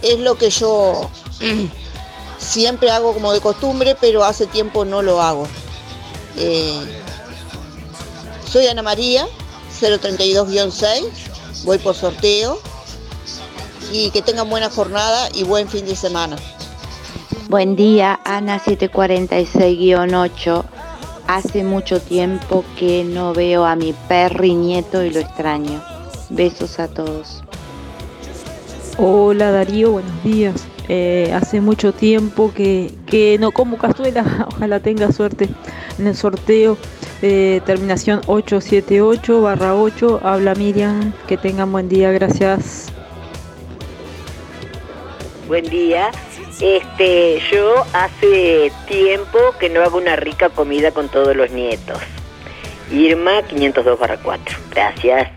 Es 0.02 0.20
lo 0.20 0.36
que 0.36 0.50
yo 0.50 1.10
siempre 2.50 2.90
hago 2.90 3.14
como 3.14 3.32
de 3.32 3.40
costumbre, 3.40 3.96
pero 4.00 4.24
hace 4.24 4.46
tiempo 4.46 4.84
no 4.84 5.02
lo 5.02 5.22
hago. 5.22 5.46
Eh, 6.36 6.80
soy 8.50 8.66
Ana 8.66 8.82
María, 8.82 9.28
032-6, 9.80 11.04
voy 11.64 11.78
por 11.78 11.94
sorteo 11.94 12.60
y 13.92 14.10
que 14.10 14.22
tengan 14.22 14.50
buena 14.50 14.68
jornada 14.68 15.28
y 15.32 15.44
buen 15.44 15.68
fin 15.68 15.86
de 15.86 15.94
semana. 15.94 16.36
Buen 17.48 17.76
día, 17.76 18.18
Ana 18.24 18.60
746-8. 18.60 20.64
Hace 21.28 21.62
mucho 21.62 22.00
tiempo 22.00 22.64
que 22.76 23.04
no 23.04 23.32
veo 23.32 23.64
a 23.64 23.76
mi 23.76 23.92
perri 24.08 24.54
nieto 24.54 25.04
y 25.04 25.10
lo 25.10 25.20
extraño. 25.20 25.80
Besos 26.30 26.80
a 26.80 26.88
todos. 26.88 27.42
Hola 28.98 29.52
Darío, 29.52 29.92
buenos 29.92 30.24
días. 30.24 30.54
Eh, 30.92 31.30
hace 31.32 31.60
mucho 31.60 31.92
tiempo 31.92 32.52
que, 32.52 32.90
que 33.06 33.36
no 33.38 33.52
como 33.52 33.78
cazuela, 33.78 34.48
ojalá 34.48 34.80
tenga 34.80 35.12
suerte 35.12 35.48
en 36.00 36.08
el 36.08 36.16
sorteo. 36.16 36.76
Eh, 37.22 37.60
terminación 37.64 38.22
878 38.26 39.40
barra 39.40 39.76
8, 39.76 40.20
habla 40.24 40.56
Miriam, 40.56 41.12
que 41.28 41.36
tengan 41.36 41.70
buen 41.70 41.88
día, 41.88 42.10
gracias. 42.10 42.88
Buen 45.46 45.70
día. 45.70 46.10
Este, 46.60 47.40
yo 47.52 47.84
hace 47.92 48.72
tiempo 48.88 49.38
que 49.60 49.68
no 49.68 49.82
hago 49.82 49.96
una 49.96 50.16
rica 50.16 50.48
comida 50.48 50.90
con 50.90 51.08
todos 51.08 51.36
los 51.36 51.52
nietos. 51.52 51.98
Irma 52.90 53.42
502 53.48 53.96
barra 53.96 54.18
4. 54.20 54.58
Gracias. 54.72 55.28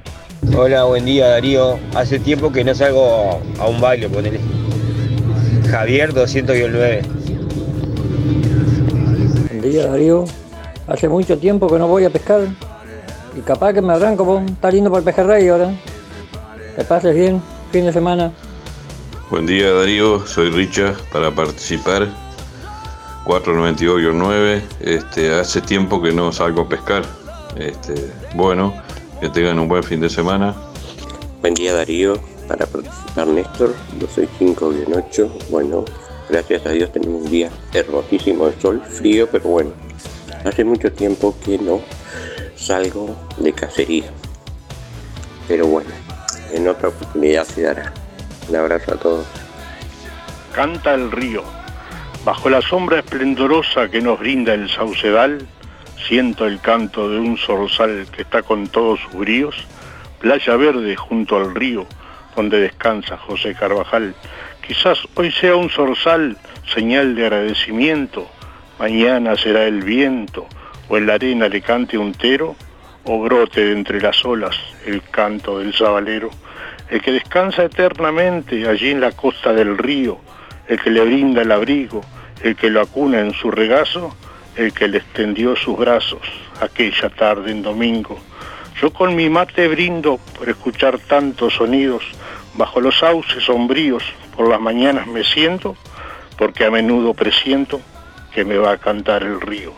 Hola, 0.57 0.85
buen 0.85 1.05
día 1.05 1.27
Darío. 1.27 1.77
Hace 1.93 2.17
tiempo 2.17 2.51
que 2.51 2.63
no 2.63 2.73
salgo 2.73 3.39
a 3.59 3.67
un 3.67 3.79
baile, 3.79 4.09
ponele. 4.09 4.39
Javier 5.73 6.13
200-9. 6.13 7.01
Buen 9.47 9.61
día 9.63 9.87
Darío. 9.87 10.25
Hace 10.85 11.09
mucho 11.09 11.39
tiempo 11.39 11.67
que 11.67 11.79
no 11.79 11.87
voy 11.87 12.05
a 12.05 12.11
pescar. 12.11 12.41
Y 13.35 13.41
capaz 13.41 13.73
que 13.73 13.81
me 13.81 13.93
arranco, 13.93 14.43
está 14.45 14.69
lindo 14.69 14.91
para 14.91 14.99
el 14.99 15.05
pejerrey 15.05 15.47
ahora. 15.47 15.73
Que 16.75 16.83
pases 16.83 17.15
bien, 17.15 17.41
fin 17.71 17.87
de 17.87 17.91
semana. 17.91 18.31
Buen 19.31 19.47
día 19.47 19.71
Darío, 19.71 20.23
soy 20.27 20.51
Richard 20.51 20.95
para 21.11 21.31
participar. 21.31 22.07
492-9. 23.25 24.61
Este, 24.79 25.33
hace 25.33 25.59
tiempo 25.59 25.99
que 26.03 26.11
no 26.11 26.31
salgo 26.31 26.61
a 26.61 26.69
pescar. 26.69 27.01
Este, 27.55 28.11
bueno, 28.35 28.75
que 29.19 29.27
tengan 29.27 29.57
un 29.57 29.67
buen 29.67 29.81
fin 29.81 30.01
de 30.01 30.11
semana. 30.11 30.53
Buen 31.41 31.55
día 31.55 31.73
Darío, 31.73 32.19
para 32.53 32.67
participar 32.67 33.27
Néstor, 33.27 33.73
265-8. 33.99 35.49
Bueno, 35.49 35.85
gracias 36.29 36.63
a 36.67 36.69
Dios 36.69 36.91
tenemos 36.91 37.23
un 37.23 37.31
día 37.31 37.49
hermosísimo 37.73 38.45
de 38.45 38.61
sol, 38.61 38.79
frío, 38.87 39.27
pero 39.31 39.45
bueno. 39.45 39.71
Hace 40.45 40.63
mucho 40.63 40.91
tiempo 40.91 41.35
que 41.43 41.57
no 41.57 41.81
salgo 42.55 43.15
de 43.37 43.53
cacería. 43.53 44.05
Pero 45.47 45.65
bueno, 45.65 45.89
en 46.51 46.67
otra 46.67 46.89
oportunidad 46.89 47.43
se 47.45 47.63
dará. 47.63 47.91
Un 48.47 48.55
abrazo 48.55 48.93
a 48.93 48.97
todos. 48.97 49.25
Canta 50.53 50.93
el 50.93 51.11
río. 51.11 51.41
Bajo 52.23 52.51
la 52.51 52.61
sombra 52.61 52.99
esplendorosa 52.99 53.89
que 53.89 53.99
nos 53.99 54.19
brinda 54.19 54.53
el 54.53 54.69
saucedal, 54.69 55.47
siento 56.07 56.45
el 56.45 56.59
canto 56.59 57.09
de 57.09 57.17
un 57.17 57.35
zorzal 57.35 58.05
que 58.15 58.21
está 58.21 58.43
con 58.43 58.67
todos 58.67 58.99
sus 58.99 59.13
bríos, 59.15 59.55
playa 60.19 60.55
verde 60.55 60.95
junto 60.95 61.37
al 61.37 61.55
río 61.55 61.87
donde 62.35 62.59
descansa 62.59 63.17
José 63.17 63.55
Carvajal. 63.55 64.15
Quizás 64.65 64.99
hoy 65.15 65.31
sea 65.31 65.55
un 65.55 65.69
zorzal, 65.69 66.37
señal 66.73 67.15
de 67.15 67.25
agradecimiento, 67.25 68.27
mañana 68.79 69.35
será 69.35 69.65
el 69.65 69.81
viento, 69.81 70.47
o 70.89 70.97
en 70.97 71.07
la 71.07 71.15
arena 71.15 71.47
le 71.47 71.61
cante 71.61 71.97
un 71.97 72.13
tero, 72.13 72.55
o 73.05 73.19
brote 73.19 73.65
de 73.65 73.73
entre 73.73 73.99
las 73.99 74.23
olas 74.23 74.57
el 74.85 75.01
canto 75.01 75.59
del 75.59 75.73
sabalero 75.73 76.29
el 76.89 77.01
que 77.01 77.11
descansa 77.11 77.63
eternamente 77.63 78.67
allí 78.67 78.91
en 78.91 79.01
la 79.01 79.11
costa 79.11 79.51
del 79.51 79.79
río, 79.79 80.19
el 80.67 80.79
que 80.79 80.91
le 80.91 81.01
brinda 81.01 81.41
el 81.41 81.51
abrigo, 81.51 82.01
el 82.43 82.55
que 82.55 82.69
lo 82.69 82.81
acuna 82.81 83.19
en 83.19 83.33
su 83.33 83.49
regazo, 83.49 84.15
el 84.55 84.73
que 84.73 84.87
le 84.87 84.99
extendió 84.99 85.55
sus 85.55 85.75
brazos 85.75 86.21
aquella 86.61 87.09
tarde 87.09 87.51
en 87.51 87.63
domingo. 87.63 88.19
Yo 88.81 88.91
con 88.91 89.15
mi 89.15 89.29
mate 89.29 89.67
brindo 89.67 90.19
por 90.37 90.49
escuchar 90.49 90.99
tantos 90.99 91.53
sonidos, 91.53 92.03
bajo 92.55 92.81
los 92.81 92.97
sauces 92.97 93.43
sombríos 93.43 94.03
por 94.35 94.49
las 94.49 94.59
mañanas 94.59 95.07
me 95.07 95.23
siento, 95.23 95.75
porque 96.37 96.65
a 96.65 96.71
menudo 96.71 97.13
presiento 97.13 97.79
que 98.33 98.43
me 98.43 98.57
va 98.57 98.71
a 98.71 98.77
cantar 98.77 99.23
el 99.23 99.39
río. 99.39 99.71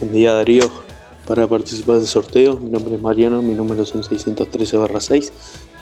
Buen 0.00 0.12
día 0.12 0.32
Darío, 0.34 0.70
para 1.26 1.46
participar 1.46 1.96
del 1.96 2.06
sorteo. 2.06 2.58
Mi 2.58 2.70
nombre 2.70 2.94
es 2.94 3.02
Mariano, 3.02 3.42
mi 3.42 3.54
número 3.54 3.82
es 3.82 3.94
613-6. 3.94 5.32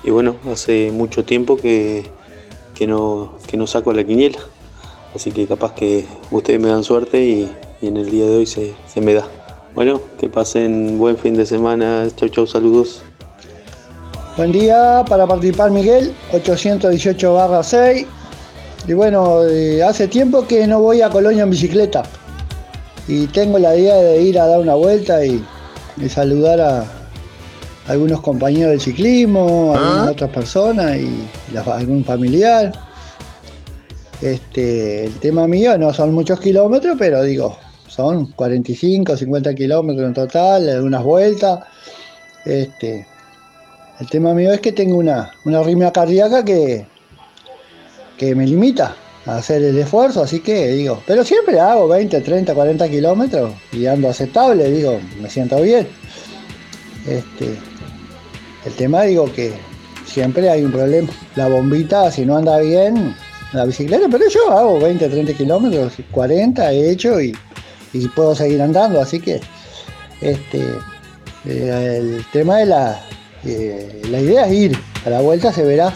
Y 0.04 0.10
bueno, 0.10 0.36
hace 0.50 0.90
mucho 0.92 1.24
tiempo 1.24 1.56
que, 1.56 2.10
que, 2.74 2.86
no, 2.86 3.38
que 3.46 3.56
no 3.56 3.66
saco 3.66 3.92
la 3.92 4.04
quiniela. 4.04 4.38
Así 5.14 5.30
que 5.30 5.46
capaz 5.46 5.74
que 5.74 6.06
ustedes 6.30 6.60
me 6.60 6.68
dan 6.68 6.82
suerte 6.84 7.22
y, 7.22 7.50
y 7.80 7.86
en 7.88 7.96
el 7.96 8.10
día 8.10 8.26
de 8.26 8.38
hoy 8.38 8.46
se, 8.46 8.74
se, 8.86 9.00
me 9.00 9.14
da. 9.14 9.28
Bueno, 9.74 10.00
que 10.20 10.28
pasen 10.28 10.98
buen 10.98 11.16
fin 11.16 11.34
de 11.34 11.44
semana. 11.44 12.06
Chau, 12.14 12.28
chau, 12.28 12.46
saludos. 12.46 13.02
Buen 14.36 14.52
día 14.52 15.04
para 15.08 15.26
participar 15.26 15.70
Miguel, 15.70 16.14
818-6. 16.32 18.06
Y 18.86 18.92
bueno, 18.92 19.44
eh, 19.44 19.82
hace 19.82 20.06
tiempo 20.06 20.46
que 20.46 20.66
no 20.66 20.80
voy 20.80 21.02
a 21.02 21.10
Colonia 21.10 21.42
en 21.42 21.50
bicicleta 21.50 22.02
y 23.08 23.26
tengo 23.26 23.58
la 23.58 23.76
idea 23.76 23.96
de 23.96 24.22
ir 24.22 24.38
a 24.38 24.46
dar 24.46 24.60
una 24.60 24.74
vuelta 24.74 25.24
y, 25.24 25.44
y 25.96 26.08
saludar 26.08 26.60
a 26.60 26.84
algunos 27.88 28.20
compañeros 28.20 28.70
del 28.70 28.80
ciclismo, 28.80 29.74
a 29.74 29.78
algunas 29.78 30.10
otras 30.12 30.30
personas 30.30 30.96
y 30.96 31.56
algún 31.56 32.04
familiar. 32.04 32.72
Este, 34.22 35.06
el 35.06 35.14
tema 35.18 35.46
mío 35.48 35.76
no 35.76 35.92
son 35.92 36.14
muchos 36.14 36.40
kilómetros, 36.40 36.96
pero 36.98 37.22
digo, 37.22 37.56
son 37.94 38.26
45, 38.32 39.16
50 39.16 39.54
kilómetros 39.54 40.06
en 40.08 40.14
total, 40.14 40.68
algunas 40.68 41.04
vueltas. 41.04 41.60
Este, 42.44 43.06
el 44.00 44.08
tema 44.08 44.34
mío 44.34 44.52
es 44.52 44.60
que 44.60 44.72
tengo 44.72 44.96
una, 44.96 45.30
una 45.44 45.60
arritmia 45.60 45.92
cardíaca 45.92 46.44
que, 46.44 46.86
que 48.18 48.34
me 48.34 48.46
limita 48.46 48.96
a 49.26 49.36
hacer 49.36 49.62
el 49.62 49.78
esfuerzo, 49.78 50.22
así 50.22 50.40
que 50.40 50.68
digo, 50.72 51.00
pero 51.06 51.24
siempre 51.24 51.60
hago 51.60 51.86
20, 51.86 52.20
30, 52.20 52.52
40 52.52 52.88
kilómetros 52.88 53.52
y 53.72 53.86
ando 53.86 54.08
aceptable, 54.08 54.70
digo, 54.70 54.98
me 55.20 55.30
siento 55.30 55.60
bien. 55.62 55.86
Este, 57.06 57.56
el 58.66 58.72
tema 58.76 59.02
digo 59.02 59.32
que 59.32 59.52
siempre 60.04 60.50
hay 60.50 60.64
un 60.64 60.72
problema. 60.72 61.10
La 61.36 61.48
bombita, 61.48 62.10
si 62.10 62.26
no 62.26 62.36
anda 62.36 62.58
bien, 62.58 63.14
la 63.52 63.64
bicicleta, 63.64 64.08
pero 64.10 64.28
yo 64.28 64.50
hago 64.50 64.80
20, 64.80 65.08
30 65.08 65.32
kilómetros, 65.34 65.92
40 66.10 66.72
he 66.72 66.90
hecho 66.90 67.20
y, 67.20 67.32
y 67.94 68.08
puedo 68.08 68.34
seguir 68.34 68.60
andando, 68.60 69.00
así 69.00 69.20
que 69.20 69.40
este, 70.20 70.64
eh, 71.46 71.96
el 71.98 72.26
tema 72.32 72.58
de 72.58 72.66
la, 72.66 73.00
eh, 73.44 74.02
la 74.10 74.20
idea 74.20 74.46
es 74.46 74.52
ir, 74.52 74.78
a 75.06 75.10
la 75.10 75.20
vuelta 75.20 75.52
se 75.52 75.62
verá. 75.62 75.94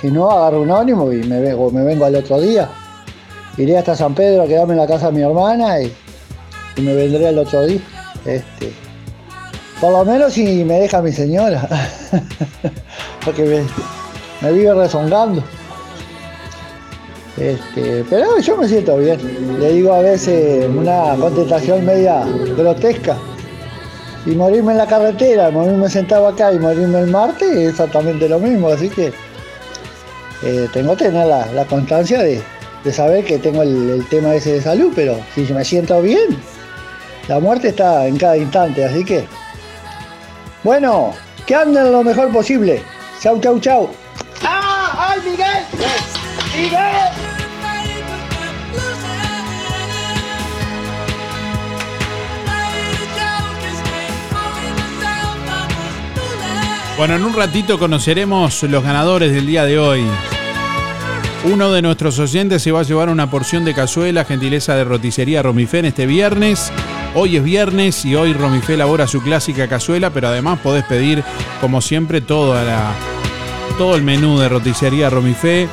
Si 0.00 0.10
no, 0.10 0.30
agarro 0.30 0.62
un 0.62 0.70
ónimo 0.70 1.12
y 1.12 1.22
me 1.22 1.40
vengo, 1.40 1.70
me 1.70 1.82
vengo 1.84 2.04
al 2.04 2.16
otro 2.16 2.40
día. 2.40 2.68
Iré 3.56 3.78
hasta 3.78 3.94
San 3.94 4.14
Pedro 4.14 4.42
a 4.42 4.46
quedarme 4.46 4.72
en 4.72 4.80
la 4.80 4.86
casa 4.86 5.06
de 5.06 5.12
mi 5.12 5.22
hermana 5.22 5.80
y, 5.80 5.92
me 6.80 6.94
vendré 6.94 7.28
al 7.28 7.38
otro 7.38 7.64
día. 7.64 7.80
Este, 8.24 8.72
por 9.80 9.92
lo 9.92 10.04
menos 10.04 10.32
si 10.32 10.64
me 10.64 10.80
deja 10.80 11.00
mi 11.02 11.12
señora. 11.12 11.68
Porque 13.24 13.42
me, 13.44 13.62
me 14.40 14.52
vive 14.52 14.74
rezongando. 14.74 15.42
Este, 17.36 18.04
pero 18.08 18.38
yo 18.38 18.56
me 18.56 18.68
siento 18.68 18.96
bien. 18.98 19.18
Le 19.58 19.72
digo 19.72 19.92
a 19.92 20.00
veces 20.00 20.66
una 20.68 21.16
contestación 21.18 21.84
media 21.84 22.24
grotesca. 22.56 23.16
Y 24.26 24.30
morirme 24.30 24.72
en 24.72 24.78
la 24.78 24.86
carretera, 24.86 25.50
morirme 25.50 25.88
sentado 25.90 26.28
acá 26.28 26.52
y 26.52 26.58
morirme 26.58 27.00
el 27.00 27.08
martes 27.08 27.50
es 27.50 27.70
exactamente 27.70 28.28
lo 28.28 28.38
mismo. 28.38 28.68
Así 28.68 28.88
que 28.88 29.12
eh, 30.42 30.68
tengo 30.72 30.96
que 30.96 31.06
tener 31.06 31.26
la, 31.26 31.64
constancia 31.66 32.22
de, 32.22 32.40
de 32.84 32.92
saber 32.92 33.24
que 33.24 33.38
tengo 33.38 33.62
el, 33.62 34.06
tema 34.08 34.34
ese 34.34 34.52
de 34.52 34.62
salud, 34.62 34.92
pero 34.94 35.18
si 35.34 35.42
me 35.52 35.64
siento 35.64 36.00
bien, 36.00 36.38
La 37.28 37.40
muerte 37.40 37.68
está 37.68 38.06
en 38.06 38.18
cada 38.18 38.36
instante, 38.36 38.84
así 38.84 39.04
que. 39.04 39.24
Bueno, 40.62 41.12
que 41.46 41.54
anden 41.54 41.90
lo 41.90 42.02
mejor 42.02 42.30
posible. 42.30 42.82
Chau, 43.20 43.40
chau, 43.40 43.58
chau. 43.60 43.90
¡Ah! 44.42 45.10
¡Ay! 45.10 45.20
¡Miguel! 45.30 47.13
Bueno, 56.96 57.16
en 57.16 57.24
un 57.24 57.34
ratito 57.34 57.76
conoceremos 57.76 58.62
los 58.62 58.84
ganadores 58.84 59.32
del 59.32 59.48
día 59.48 59.64
de 59.64 59.80
hoy. 59.80 60.04
Uno 61.42 61.72
de 61.72 61.82
nuestros 61.82 62.20
oyentes 62.20 62.62
se 62.62 62.70
va 62.70 62.80
a 62.80 62.84
llevar 62.84 63.08
una 63.08 63.28
porción 63.28 63.64
de 63.64 63.74
cazuela, 63.74 64.24
gentileza 64.24 64.76
de 64.76 64.84
roticería 64.84 65.42
Romifé 65.42 65.80
en 65.80 65.86
este 65.86 66.06
viernes. 66.06 66.72
Hoy 67.16 67.36
es 67.36 67.42
viernes 67.42 68.04
y 68.04 68.14
hoy 68.14 68.32
Romifé 68.32 68.74
elabora 68.74 69.08
su 69.08 69.20
clásica 69.20 69.66
cazuela, 69.66 70.10
pero 70.10 70.28
además 70.28 70.60
podés 70.60 70.84
pedir, 70.84 71.24
como 71.60 71.80
siempre, 71.80 72.20
toda 72.20 72.62
la, 72.62 72.92
todo 73.76 73.96
el 73.96 74.02
menú 74.02 74.38
de 74.38 74.48
roticería 74.48 75.10
Romifé. 75.10 75.68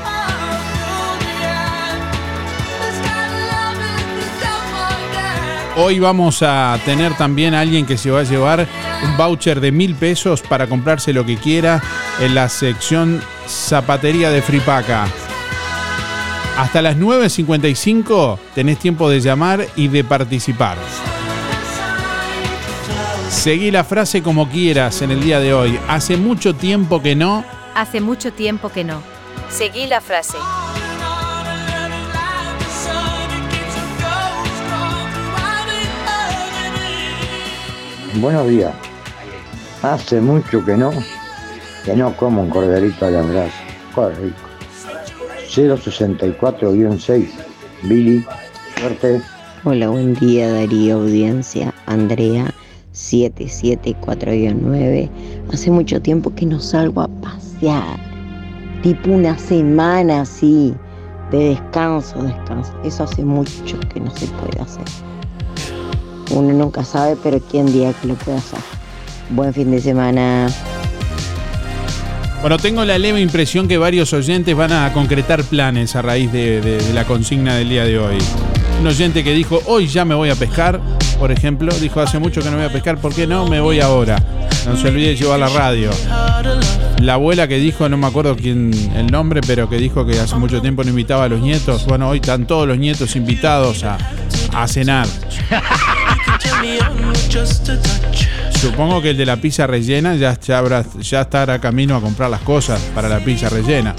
Hoy 5.84 5.98
vamos 5.98 6.44
a 6.44 6.78
tener 6.86 7.18
también 7.18 7.56
a 7.56 7.62
alguien 7.62 7.88
que 7.88 7.98
se 7.98 8.12
va 8.12 8.20
a 8.20 8.24
llevar 8.24 8.68
un 9.03 9.18
voucher 9.18 9.60
de 9.60 9.72
mil 9.72 9.95
pesos 9.95 10.44
para 10.44 10.68
comprarse 10.68 11.12
lo 11.12 11.26
que 11.26 11.38
quiera 11.38 11.82
en 12.20 12.36
la 12.36 12.49
sección 12.49 13.20
zapatería 13.48 14.30
de 14.30 14.44
Fripaca. 14.44 15.08
Hasta 16.56 16.84
las 16.84 16.98
9.55 16.98 18.38
tenés 18.53 18.78
tiempo 18.78 19.10
de 19.10 19.22
llamar 19.22 19.66
y 19.76 19.88
de 19.88 20.03
participar. 20.03 20.78
Seguí 23.32 23.72
la 23.72 23.84
frase 23.84 24.22
como 24.22 24.49
quieras 24.49 25.02
en 25.02 25.10
el 25.10 25.20
día 25.24 25.40
de 25.40 25.52
hoy. 25.52 25.80
Hace 25.88 26.16
mucho 26.16 26.53
tiempo 26.53 27.02
que 27.02 27.16
no. 27.16 27.44
Hace 27.74 28.02
mucho 28.02 28.32
tiempo 28.32 28.70
que 28.70 28.84
no. 28.84 29.02
Seguí 29.49 29.88
la 29.88 29.99
frase. 29.99 30.38
Buenos 38.19 38.49
días. 38.49 38.73
Hace 39.83 40.19
mucho 40.19 40.65
que 40.65 40.75
no, 40.75 40.91
que 41.85 41.95
no 41.95 42.13
como 42.17 42.41
un 42.41 42.49
corderito 42.49 43.05
a 43.05 43.09
la 43.09 43.21
brasa. 43.21 43.53
Qué 43.95 44.09
rico. 44.21 44.35
064-6. 45.47 47.29
Billy, 47.83 48.25
suerte. 48.77 49.21
Hola, 49.63 49.88
buen 49.89 50.13
día 50.15 50.51
Darío, 50.51 50.97
audiencia. 50.97 51.73
Andrea, 51.85 52.53
774-9. 52.93 55.09
Hace 55.53 55.71
mucho 55.71 56.01
tiempo 56.01 56.35
que 56.35 56.45
no 56.45 56.59
salgo 56.59 57.03
a 57.03 57.07
pasear. 57.21 57.97
Tipo 58.83 59.11
una 59.11 59.38
semana 59.38 60.19
así, 60.21 60.73
de 61.31 61.49
descanso, 61.49 62.21
descanso. 62.23 62.73
Eso 62.83 63.05
hace 63.05 63.23
mucho 63.23 63.79
que 63.93 64.01
no 64.01 64.11
se 64.11 64.27
puede 64.27 64.61
hacer. 64.61 64.83
Uno 66.34 66.53
nunca 66.53 66.84
sabe, 66.84 67.18
pero 67.22 67.40
quién 67.40 67.72
día 67.72 67.94
que 67.94 68.08
lo 68.08 68.16
puede 68.16 68.38
hacer. 68.38 68.60
Buen 69.30 69.53
fin 69.53 69.72
de 69.72 69.82
semana. 69.82 70.48
Bueno, 72.41 72.58
tengo 72.58 72.84
la 72.86 72.98
leve 72.98 73.22
impresión 73.22 73.68
que 73.68 73.78
varios 73.78 74.14
oyentes 74.14 74.56
van 74.56 74.72
a 74.72 74.91
concretar 74.94 75.44
planes 75.44 75.95
a 75.95 76.02
raíz 76.02 76.32
de, 76.32 76.60
de- 76.62 76.78
de 76.80 76.94
la 76.94 77.06
consigna 77.06 77.56
del 77.56 77.70
día 77.70 77.84
de 77.86 77.99
hoy. 77.99 78.18
Un 78.80 78.88
oyente 78.88 79.24
que 79.24 79.34
dijo, 79.34 79.62
hoy 79.68 79.86
ya 79.88 80.06
me 80.06 80.16
voy 80.16 80.30
a 80.32 80.36
pescar, 80.36 80.82
por 81.20 81.32
ejemplo, 81.32 81.72
dijo, 81.76 81.99
hace 82.02 82.18
mucho 82.18 82.41
que 82.41 82.49
no 82.49 82.58
voy 82.58 82.66
a 82.66 82.72
pescar, 82.74 82.98
¿por 82.98 83.14
qué 83.14 83.28
no? 83.28 83.45
Me 83.48 83.60
voy 83.62 83.80
ahora. 83.80 84.18
No 84.66 84.76
se 84.76 84.88
olvide 84.88 85.10
de 85.10 85.16
llevar 85.18 85.40
la 85.40 85.49
radio. 85.49 85.91
La 86.99 87.14
abuela 87.16 87.48
que 87.48 87.58
dijo, 87.58 87.88
no 87.90 87.98
me 87.98 88.08
acuerdo 88.08 88.36
quién 88.36 88.72
el 88.95 89.08
nombre, 89.12 89.41
pero 89.45 89.70
que 89.70 89.78
dijo 89.78 90.03
que 90.06 90.20
hace 90.20 90.36
mucho 90.36 90.62
tiempo 90.62 90.84
no 90.84 90.90
invitaba 90.90 91.26
a 91.26 91.30
los 91.30 91.41
nietos. 91.41 91.86
Bueno, 91.86 92.10
hoy 92.10 92.18
están 92.18 92.48
todos 92.48 92.68
los 92.68 92.78
nietos 92.80 93.16
invitados 93.16 93.84
a, 93.84 93.98
a 94.53 94.68
cenar. 94.68 95.08
Supongo 98.59 99.01
que 99.01 99.11
el 99.11 99.18
de 99.18 99.26
la 99.26 99.38
pizza 99.38 99.65
rellena 99.68 100.15
ya, 100.15 100.38
habrá- 100.57 100.85
ya 100.99 101.22
estará 101.22 101.59
camino 101.59 101.95
a 101.95 102.01
comprar 102.01 102.30
las 102.30 102.41
cosas 102.41 102.80
para 102.93 103.09
la 103.09 103.19
pizza 103.19 103.49
rellena. 103.49 103.95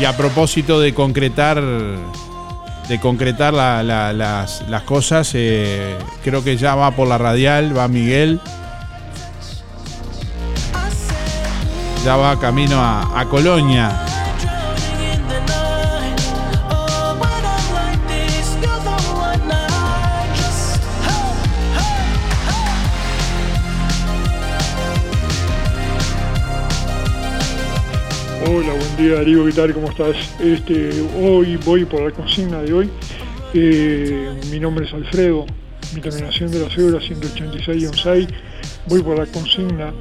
Y 0.00 0.04
a 0.04 0.16
propósito 0.16 0.80
de 0.80 0.92
concretar 0.94 1.62
de 2.88 3.00
concretar 3.00 3.52
la- 3.52 3.82
la- 3.82 4.12
las, 4.12 4.62
las 4.68 4.82
cosas, 4.82 5.32
eh, 5.34 5.96
creo 6.22 6.44
que 6.44 6.56
ya 6.56 6.76
va 6.76 6.92
por 6.92 7.08
la 7.08 7.18
radial, 7.18 7.76
va 7.76 7.88
Miguel. 7.88 8.40
Ya 12.06 12.14
va 12.14 12.38
camino 12.38 12.76
a, 12.78 13.20
a 13.20 13.28
Colonia. 13.28 13.90
Hola, 28.46 28.72
buen 28.72 28.96
día 28.96 29.14
Darío, 29.16 29.44
¿qué? 29.46 29.74
¿Cómo 29.74 29.90
estás? 29.90 30.14
Este, 30.38 30.90
hoy 31.20 31.56
voy 31.56 31.84
por 31.86 32.02
la 32.02 32.12
consigna 32.12 32.62
de 32.62 32.72
hoy. 32.72 32.90
Eh, 33.52 34.30
mi 34.52 34.60
nombre 34.60 34.86
es 34.86 34.94
Alfredo, 34.94 35.44
mi 35.92 36.00
terminación 36.00 36.52
de 36.52 36.60
la 36.60 36.70
cédula 36.70 37.00
186-6. 37.00 38.28
Voy 38.86 39.02
por 39.02 39.18
la 39.18 39.26
consigna. 39.26 39.92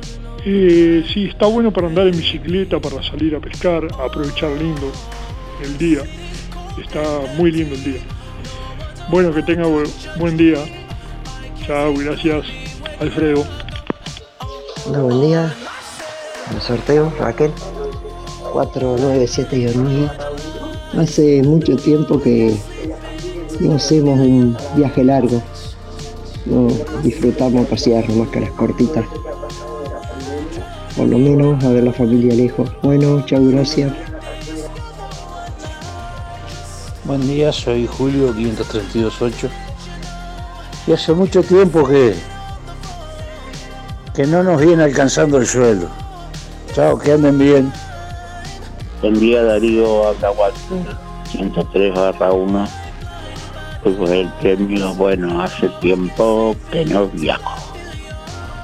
Eh, 0.46 1.04
sí, 1.12 1.26
está 1.26 1.48
bueno 1.48 1.72
para 1.74 1.88
andar 1.88 2.06
en 2.08 2.16
bicicleta, 2.18 2.80
para 2.80 3.02
salir 3.02 3.36
a 3.36 3.40
pescar, 3.40 3.88
aprovechar 4.00 4.52
lindo 4.52 4.92
el 5.64 5.78
día. 5.78 6.02
Está 6.82 7.02
muy 7.38 7.52
lindo 7.52 7.74
el 7.76 7.84
día. 7.84 8.00
Bueno, 9.10 9.34
que 9.34 9.42
tenga 9.42 9.64
bu- 9.64 9.90
buen 10.20 10.38
día. 10.38 10.58
Chao, 11.66 11.94
gracias, 11.96 12.46
Alfredo. 13.00 13.44
Hola, 14.88 15.00
buen 15.00 15.22
día. 15.22 15.56
El 16.54 16.62
sorteo, 16.62 17.12
Raquel. 17.20 17.52
497 18.54 20.10
Hace 20.98 21.42
mucho 21.44 21.76
tiempo 21.76 22.22
que 22.22 22.56
no 23.60 23.76
hacemos 23.76 24.20
un 24.20 24.56
viaje 24.76 25.04
largo. 25.04 25.42
No 26.46 26.68
disfrutamos 27.04 27.68
pasear 27.68 28.08
más 28.12 28.30
que 28.30 28.42
las 28.42 28.52
cortitas. 28.52 29.04
Por 30.96 31.08
lo 31.08 31.18
menos 31.18 31.64
a 31.64 31.70
ver 31.70 31.84
la 31.84 31.92
familia 31.92 32.34
lejos. 32.34 32.70
Bueno, 32.82 33.22
chao, 33.26 33.46
gracias. 33.46 33.92
Buen 37.04 37.22
día, 37.28 37.52
soy 37.52 37.86
Julio 37.86 38.34
5328 38.34 39.50
y 40.88 40.94
hace 40.94 41.14
mucho 41.14 41.44
tiempo 41.44 41.88
que 41.88 42.16
que 44.16 44.26
no 44.26 44.42
nos 44.44 44.62
viene 44.62 44.84
alcanzando 44.84 45.38
el 45.38 45.46
sueldo. 45.46 45.90
Chao, 46.74 46.98
que 46.98 47.12
anden 47.12 47.38
bien. 47.38 47.72
Buen 49.02 49.20
día 49.20 49.44
Darío, 49.44 50.08
habla 50.08 50.32
Walter, 50.32 50.96
103 51.32 51.94
barra 51.94 52.32
1. 52.32 52.68
Fui 53.84 53.94
por 53.94 54.10
el 54.10 54.30
premio, 54.40 54.94
bueno, 54.96 55.44
hace 55.44 55.68
tiempo 55.82 56.56
que 56.72 56.86
no 56.86 57.08
viajo. 57.08 57.74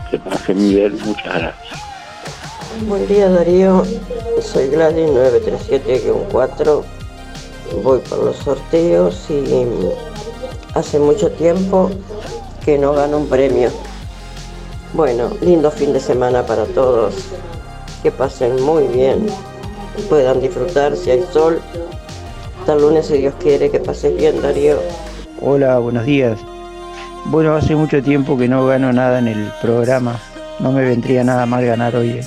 Que 0.10 0.18
pasen 0.18 0.58
bien, 0.58 0.98
muchas 1.06 1.26
gracias. 1.26 1.91
Buen 2.80 3.08
día 3.08 3.30
Darío, 3.30 3.84
soy 4.42 4.70
Gladys 4.70 5.10
937-4, 5.10 6.84
voy 7.84 8.00
por 8.00 8.24
los 8.24 8.38
sorteos 8.38 9.30
y 9.30 9.68
hace 10.74 10.98
mucho 10.98 11.30
tiempo 11.32 11.92
que 12.64 12.78
no 12.78 12.94
gano 12.94 13.18
un 13.18 13.28
premio. 13.28 13.70
Bueno, 14.94 15.32
lindo 15.42 15.70
fin 15.70 15.94
de 15.94 16.00
semana 16.00 16.46
para 16.46 16.66
todos, 16.66 17.14
que 18.02 18.12
pasen 18.12 18.62
muy 18.64 18.88
bien, 18.88 19.28
puedan 20.10 20.40
disfrutar 20.40 20.96
si 20.96 21.12
hay 21.12 21.24
sol. 21.32 21.62
Hasta 22.62 22.76
lunes 22.76 23.08
si 23.08 23.18
Dios 23.18 23.34
quiere, 23.40 23.70
que 23.70 23.80
pases 23.80 24.16
bien 24.16 24.42
Darío. 24.42 24.78
Hola, 25.42 25.78
buenos 25.80 26.06
días. 26.06 26.40
Bueno, 27.26 27.56
hace 27.56 27.76
mucho 27.76 28.02
tiempo 28.02 28.38
que 28.38 28.48
no 28.48 28.66
gano 28.66 28.92
nada 28.92 29.20
en 29.20 29.28
el 29.28 29.52
programa. 29.62 30.20
No 30.60 30.72
me 30.72 30.84
vendría 30.84 31.24
nada 31.24 31.46
mal 31.46 31.66
ganar 31.66 31.96
hoy. 31.96 32.22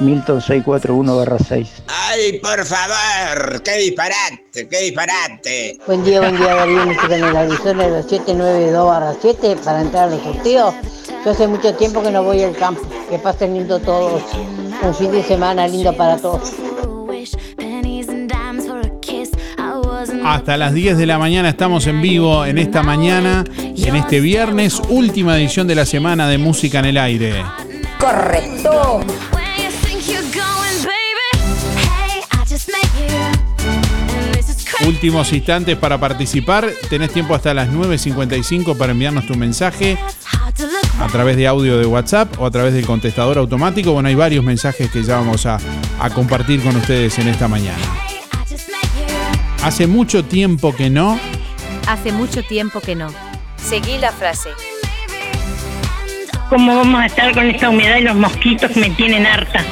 Milton 0.00 0.40
641-6. 0.40 1.68
¡Ay, 1.88 2.38
por 2.40 2.64
favor! 2.64 3.62
¡Qué 3.62 3.76
disparate! 3.78 4.68
¡Qué 4.68 4.80
disparate! 4.80 5.78
Buen 5.86 6.04
día, 6.04 6.20
buen 6.20 6.36
día 6.36 6.54
Darío, 6.54 6.86
música 6.86 7.16
en 7.16 7.24
el 7.24 7.36
Arizona 7.36 7.84
de 7.84 7.90
los 7.90 8.06
792 8.06 9.16
7 9.20 9.56
para 9.62 9.82
entrar 9.82 10.08
a 10.08 10.10
los 10.12 10.22
sorteos. 10.22 10.74
Yo 11.24 11.30
hace 11.30 11.46
mucho 11.46 11.74
tiempo 11.74 12.02
que 12.02 12.10
no 12.10 12.22
voy 12.22 12.42
al 12.42 12.56
campo. 12.56 12.80
Que 13.10 13.18
pasen 13.18 13.54
lindo 13.54 13.78
todos. 13.78 14.22
Un 14.82 14.94
fin 14.94 15.12
de 15.12 15.22
semana 15.22 15.68
lindo 15.68 15.94
para 15.94 16.16
todos. 16.16 16.54
Hasta 20.24 20.56
las 20.56 20.72
10 20.72 20.96
de 20.96 21.06
la 21.06 21.18
mañana 21.18 21.50
estamos 21.50 21.86
en 21.86 22.00
vivo 22.00 22.46
en 22.46 22.56
esta 22.56 22.82
mañana, 22.82 23.44
en 23.58 23.96
este 23.96 24.20
viernes, 24.20 24.80
última 24.88 25.36
edición 25.36 25.66
de 25.66 25.74
la 25.74 25.84
semana 25.84 26.26
de 26.28 26.38
Música 26.38 26.78
en 26.78 26.84
el 26.86 26.96
Aire. 26.96 27.44
Correcto. 27.98 29.00
Últimos 34.86 35.32
instantes 35.32 35.76
para 35.76 35.98
participar. 35.98 36.70
Tenés 36.88 37.12
tiempo 37.12 37.34
hasta 37.34 37.52
las 37.52 37.68
9.55 37.68 38.76
para 38.76 38.92
enviarnos 38.92 39.26
tu 39.26 39.34
mensaje 39.34 39.98
a 40.98 41.06
través 41.08 41.36
de 41.36 41.46
audio 41.46 41.78
de 41.78 41.86
WhatsApp 41.86 42.40
o 42.40 42.46
a 42.46 42.50
través 42.50 42.72
del 42.72 42.86
contestador 42.86 43.38
automático. 43.38 43.92
Bueno, 43.92 44.08
hay 44.08 44.14
varios 44.14 44.44
mensajes 44.44 44.90
que 44.90 45.02
ya 45.02 45.16
vamos 45.16 45.46
a, 45.46 45.58
a 45.98 46.10
compartir 46.10 46.62
con 46.62 46.74
ustedes 46.76 47.18
en 47.18 47.28
esta 47.28 47.46
mañana. 47.46 47.82
Hace 49.62 49.86
mucho 49.86 50.24
tiempo 50.24 50.74
que 50.74 50.88
no. 50.88 51.20
Hace 51.86 52.12
mucho 52.12 52.42
tiempo 52.42 52.80
que 52.80 52.94
no. 52.94 53.08
Seguí 53.56 53.98
la 53.98 54.12
frase. 54.12 54.50
¿Cómo 56.48 56.76
vamos 56.76 57.00
a 57.02 57.06
estar 57.06 57.32
con 57.34 57.48
esta 57.48 57.68
humedad 57.68 57.98
y 57.98 58.02
los 58.02 58.16
mosquitos 58.16 58.74
me 58.76 58.90
tienen 58.90 59.26
harta? 59.26 59.62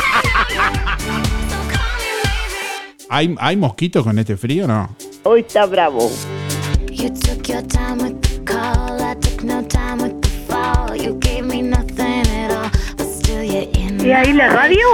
¿Hay, 3.14 3.36
¿Hay 3.40 3.58
mosquitos 3.58 4.06
con 4.06 4.18
este 4.20 4.38
frío 4.38 4.64
o 4.64 4.68
no? 4.70 4.96
Hoy 5.24 5.42
está 5.42 5.66
bravo. 5.66 6.10
¿Y 6.90 7.08
ahí 14.12 14.32
la 14.32 14.48
radio? 14.48 14.88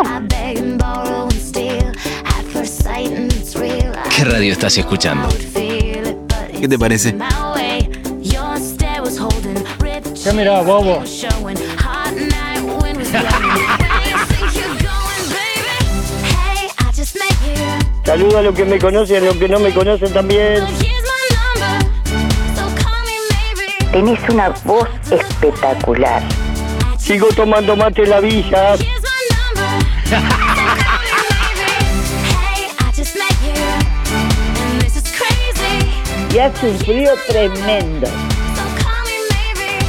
¿Qué 4.16 4.26
radio 4.26 4.52
estás 4.52 4.76
escuchando? 4.80 5.30
¿Qué 5.54 6.68
te 6.68 6.80
parece? 6.80 7.16
¿Qué 10.24 10.34
mira, 10.34 10.64
bobo? 10.64 11.04
Saludo 18.08 18.38
a 18.38 18.42
los 18.42 18.56
que 18.56 18.64
me 18.64 18.80
conocen, 18.80 19.22
a 19.22 19.26
los 19.26 19.36
que 19.36 19.50
no 19.50 19.60
me 19.60 19.74
conocen 19.74 20.14
también. 20.14 20.64
Tenés 23.92 24.30
una 24.30 24.48
voz 24.64 24.88
espectacular. 25.12 26.24
Sigo 26.98 27.28
tomando 27.36 27.76
mate 27.76 28.04
en 28.04 28.10
la 28.10 28.22
villa. 28.22 28.76
Y 36.34 36.40
hace 36.40 36.68
un 36.70 36.80
frío 36.80 37.12
tremendo. 37.28 38.08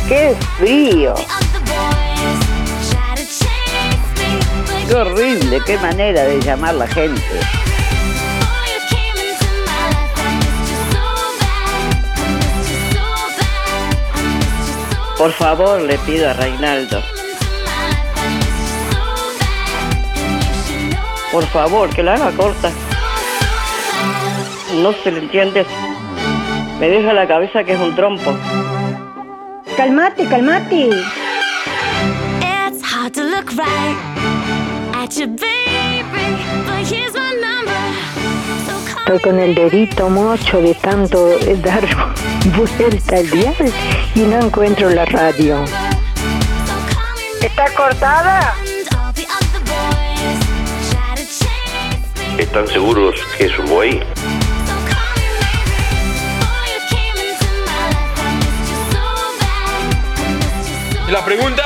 ¡Qué 0.09 0.35
frío! 0.57 1.15
¡Qué 4.89 4.95
horrible! 4.95 5.61
¡Qué 5.67 5.79
manera 5.79 6.25
de 6.25 6.41
llamar 6.41 6.75
la 6.75 6.87
gente! 6.89 7.58
Por 15.19 15.33
favor, 15.33 15.83
le 15.83 15.99
pido 15.99 16.31
a 16.31 16.33
Reinaldo. 16.33 17.03
Por 21.33 21.45
favor, 21.47 21.91
que 21.91 22.05
la 22.05 22.15
haga 22.15 22.31
corta. 22.31 22.71
No 24.77 24.93
se 24.93 25.11
le 25.11 25.19
entiende. 25.19 25.67
Me 26.79 26.89
deja 26.89 27.13
la 27.13 27.27
cabeza 27.27 27.65
que 27.65 27.73
es 27.73 27.81
un 27.81 27.97
trompo. 27.97 28.33
Calmate, 29.77 30.25
calmate. 30.29 30.89
It's 32.41 32.83
hard 32.83 33.13
to 33.15 33.25
look 33.25 33.51
right 33.57 33.97
at 34.95 35.17
your 35.17 35.27
baby, 35.27 36.37
but 36.65 36.87
here's 36.87 37.15
my 37.15 37.35
number. 37.41 37.75
Estoy 38.99 39.19
con 39.19 39.41
el 39.41 39.55
dedito 39.57 40.09
mocho 40.09 40.63
de 40.63 40.75
tanto 40.75 41.29
dar 41.63 41.85
vuelta 42.53 43.17
al 43.17 43.31
dial 43.31 43.55
y 44.15 44.21
no 44.21 44.41
encuentro 44.41 44.91
la 44.91 45.05
radio. 45.05 45.65
¿Está 47.43 47.73
cortada? 47.75 48.55
¿Están 52.39 52.67
seguros 52.69 53.17
que 53.37 53.47
es 53.47 53.59
un 53.59 53.67
buey? 53.67 54.01
¿La 61.11 61.25
pregunta? 61.25 61.65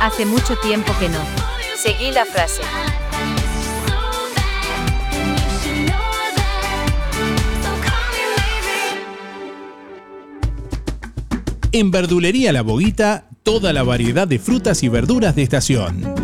Hace 0.00 0.26
mucho 0.26 0.56
tiempo 0.56 0.92
que 0.98 1.08
no. 1.08 1.20
Seguí 1.76 2.10
la 2.12 2.24
frase. 2.24 2.62
En 11.74 11.90
Verdulería 11.90 12.52
La 12.52 12.62
Boguita, 12.62 13.26
toda 13.42 13.72
la 13.72 13.82
variedad 13.82 14.28
de 14.28 14.38
frutas 14.38 14.84
y 14.84 14.88
verduras 14.88 15.34
de 15.34 15.42
estación. 15.42 16.23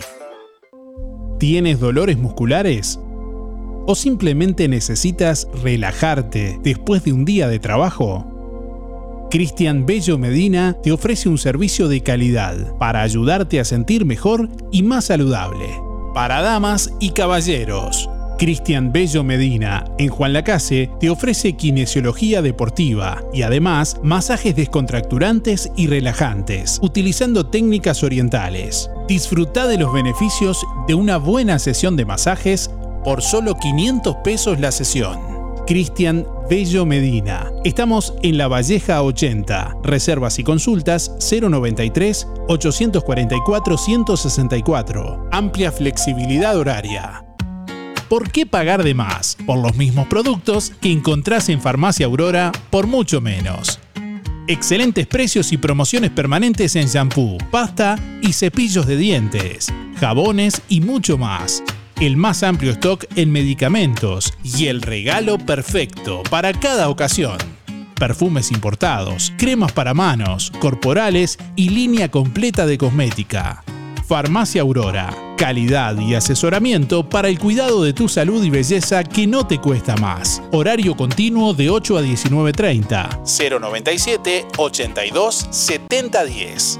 ¿Tienes 1.39 1.79
dolores 1.79 2.17
musculares? 2.17 2.99
¿O 3.85 3.95
simplemente 3.95 4.69
necesitas 4.69 5.47
relajarte 5.61 6.57
después 6.63 7.03
de 7.03 7.13
un 7.13 7.25
día 7.25 7.49
de 7.49 7.59
trabajo? 7.59 8.32
Cristian 9.33 9.87
Bello 9.87 10.19
Medina 10.19 10.77
te 10.83 10.91
ofrece 10.91 11.27
un 11.27 11.39
servicio 11.39 11.87
de 11.87 12.03
calidad 12.03 12.55
para 12.77 13.01
ayudarte 13.01 13.59
a 13.59 13.65
sentir 13.65 14.05
mejor 14.05 14.47
y 14.71 14.83
más 14.83 15.05
saludable. 15.05 15.69
Para 16.13 16.43
damas 16.43 16.93
y 16.99 17.09
caballeros. 17.13 18.07
Cristian 18.37 18.91
Bello 18.91 19.23
Medina, 19.23 19.85
en 19.97 20.09
Juan 20.09 20.33
Lacase, 20.33 20.91
te 20.99 21.09
ofrece 21.09 21.53
kinesiología 21.53 22.43
deportiva 22.43 23.23
y 23.33 23.41
además 23.41 23.97
masajes 24.03 24.55
descontracturantes 24.55 25.71
y 25.75 25.87
relajantes, 25.87 26.77
utilizando 26.83 27.47
técnicas 27.47 28.03
orientales. 28.03 28.91
Disfruta 29.07 29.65
de 29.65 29.79
los 29.79 29.91
beneficios 29.91 30.63
de 30.87 30.93
una 30.93 31.17
buena 31.17 31.57
sesión 31.57 31.95
de 31.95 32.05
masajes 32.05 32.69
por 33.03 33.23
solo 33.23 33.55
500 33.55 34.15
pesos 34.17 34.59
la 34.59 34.71
sesión. 34.71 35.32
Cristian 35.65 36.25
Bello 36.49 36.85
Medina. 36.85 37.51
Estamos 37.63 38.13
en 38.21 38.37
La 38.37 38.47
Valleja 38.47 39.01
80. 39.01 39.77
Reservas 39.83 40.39
y 40.39 40.43
consultas 40.43 41.15
093 41.19 42.27
844 42.47 43.77
164. 43.77 45.29
Amplia 45.31 45.71
flexibilidad 45.71 46.57
horaria. 46.57 47.23
¿por 48.13 48.31
qué 48.31 48.45
pagar 48.45 48.83
de 48.83 48.93
más 48.93 49.35
por 49.43 49.57
los 49.57 49.75
mismos 49.75 50.05
productos 50.07 50.71
que 50.79 50.91
encontrás 50.91 51.49
en 51.49 51.59
Farmacia 51.59 52.05
Aurora 52.05 52.51
por 52.69 52.85
mucho 52.85 53.21
menos? 53.21 53.79
Excelentes 54.47 55.07
precios 55.07 55.51
y 55.51 55.57
promociones 55.57 56.11
permanentes 56.11 56.75
en 56.75 56.85
shampoo, 56.85 57.39
pasta 57.49 57.97
y 58.21 58.33
cepillos 58.33 58.85
de 58.85 58.97
dientes, 58.97 59.73
jabones 59.99 60.61
y 60.69 60.81
mucho 60.81 61.17
más. 61.17 61.63
El 61.99 62.17
más 62.17 62.43
amplio 62.43 62.71
stock 62.71 63.05
en 63.15 63.31
medicamentos 63.31 64.33
y 64.43 64.67
el 64.67 64.81
regalo 64.81 65.37
perfecto 65.37 66.23
para 66.29 66.53
cada 66.53 66.89
ocasión. 66.89 67.37
Perfumes 67.95 68.51
importados, 68.51 69.31
cremas 69.37 69.71
para 69.71 69.93
manos, 69.93 70.51
corporales 70.59 71.37
y 71.55 71.69
línea 71.69 72.09
completa 72.09 72.65
de 72.65 72.77
cosmética. 72.77 73.63
Farmacia 74.07 74.61
Aurora. 74.61 75.15
Calidad 75.37 75.97
y 75.99 76.13
asesoramiento 76.13 77.09
para 77.09 77.27
el 77.27 77.39
cuidado 77.39 77.83
de 77.83 77.93
tu 77.93 78.07
salud 78.07 78.43
y 78.43 78.49
belleza 78.49 79.03
que 79.03 79.25
no 79.25 79.47
te 79.47 79.59
cuesta 79.59 79.95
más. 79.97 80.41
Horario 80.51 80.95
continuo 80.95 81.53
de 81.53 81.69
8 81.69 81.97
a 81.97 82.01
19.30. 82.01 83.59
097 83.59 84.47
82 84.57 85.47
7010. 85.49 86.79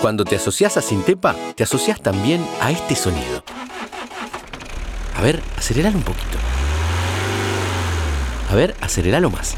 Cuando 0.00 0.24
te 0.24 0.36
asocias 0.36 0.78
a 0.78 0.82
Sintepa, 0.82 1.36
te 1.54 1.62
asocias 1.62 2.00
también 2.00 2.42
a 2.62 2.70
este 2.70 2.96
sonido. 2.96 3.44
A 5.14 5.20
ver, 5.20 5.42
aceleralo 5.58 5.98
un 5.98 6.04
poquito. 6.04 6.38
A 8.50 8.54
ver, 8.54 8.74
aceleralo 8.80 9.30
más. 9.30 9.56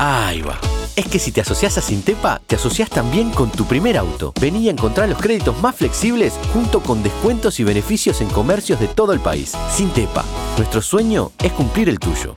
Ahí 0.00 0.42
va. 0.42 0.58
Es 0.96 1.06
que 1.06 1.20
si 1.20 1.30
te 1.30 1.42
asocias 1.42 1.78
a 1.78 1.82
Sintepa, 1.82 2.40
te 2.44 2.56
asocias 2.56 2.90
también 2.90 3.30
con 3.30 3.52
tu 3.52 3.66
primer 3.66 3.96
auto. 3.96 4.32
Vení 4.40 4.68
a 4.68 4.72
encontrar 4.72 5.08
los 5.08 5.20
créditos 5.20 5.56
más 5.62 5.76
flexibles 5.76 6.32
junto 6.52 6.80
con 6.80 7.04
descuentos 7.04 7.60
y 7.60 7.64
beneficios 7.64 8.20
en 8.20 8.28
comercios 8.28 8.80
de 8.80 8.88
todo 8.88 9.12
el 9.12 9.20
país. 9.20 9.52
Sintepa, 9.70 10.24
nuestro 10.56 10.82
sueño 10.82 11.30
es 11.38 11.52
cumplir 11.52 11.88
el 11.88 12.00
tuyo. 12.00 12.36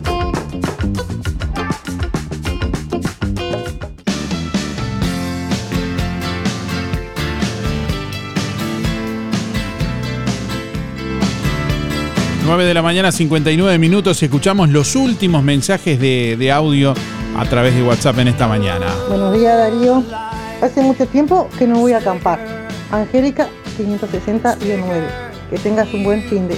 9 12.51 12.65
de 12.65 12.73
la 12.73 12.81
mañana, 12.81 13.13
59 13.13 13.77
minutos 13.77 14.21
escuchamos 14.21 14.67
los 14.69 14.97
últimos 14.97 15.41
mensajes 15.41 15.97
de, 15.99 16.35
de 16.37 16.51
audio 16.51 16.93
a 17.37 17.45
través 17.45 17.73
de 17.75 17.81
WhatsApp 17.81 18.19
en 18.19 18.27
esta 18.27 18.45
mañana. 18.45 18.87
Buenos 19.07 19.33
días 19.33 19.57
Darío. 19.57 20.03
Hace 20.61 20.81
mucho 20.81 21.07
tiempo 21.07 21.47
que 21.57 21.65
no 21.65 21.79
voy 21.79 21.93
a 21.93 21.99
acampar. 21.99 22.39
Angélica 22.91 23.47
560-9. 23.77 24.57
Que 25.49 25.57
tengas 25.59 25.93
un 25.93 26.03
buen 26.03 26.23
fin 26.23 26.49
de. 26.49 26.57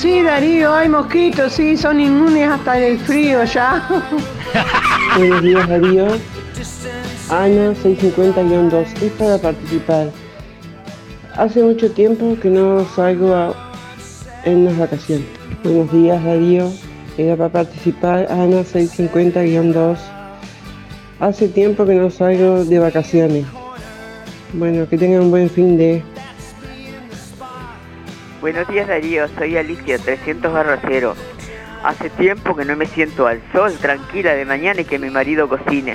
Sí, 0.00 0.22
Darío, 0.22 0.72
hay 0.72 0.88
mosquitos, 0.88 1.52
sí, 1.52 1.76
son 1.76 2.00
inmunes 2.00 2.48
hasta 2.48 2.78
el 2.78 2.98
frío 3.00 3.44
ya. 3.44 3.86
Buenos 5.18 5.42
días 5.42 5.68
Darío. 5.68 6.06
Ana 7.28 7.74
650-2. 7.74 9.02
Es 9.02 9.12
para 9.12 9.36
participar. 9.36 10.08
Hace 11.36 11.62
mucho 11.62 11.90
tiempo 11.90 12.34
que 12.40 12.48
no 12.48 12.82
salgo 12.96 13.54
en 14.46 14.64
las 14.64 14.78
vacaciones. 14.78 15.26
Buenos 15.62 15.92
días 15.92 16.24
Darío. 16.24 16.72
Era 17.18 17.36
para 17.36 17.50
participar 17.50 18.26
Ana 18.30 18.62
650-2. 18.62 19.98
Hace 21.20 21.48
tiempo 21.48 21.84
que 21.84 21.96
no 21.96 22.08
salgo 22.08 22.64
de 22.64 22.78
vacaciones. 22.78 23.44
Bueno, 24.54 24.88
que 24.88 24.96
tengan 24.96 25.20
un 25.24 25.30
buen 25.30 25.50
fin 25.50 25.76
de... 25.76 26.02
Buenos 28.40 28.66
días 28.68 28.88
Darío, 28.88 29.28
soy 29.36 29.58
Alicia 29.58 29.98
300 29.98 30.50
barra 30.50 30.78
0. 30.88 31.14
Hace 31.84 32.08
tiempo 32.08 32.56
que 32.56 32.64
no 32.64 32.74
me 32.74 32.86
siento 32.86 33.26
al 33.26 33.42
sol, 33.52 33.76
tranquila 33.78 34.32
de 34.32 34.46
mañana 34.46 34.80
y 34.80 34.86
que 34.86 34.98
mi 34.98 35.10
marido 35.10 35.46
cocine. 35.46 35.94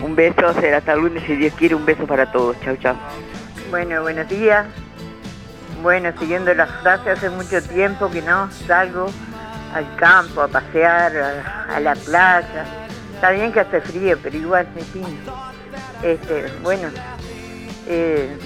Un 0.00 0.14
beso, 0.14 0.54
será 0.60 0.78
hasta 0.78 0.94
lunes 0.94 1.24
si 1.26 1.34
Dios 1.34 1.52
quiere, 1.54 1.74
un 1.74 1.84
beso 1.84 2.06
para 2.06 2.30
todos. 2.30 2.56
Chau, 2.60 2.76
chau. 2.76 2.94
Bueno, 3.70 4.02
buenos 4.02 4.28
días. 4.28 4.66
Bueno, 5.82 6.12
siguiendo 6.16 6.54
la 6.54 6.66
frase, 6.66 7.10
hace 7.10 7.28
mucho 7.28 7.60
tiempo 7.60 8.08
que 8.08 8.22
no 8.22 8.48
salgo 8.52 9.06
al 9.74 9.96
campo 9.96 10.42
a 10.42 10.48
pasear, 10.48 11.16
a, 11.16 11.74
a 11.74 11.80
la 11.80 11.96
playa. 11.96 12.64
Está 13.16 13.32
bien 13.32 13.52
que 13.52 13.60
hace 13.60 13.80
frío, 13.80 14.16
pero 14.22 14.36
igual 14.36 14.68
me 14.76 14.82
pinto. 14.82 15.34
Este, 16.04 16.46
bueno, 16.62 16.88
eh, 17.88 18.36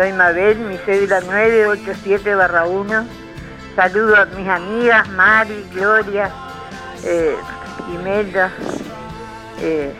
soy 0.00 0.14
Mabel, 0.14 0.56
mi 0.60 0.78
cédula 0.78 1.20
987 1.20 2.34
barra 2.34 2.64
1. 2.64 3.06
Saludo 3.76 4.16
a 4.16 4.24
mis 4.24 4.48
amigas 4.48 5.06
Mari, 5.10 5.68
Gloria, 5.74 6.30
eh, 7.04 7.36
Imelda, 7.92 8.50
eh, 9.60 9.92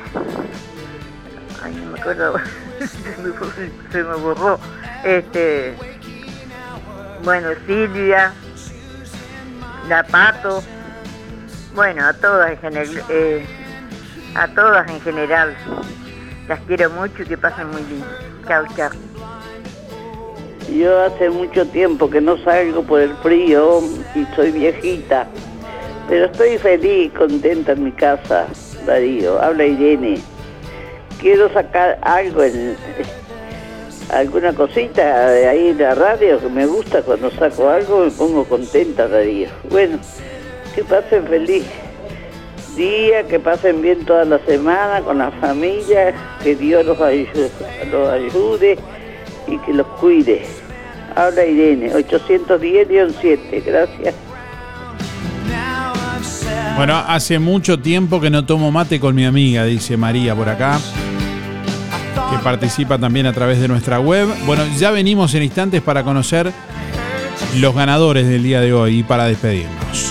ay, 1.63 1.75
no 1.75 1.91
me 1.93 2.01
acuerdo, 2.01 2.37
se 3.93 4.03
me 4.03 4.15
borró. 4.15 4.59
Este, 5.05 5.77
bueno, 7.23 7.51
Silvia, 7.67 8.33
La 9.87 10.03
Pato, 10.03 10.63
bueno, 11.75 12.07
a 12.07 12.15
todas 12.15 12.53
en 12.53 12.59
general, 12.59 13.05
eh, 13.11 13.45
a 14.35 14.49
todas 14.49 14.89
en 14.89 15.01
general. 15.03 15.55
Las 16.49 16.59
quiero 16.61 16.89
mucho 16.89 17.23
y 17.23 17.27
que 17.27 17.37
pasen 17.37 17.69
muy 17.69 17.83
lindo. 17.83 18.07
Chao, 18.49 18.65
chao. 18.75 19.10
Yo 20.69 21.01
hace 21.03 21.31
mucho 21.31 21.67
tiempo 21.67 22.09
que 22.09 22.21
no 22.21 22.37
salgo 22.45 22.83
por 22.83 23.01
el 23.01 23.15
frío 23.17 23.81
y 24.15 24.25
soy 24.37 24.53
viejita, 24.53 25.27
pero 26.09 26.27
estoy 26.27 26.59
feliz, 26.59 27.13
contenta 27.13 27.73
en 27.73 27.85
mi 27.85 27.93
casa, 27.93 28.47
Darío. 28.87 29.41
Habla 29.41 29.65
Irene. 29.65 30.21
Quiero 31.21 31.53
sacar 31.53 31.99
algo 32.03 32.43
en 32.45 32.77
alguna 34.11 34.53
cosita 34.53 35.31
de 35.31 35.49
ahí 35.49 35.69
en 35.69 35.79
la 35.79 35.95
radio 35.95 36.39
que 36.39 36.49
me 36.49 36.67
gusta 36.67 37.03
cuando 37.03 37.31
saco 37.33 37.69
algo 37.69 38.05
me 38.05 38.11
pongo 38.11 38.45
contenta, 38.45 39.09
Darío. 39.09 39.49
Bueno, 39.71 39.99
que 40.75 40.85
pasen 40.85 41.27
feliz 41.27 41.65
día, 42.77 43.25
que 43.25 43.41
pasen 43.41 43.83
bien 43.83 44.05
toda 44.05 44.25
la 44.25 44.39
semana 44.41 45.01
con 45.01 45.19
la 45.19 45.33
familia, 45.33 46.15
que 46.43 46.55
Dios 46.55 46.87
los 46.87 47.01
ayude, 47.01 47.51
los 47.91 48.09
ayude 48.09 48.79
y 49.51 49.59
que 49.59 49.73
los 49.73 49.87
cuide. 49.99 50.47
Habla 51.17 51.45
Irene, 51.45 51.93
810-7, 51.93 53.65
gracias. 53.65 54.15
Bueno, 56.77 56.97
hace 56.97 57.39
mucho 57.39 57.79
tiempo 57.81 58.21
que 58.21 58.31
no 58.31 58.47
tomo 58.47 58.71
mate 58.71 59.01
con 59.01 59.15
mi 59.15 59.27
amiga, 59.27 59.65
dice 59.65 59.97
María 59.97 60.35
por 60.35 60.49
acá, 60.49 60.79
que 62.31 62.39
participa 62.43 62.97
también 62.97 63.27
a 63.27 63.33
través 63.33 63.61
de 63.61 63.69
nuestra 63.69 64.01
web. 64.01 64.29
Bueno, 64.47 64.63
ya 64.79 64.91
venimos 64.91 65.35
en 65.35 65.43
instantes 65.43 65.83
para 65.83 66.05
conocer 66.05 66.51
los 67.59 67.75
ganadores 67.75 68.27
del 68.29 68.43
día 68.43 68.61
de 68.61 68.73
hoy 68.73 69.01
y 69.01 69.03
para 69.03 69.25
despedirnos. 69.25 70.10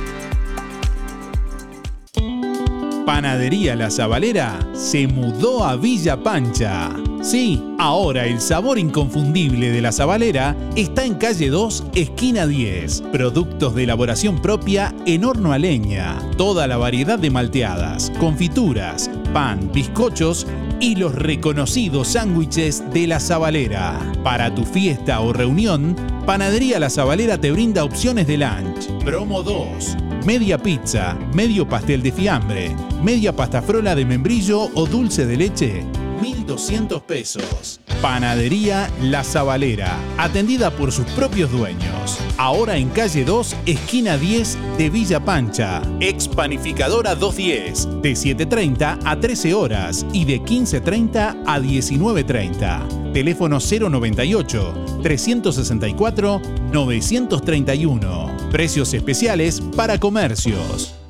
Panadería 3.06 3.76
La 3.76 3.90
Zabalera 3.90 4.58
se 4.72 5.06
mudó 5.06 5.62
a 5.64 5.76
Villa 5.76 6.16
Pancha. 6.22 6.90
Sí, 7.20 7.62
ahora 7.78 8.26
el 8.26 8.40
sabor 8.40 8.78
inconfundible 8.78 9.70
de 9.70 9.82
La 9.82 9.92
Zabalera 9.92 10.56
está 10.74 11.04
en 11.04 11.14
calle 11.14 11.50
2, 11.50 11.84
esquina 11.94 12.46
10. 12.46 13.02
Productos 13.12 13.74
de 13.74 13.84
elaboración 13.84 14.40
propia 14.40 14.94
en 15.04 15.24
horno 15.24 15.52
a 15.52 15.58
leña. 15.58 16.18
Toda 16.38 16.66
la 16.66 16.78
variedad 16.78 17.18
de 17.18 17.30
malteadas, 17.30 18.10
confituras, 18.18 19.10
pan, 19.34 19.72
bizcochos 19.72 20.46
y 20.80 20.94
los 20.94 21.12
reconocidos 21.12 22.08
sándwiches 22.08 22.84
de 22.92 23.08
La 23.08 23.18
Zabalera. 23.18 24.00
Para 24.22 24.54
tu 24.54 24.64
fiesta 24.64 25.20
o 25.20 25.32
reunión, 25.32 25.96
Panadería 26.24 26.78
La 26.78 26.88
Zabalera 26.88 27.36
te 27.36 27.50
brinda 27.50 27.84
opciones 27.84 28.28
de 28.28 28.38
lunch. 28.38 29.04
Promo 29.04 29.42
2. 29.42 29.96
Media 30.24 30.56
pizza, 30.56 31.18
medio 31.34 31.68
pastel 31.68 32.02
de 32.02 32.12
fiambre, 32.12 32.76
media 33.02 33.34
pasta 33.34 33.60
frola 33.60 33.94
de 33.96 34.04
membrillo 34.04 34.70
o 34.74 34.86
dulce 34.86 35.26
de 35.26 35.36
leche, 35.36 35.84
1.200 36.22 37.02
pesos. 37.02 37.80
Panadería 38.04 38.90
La 39.00 39.24
Zabalera, 39.24 39.96
atendida 40.18 40.70
por 40.70 40.92
sus 40.92 41.06
propios 41.12 41.50
dueños. 41.50 42.18
Ahora 42.36 42.76
en 42.76 42.90
calle 42.90 43.24
2, 43.24 43.56
esquina 43.64 44.18
10 44.18 44.58
de 44.76 44.90
Villa 44.90 45.24
Pancha. 45.24 45.80
Ex 46.00 46.28
Panificadora 46.28 47.14
210, 47.14 48.02
de 48.02 48.12
7.30 48.12 48.98
a 49.02 49.18
13 49.18 49.54
horas 49.54 50.04
y 50.12 50.26
de 50.26 50.42
15.30 50.42 51.44
a 51.46 51.58
19.30. 51.58 53.12
Teléfono 53.14 53.58
098 53.58 55.00
364 55.02 56.42
931. 56.74 58.36
Precios 58.50 58.92
especiales 58.92 59.62
para 59.74 59.98
comercios. 59.98 61.03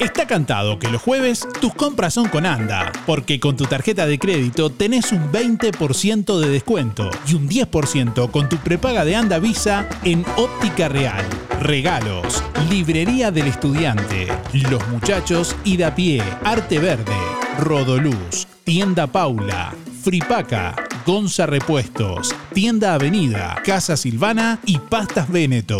Está 0.00 0.26
cantado 0.26 0.78
que 0.78 0.88
los 0.88 1.00
jueves 1.00 1.46
tus 1.60 1.72
compras 1.72 2.14
son 2.14 2.28
con 2.28 2.46
ANDA, 2.46 2.92
porque 3.06 3.38
con 3.38 3.56
tu 3.56 3.64
tarjeta 3.64 4.06
de 4.06 4.18
crédito 4.18 4.70
tenés 4.70 5.12
un 5.12 5.30
20% 5.30 6.38
de 6.40 6.48
descuento 6.48 7.10
y 7.28 7.34
un 7.34 7.48
10% 7.48 8.30
con 8.30 8.48
tu 8.48 8.56
prepaga 8.56 9.04
de 9.04 9.14
ANDA 9.14 9.38
Visa 9.38 9.88
en 10.02 10.24
Óptica 10.36 10.88
Real. 10.88 11.24
Regalos, 11.60 12.42
Librería 12.68 13.30
del 13.30 13.46
Estudiante, 13.46 14.26
Los 14.52 14.86
Muchachos 14.88 15.54
y 15.64 15.76
da 15.76 15.94
pie, 15.94 16.22
Arte 16.42 16.80
Verde, 16.80 17.16
Rodoluz, 17.60 18.48
Tienda 18.64 19.06
Paula, 19.06 19.72
Fripaca, 20.02 20.74
Gonza 21.06 21.46
Repuestos, 21.46 22.34
Tienda 22.52 22.94
Avenida, 22.94 23.62
Casa 23.64 23.96
Silvana 23.96 24.58
y 24.66 24.78
Pastas 24.78 25.30
Véneto. 25.30 25.78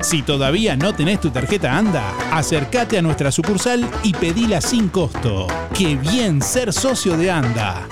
Si 0.00 0.22
todavía 0.22 0.76
no 0.76 0.94
tenés 0.94 1.20
tu 1.20 1.30
tarjeta 1.30 1.76
ANDA, 1.76 2.12
acércate 2.30 2.98
a 2.98 3.02
nuestra 3.02 3.32
sucursal 3.32 3.88
y 4.02 4.12
pedila 4.12 4.60
sin 4.60 4.88
costo. 4.88 5.46
¡Qué 5.74 5.96
bien 5.96 6.42
ser 6.42 6.72
socio 6.72 7.16
de 7.16 7.30
ANDA! 7.30 7.88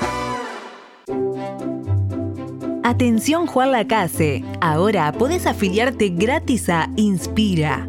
Atención 2.83 3.47
Juan 3.47 3.73
Lacase, 3.73 4.45
ahora 4.61 5.11
podés 5.13 5.47
afiliarte 5.47 6.11
gratis 6.11 6.69
a 6.69 6.91
Inspira. 6.97 7.89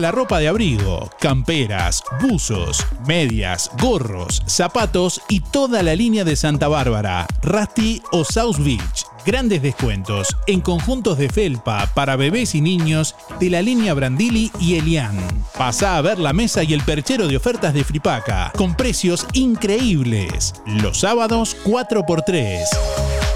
La 0.00 0.10
ropa 0.10 0.38
de 0.38 0.48
abrigo, 0.48 1.10
camperas, 1.20 2.02
buzos, 2.22 2.86
medias, 3.06 3.70
gorros, 3.78 4.42
zapatos 4.46 5.20
y 5.28 5.40
toda 5.40 5.82
la 5.82 5.94
línea 5.94 6.24
de 6.24 6.36
Santa 6.36 6.68
Bárbara, 6.68 7.26
Rusty 7.42 8.00
o 8.10 8.24
South 8.24 8.56
Beach. 8.60 9.04
Grandes 9.26 9.60
descuentos 9.60 10.34
en 10.46 10.62
conjuntos 10.62 11.18
de 11.18 11.28
felpa 11.28 11.86
para 11.94 12.16
bebés 12.16 12.54
y 12.54 12.62
niños 12.62 13.14
de 13.38 13.50
la 13.50 13.60
línea 13.60 13.92
Brandili 13.92 14.50
y 14.58 14.76
Elian. 14.76 15.18
Pasa 15.58 15.98
a 15.98 16.00
ver 16.00 16.18
la 16.18 16.32
mesa 16.32 16.62
y 16.62 16.72
el 16.72 16.80
perchero 16.80 17.28
de 17.28 17.36
ofertas 17.36 17.74
de 17.74 17.84
Fripaca 17.84 18.52
con 18.56 18.74
precios 18.74 19.26
increíbles. 19.34 20.54
Los 20.64 21.00
sábados 21.00 21.58
4x3. 21.66 23.29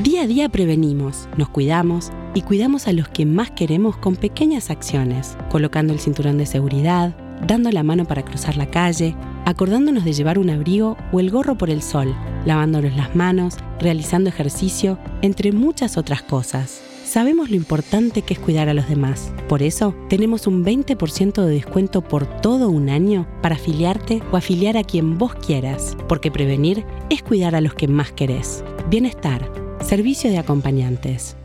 Día 0.03 0.23
a 0.23 0.27
día 0.27 0.49
prevenimos, 0.49 1.29
nos 1.37 1.51
cuidamos 1.51 2.11
y 2.35 2.43
cuidamos 2.43 2.89
a 2.89 2.93
los 2.93 3.09
que 3.09 3.27
más 3.27 3.53
queremos 3.53 3.97
con 3.97 4.17
pequeñas 4.17 4.71
acciones, 4.71 5.39
colocando 5.51 5.93
el 5.93 6.01
cinturón 6.01 6.37
de 6.37 6.47
seguridad, 6.47 7.15
dando 7.47 7.71
la 7.71 7.83
mano 7.83 8.05
para 8.05 8.25
cruzar 8.25 8.57
la 8.57 8.67
calle, 8.67 9.15
acordándonos 9.45 10.05
de 10.05 10.12
llevar 10.12 10.39
un 10.39 10.51
abrigo 10.51 10.97
o 11.12 11.21
el 11.21 11.31
gorro 11.31 11.57
por 11.57 11.71
el 11.71 11.83
sol, 11.83 12.15
lavándonos 12.45 12.95
las 12.97 13.15
manos, 13.17 13.57
realizando 13.79 14.29
ejercicio, 14.29 14.99
entre 15.23 15.53
muchas 15.53 15.97
otras 15.97 16.23
cosas. 16.23 16.83
Sabemos 17.05 17.51
lo 17.51 17.57
importante 17.57 18.23
que 18.23 18.35
es 18.35 18.41
cuidar 18.41 18.69
a 18.69 18.75
los 18.75 18.89
demás. 18.89 19.33
Por 19.49 19.62
eso, 19.62 19.97
tenemos 20.09 20.47
un 20.47 20.65
20% 20.65 21.45
de 21.45 21.53
descuento 21.53 22.03
por 22.03 22.25
todo 22.41 22.69
un 22.69 22.89
año 22.89 23.27
para 23.43 23.57
afiliarte 23.57 24.23
o 24.31 24.37
afiliar 24.37 24.77
a 24.77 24.85
quien 24.85 25.19
vos 25.19 25.35
quieras, 25.35 25.97
porque 26.09 26.31
prevenir 26.31 26.85
es 27.09 27.23
cuidar 27.25 27.57
a 27.57 27.61
los 27.61 27.75
que 27.75 27.89
más 27.89 28.12
querés. 28.12 28.62
Bienestar, 28.89 29.51
servicio 29.81 30.31
de 30.31 30.39
acompañantes. 30.39 31.37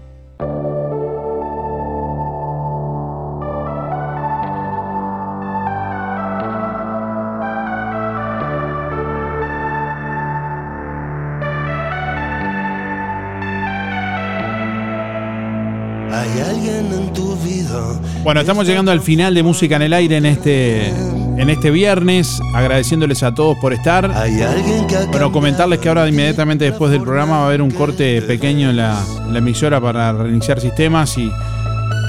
Alguien 16.65 16.93
en 16.93 17.13
tu 17.13 17.35
vida. 17.37 17.99
Bueno, 18.23 18.39
estamos 18.39 18.65
llegando 18.67 18.91
al 18.91 19.01
final 19.01 19.33
de 19.33 19.43
Música 19.43 19.75
en 19.75 19.83
el 19.83 19.93
Aire 19.93 20.17
en 20.17 20.25
este, 20.25 20.89
en 20.89 21.49
este 21.49 21.69
viernes, 21.71 22.39
agradeciéndoles 22.53 23.23
a 23.23 23.33
todos 23.33 23.57
por 23.57 23.73
estar. 23.73 24.11
Bueno, 25.11 25.31
comentarles 25.31 25.79
que 25.79 25.89
ahora 25.89 26.07
inmediatamente 26.07 26.65
después 26.65 26.91
del 26.91 27.01
programa 27.01 27.37
va 27.37 27.43
a 27.43 27.47
haber 27.47 27.61
un 27.61 27.71
corte 27.71 28.21
pequeño 28.21 28.69
en 28.69 28.77
la, 28.77 28.99
en 29.25 29.33
la 29.33 29.39
emisora 29.39 29.79
para 29.79 30.13
reiniciar 30.13 30.59
sistemas 30.59 31.17
y, 31.17 31.31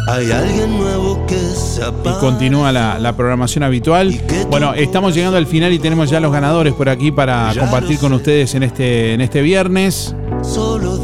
Hay 0.09 0.31
alguien 0.31 0.79
nuevo 0.79 1.27
que 1.27 1.37
se 1.37 1.83
y 1.83 2.21
continúa 2.21 2.73
la, 2.73 2.99
la 2.99 3.15
programación 3.15 3.65
habitual. 3.65 4.15
Bueno, 4.49 4.73
estamos 4.75 5.15
llegando 5.15 5.37
al 5.37 5.47
final 5.47 5.73
y 5.73 5.79
tenemos 5.79 6.09
ya 6.09 6.21
los 6.21 6.33
ganadores 6.33 6.73
por 6.73 6.89
aquí 6.89 7.11
para 7.11 7.53
compartir 7.59 7.99
con 7.99 8.13
ustedes 8.15 8.55
en 8.55 8.63
este, 8.63 9.15
en 9.15 9.21
este 9.21 9.43
viernes. 9.43 10.15
Solo 10.43 10.97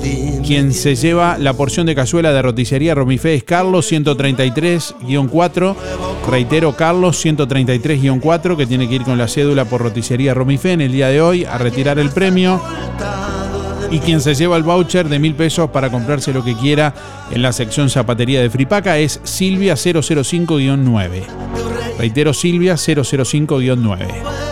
Quien 0.44 0.72
se 0.72 0.96
lleva 0.96 1.38
la 1.38 1.52
porción 1.52 1.86
de 1.86 1.94
cazuela 1.94 2.32
de 2.32 2.42
roticería 2.42 2.96
Romifé 2.96 3.34
es 3.34 3.44
Carlos 3.44 3.90
133-4. 3.92 5.76
Reitero, 6.28 6.76
Carlos 6.76 7.24
133-4, 7.24 8.56
que 8.56 8.66
tiene 8.66 8.88
que 8.88 8.96
ir 8.96 9.02
con 9.02 9.18
la 9.18 9.28
cédula 9.28 9.64
por 9.64 9.82
roticería 9.82 10.34
Romifé 10.34 10.72
en 10.72 10.80
el 10.80 10.90
día 10.90 11.08
de 11.08 11.20
hoy 11.20 11.44
a 11.44 11.58
retirar 11.58 12.00
el 12.00 12.10
premio. 12.10 12.60
Y 13.90 14.00
quien 14.00 14.20
se 14.20 14.34
lleva 14.34 14.56
el 14.56 14.64
voucher 14.64 15.08
de 15.08 15.20
mil 15.20 15.34
pesos 15.34 15.70
para 15.70 15.90
comprarse 15.90 16.32
lo 16.32 16.42
que 16.42 16.56
quiera 16.56 16.92
en 17.30 17.40
la 17.42 17.52
sección 17.52 17.88
zapatería 17.88 18.40
de 18.40 18.50
Fripaca 18.50 18.98
es 18.98 19.20
Silvia 19.22 19.74
005-9. 19.74 21.24
Reitero, 21.98 22.34
Silvia 22.34 22.74
005-9. 22.74 24.51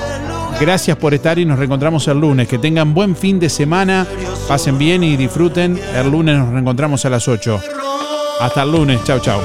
Gracias 0.61 0.99
por 0.99 1.15
estar 1.15 1.39
y 1.39 1.47
nos 1.47 1.59
reencontramos 1.59 2.07
el 2.09 2.21
lunes. 2.21 2.47
Que 2.47 2.59
tengan 2.59 2.93
buen 2.93 3.17
fin 3.17 3.41
de 3.41 3.49
semana, 3.49 4.07
pasen 4.47 4.77
bien 4.77 5.03
y 5.03 5.17
disfruten. 5.17 5.81
El 5.95 6.11
lunes 6.11 6.37
nos 6.37 6.51
reencontramos 6.51 7.03
a 7.07 7.09
las 7.09 7.27
8. 7.27 7.59
Hasta 8.41 8.63
el 8.63 8.71
lunes, 8.71 9.03
chao, 9.05 9.19
chao. 9.21 9.41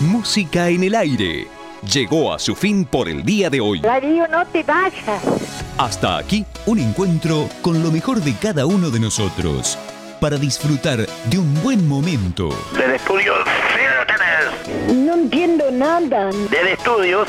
Música 0.00 0.68
en 0.70 0.82
el 0.82 0.96
aire. 0.96 1.46
Llegó 1.92 2.34
a 2.34 2.40
su 2.40 2.56
fin 2.56 2.84
por 2.84 3.08
el 3.08 3.22
día 3.22 3.48
de 3.48 3.60
hoy. 3.60 3.78
Darío, 3.78 4.26
no 4.26 4.44
te 4.46 4.64
vayas. 4.64 5.22
Hasta 5.78 6.18
aquí 6.18 6.44
un 6.66 6.80
encuentro 6.80 7.48
con 7.62 7.80
lo 7.80 7.92
mejor 7.92 8.20
de 8.20 8.34
cada 8.34 8.66
uno 8.66 8.90
de 8.90 8.98
nosotros 8.98 9.78
para 10.20 10.36
disfrutar 10.36 10.98
de 10.98 11.38
un 11.38 11.62
buen 11.62 11.86
momento. 11.86 12.48
Desde 12.72 12.96
estudios, 12.96 13.38
sigan 13.74 14.00
ustedes. 14.00 14.96
No 14.96 15.14
entiendo 15.14 15.70
nada. 15.70 16.30
Desde 16.50 16.72
estudios, 16.72 17.28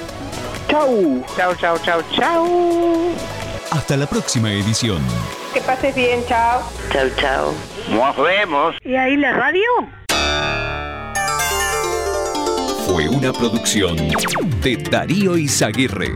Chau. 0.71 1.21
Chao, 1.35 1.53
chao, 1.55 1.77
chao, 1.79 2.01
chao. 2.15 2.47
Hasta 3.71 3.97
la 3.97 4.05
próxima 4.05 4.53
edición. 4.53 5.01
Que 5.53 5.59
pases 5.59 5.93
bien. 5.93 6.23
Chao. 6.29 6.61
Chau, 6.93 7.09
chau. 7.17 7.53
Nos 7.89 8.15
vemos. 8.15 8.75
¿Y 8.81 8.95
ahí 8.95 9.17
la 9.17 9.33
radio? 9.33 9.61
Fue 12.87 13.09
una 13.09 13.33
producción 13.33 13.97
de 14.61 14.77
Darío 14.89 15.37
Izaguirre. 15.37 16.11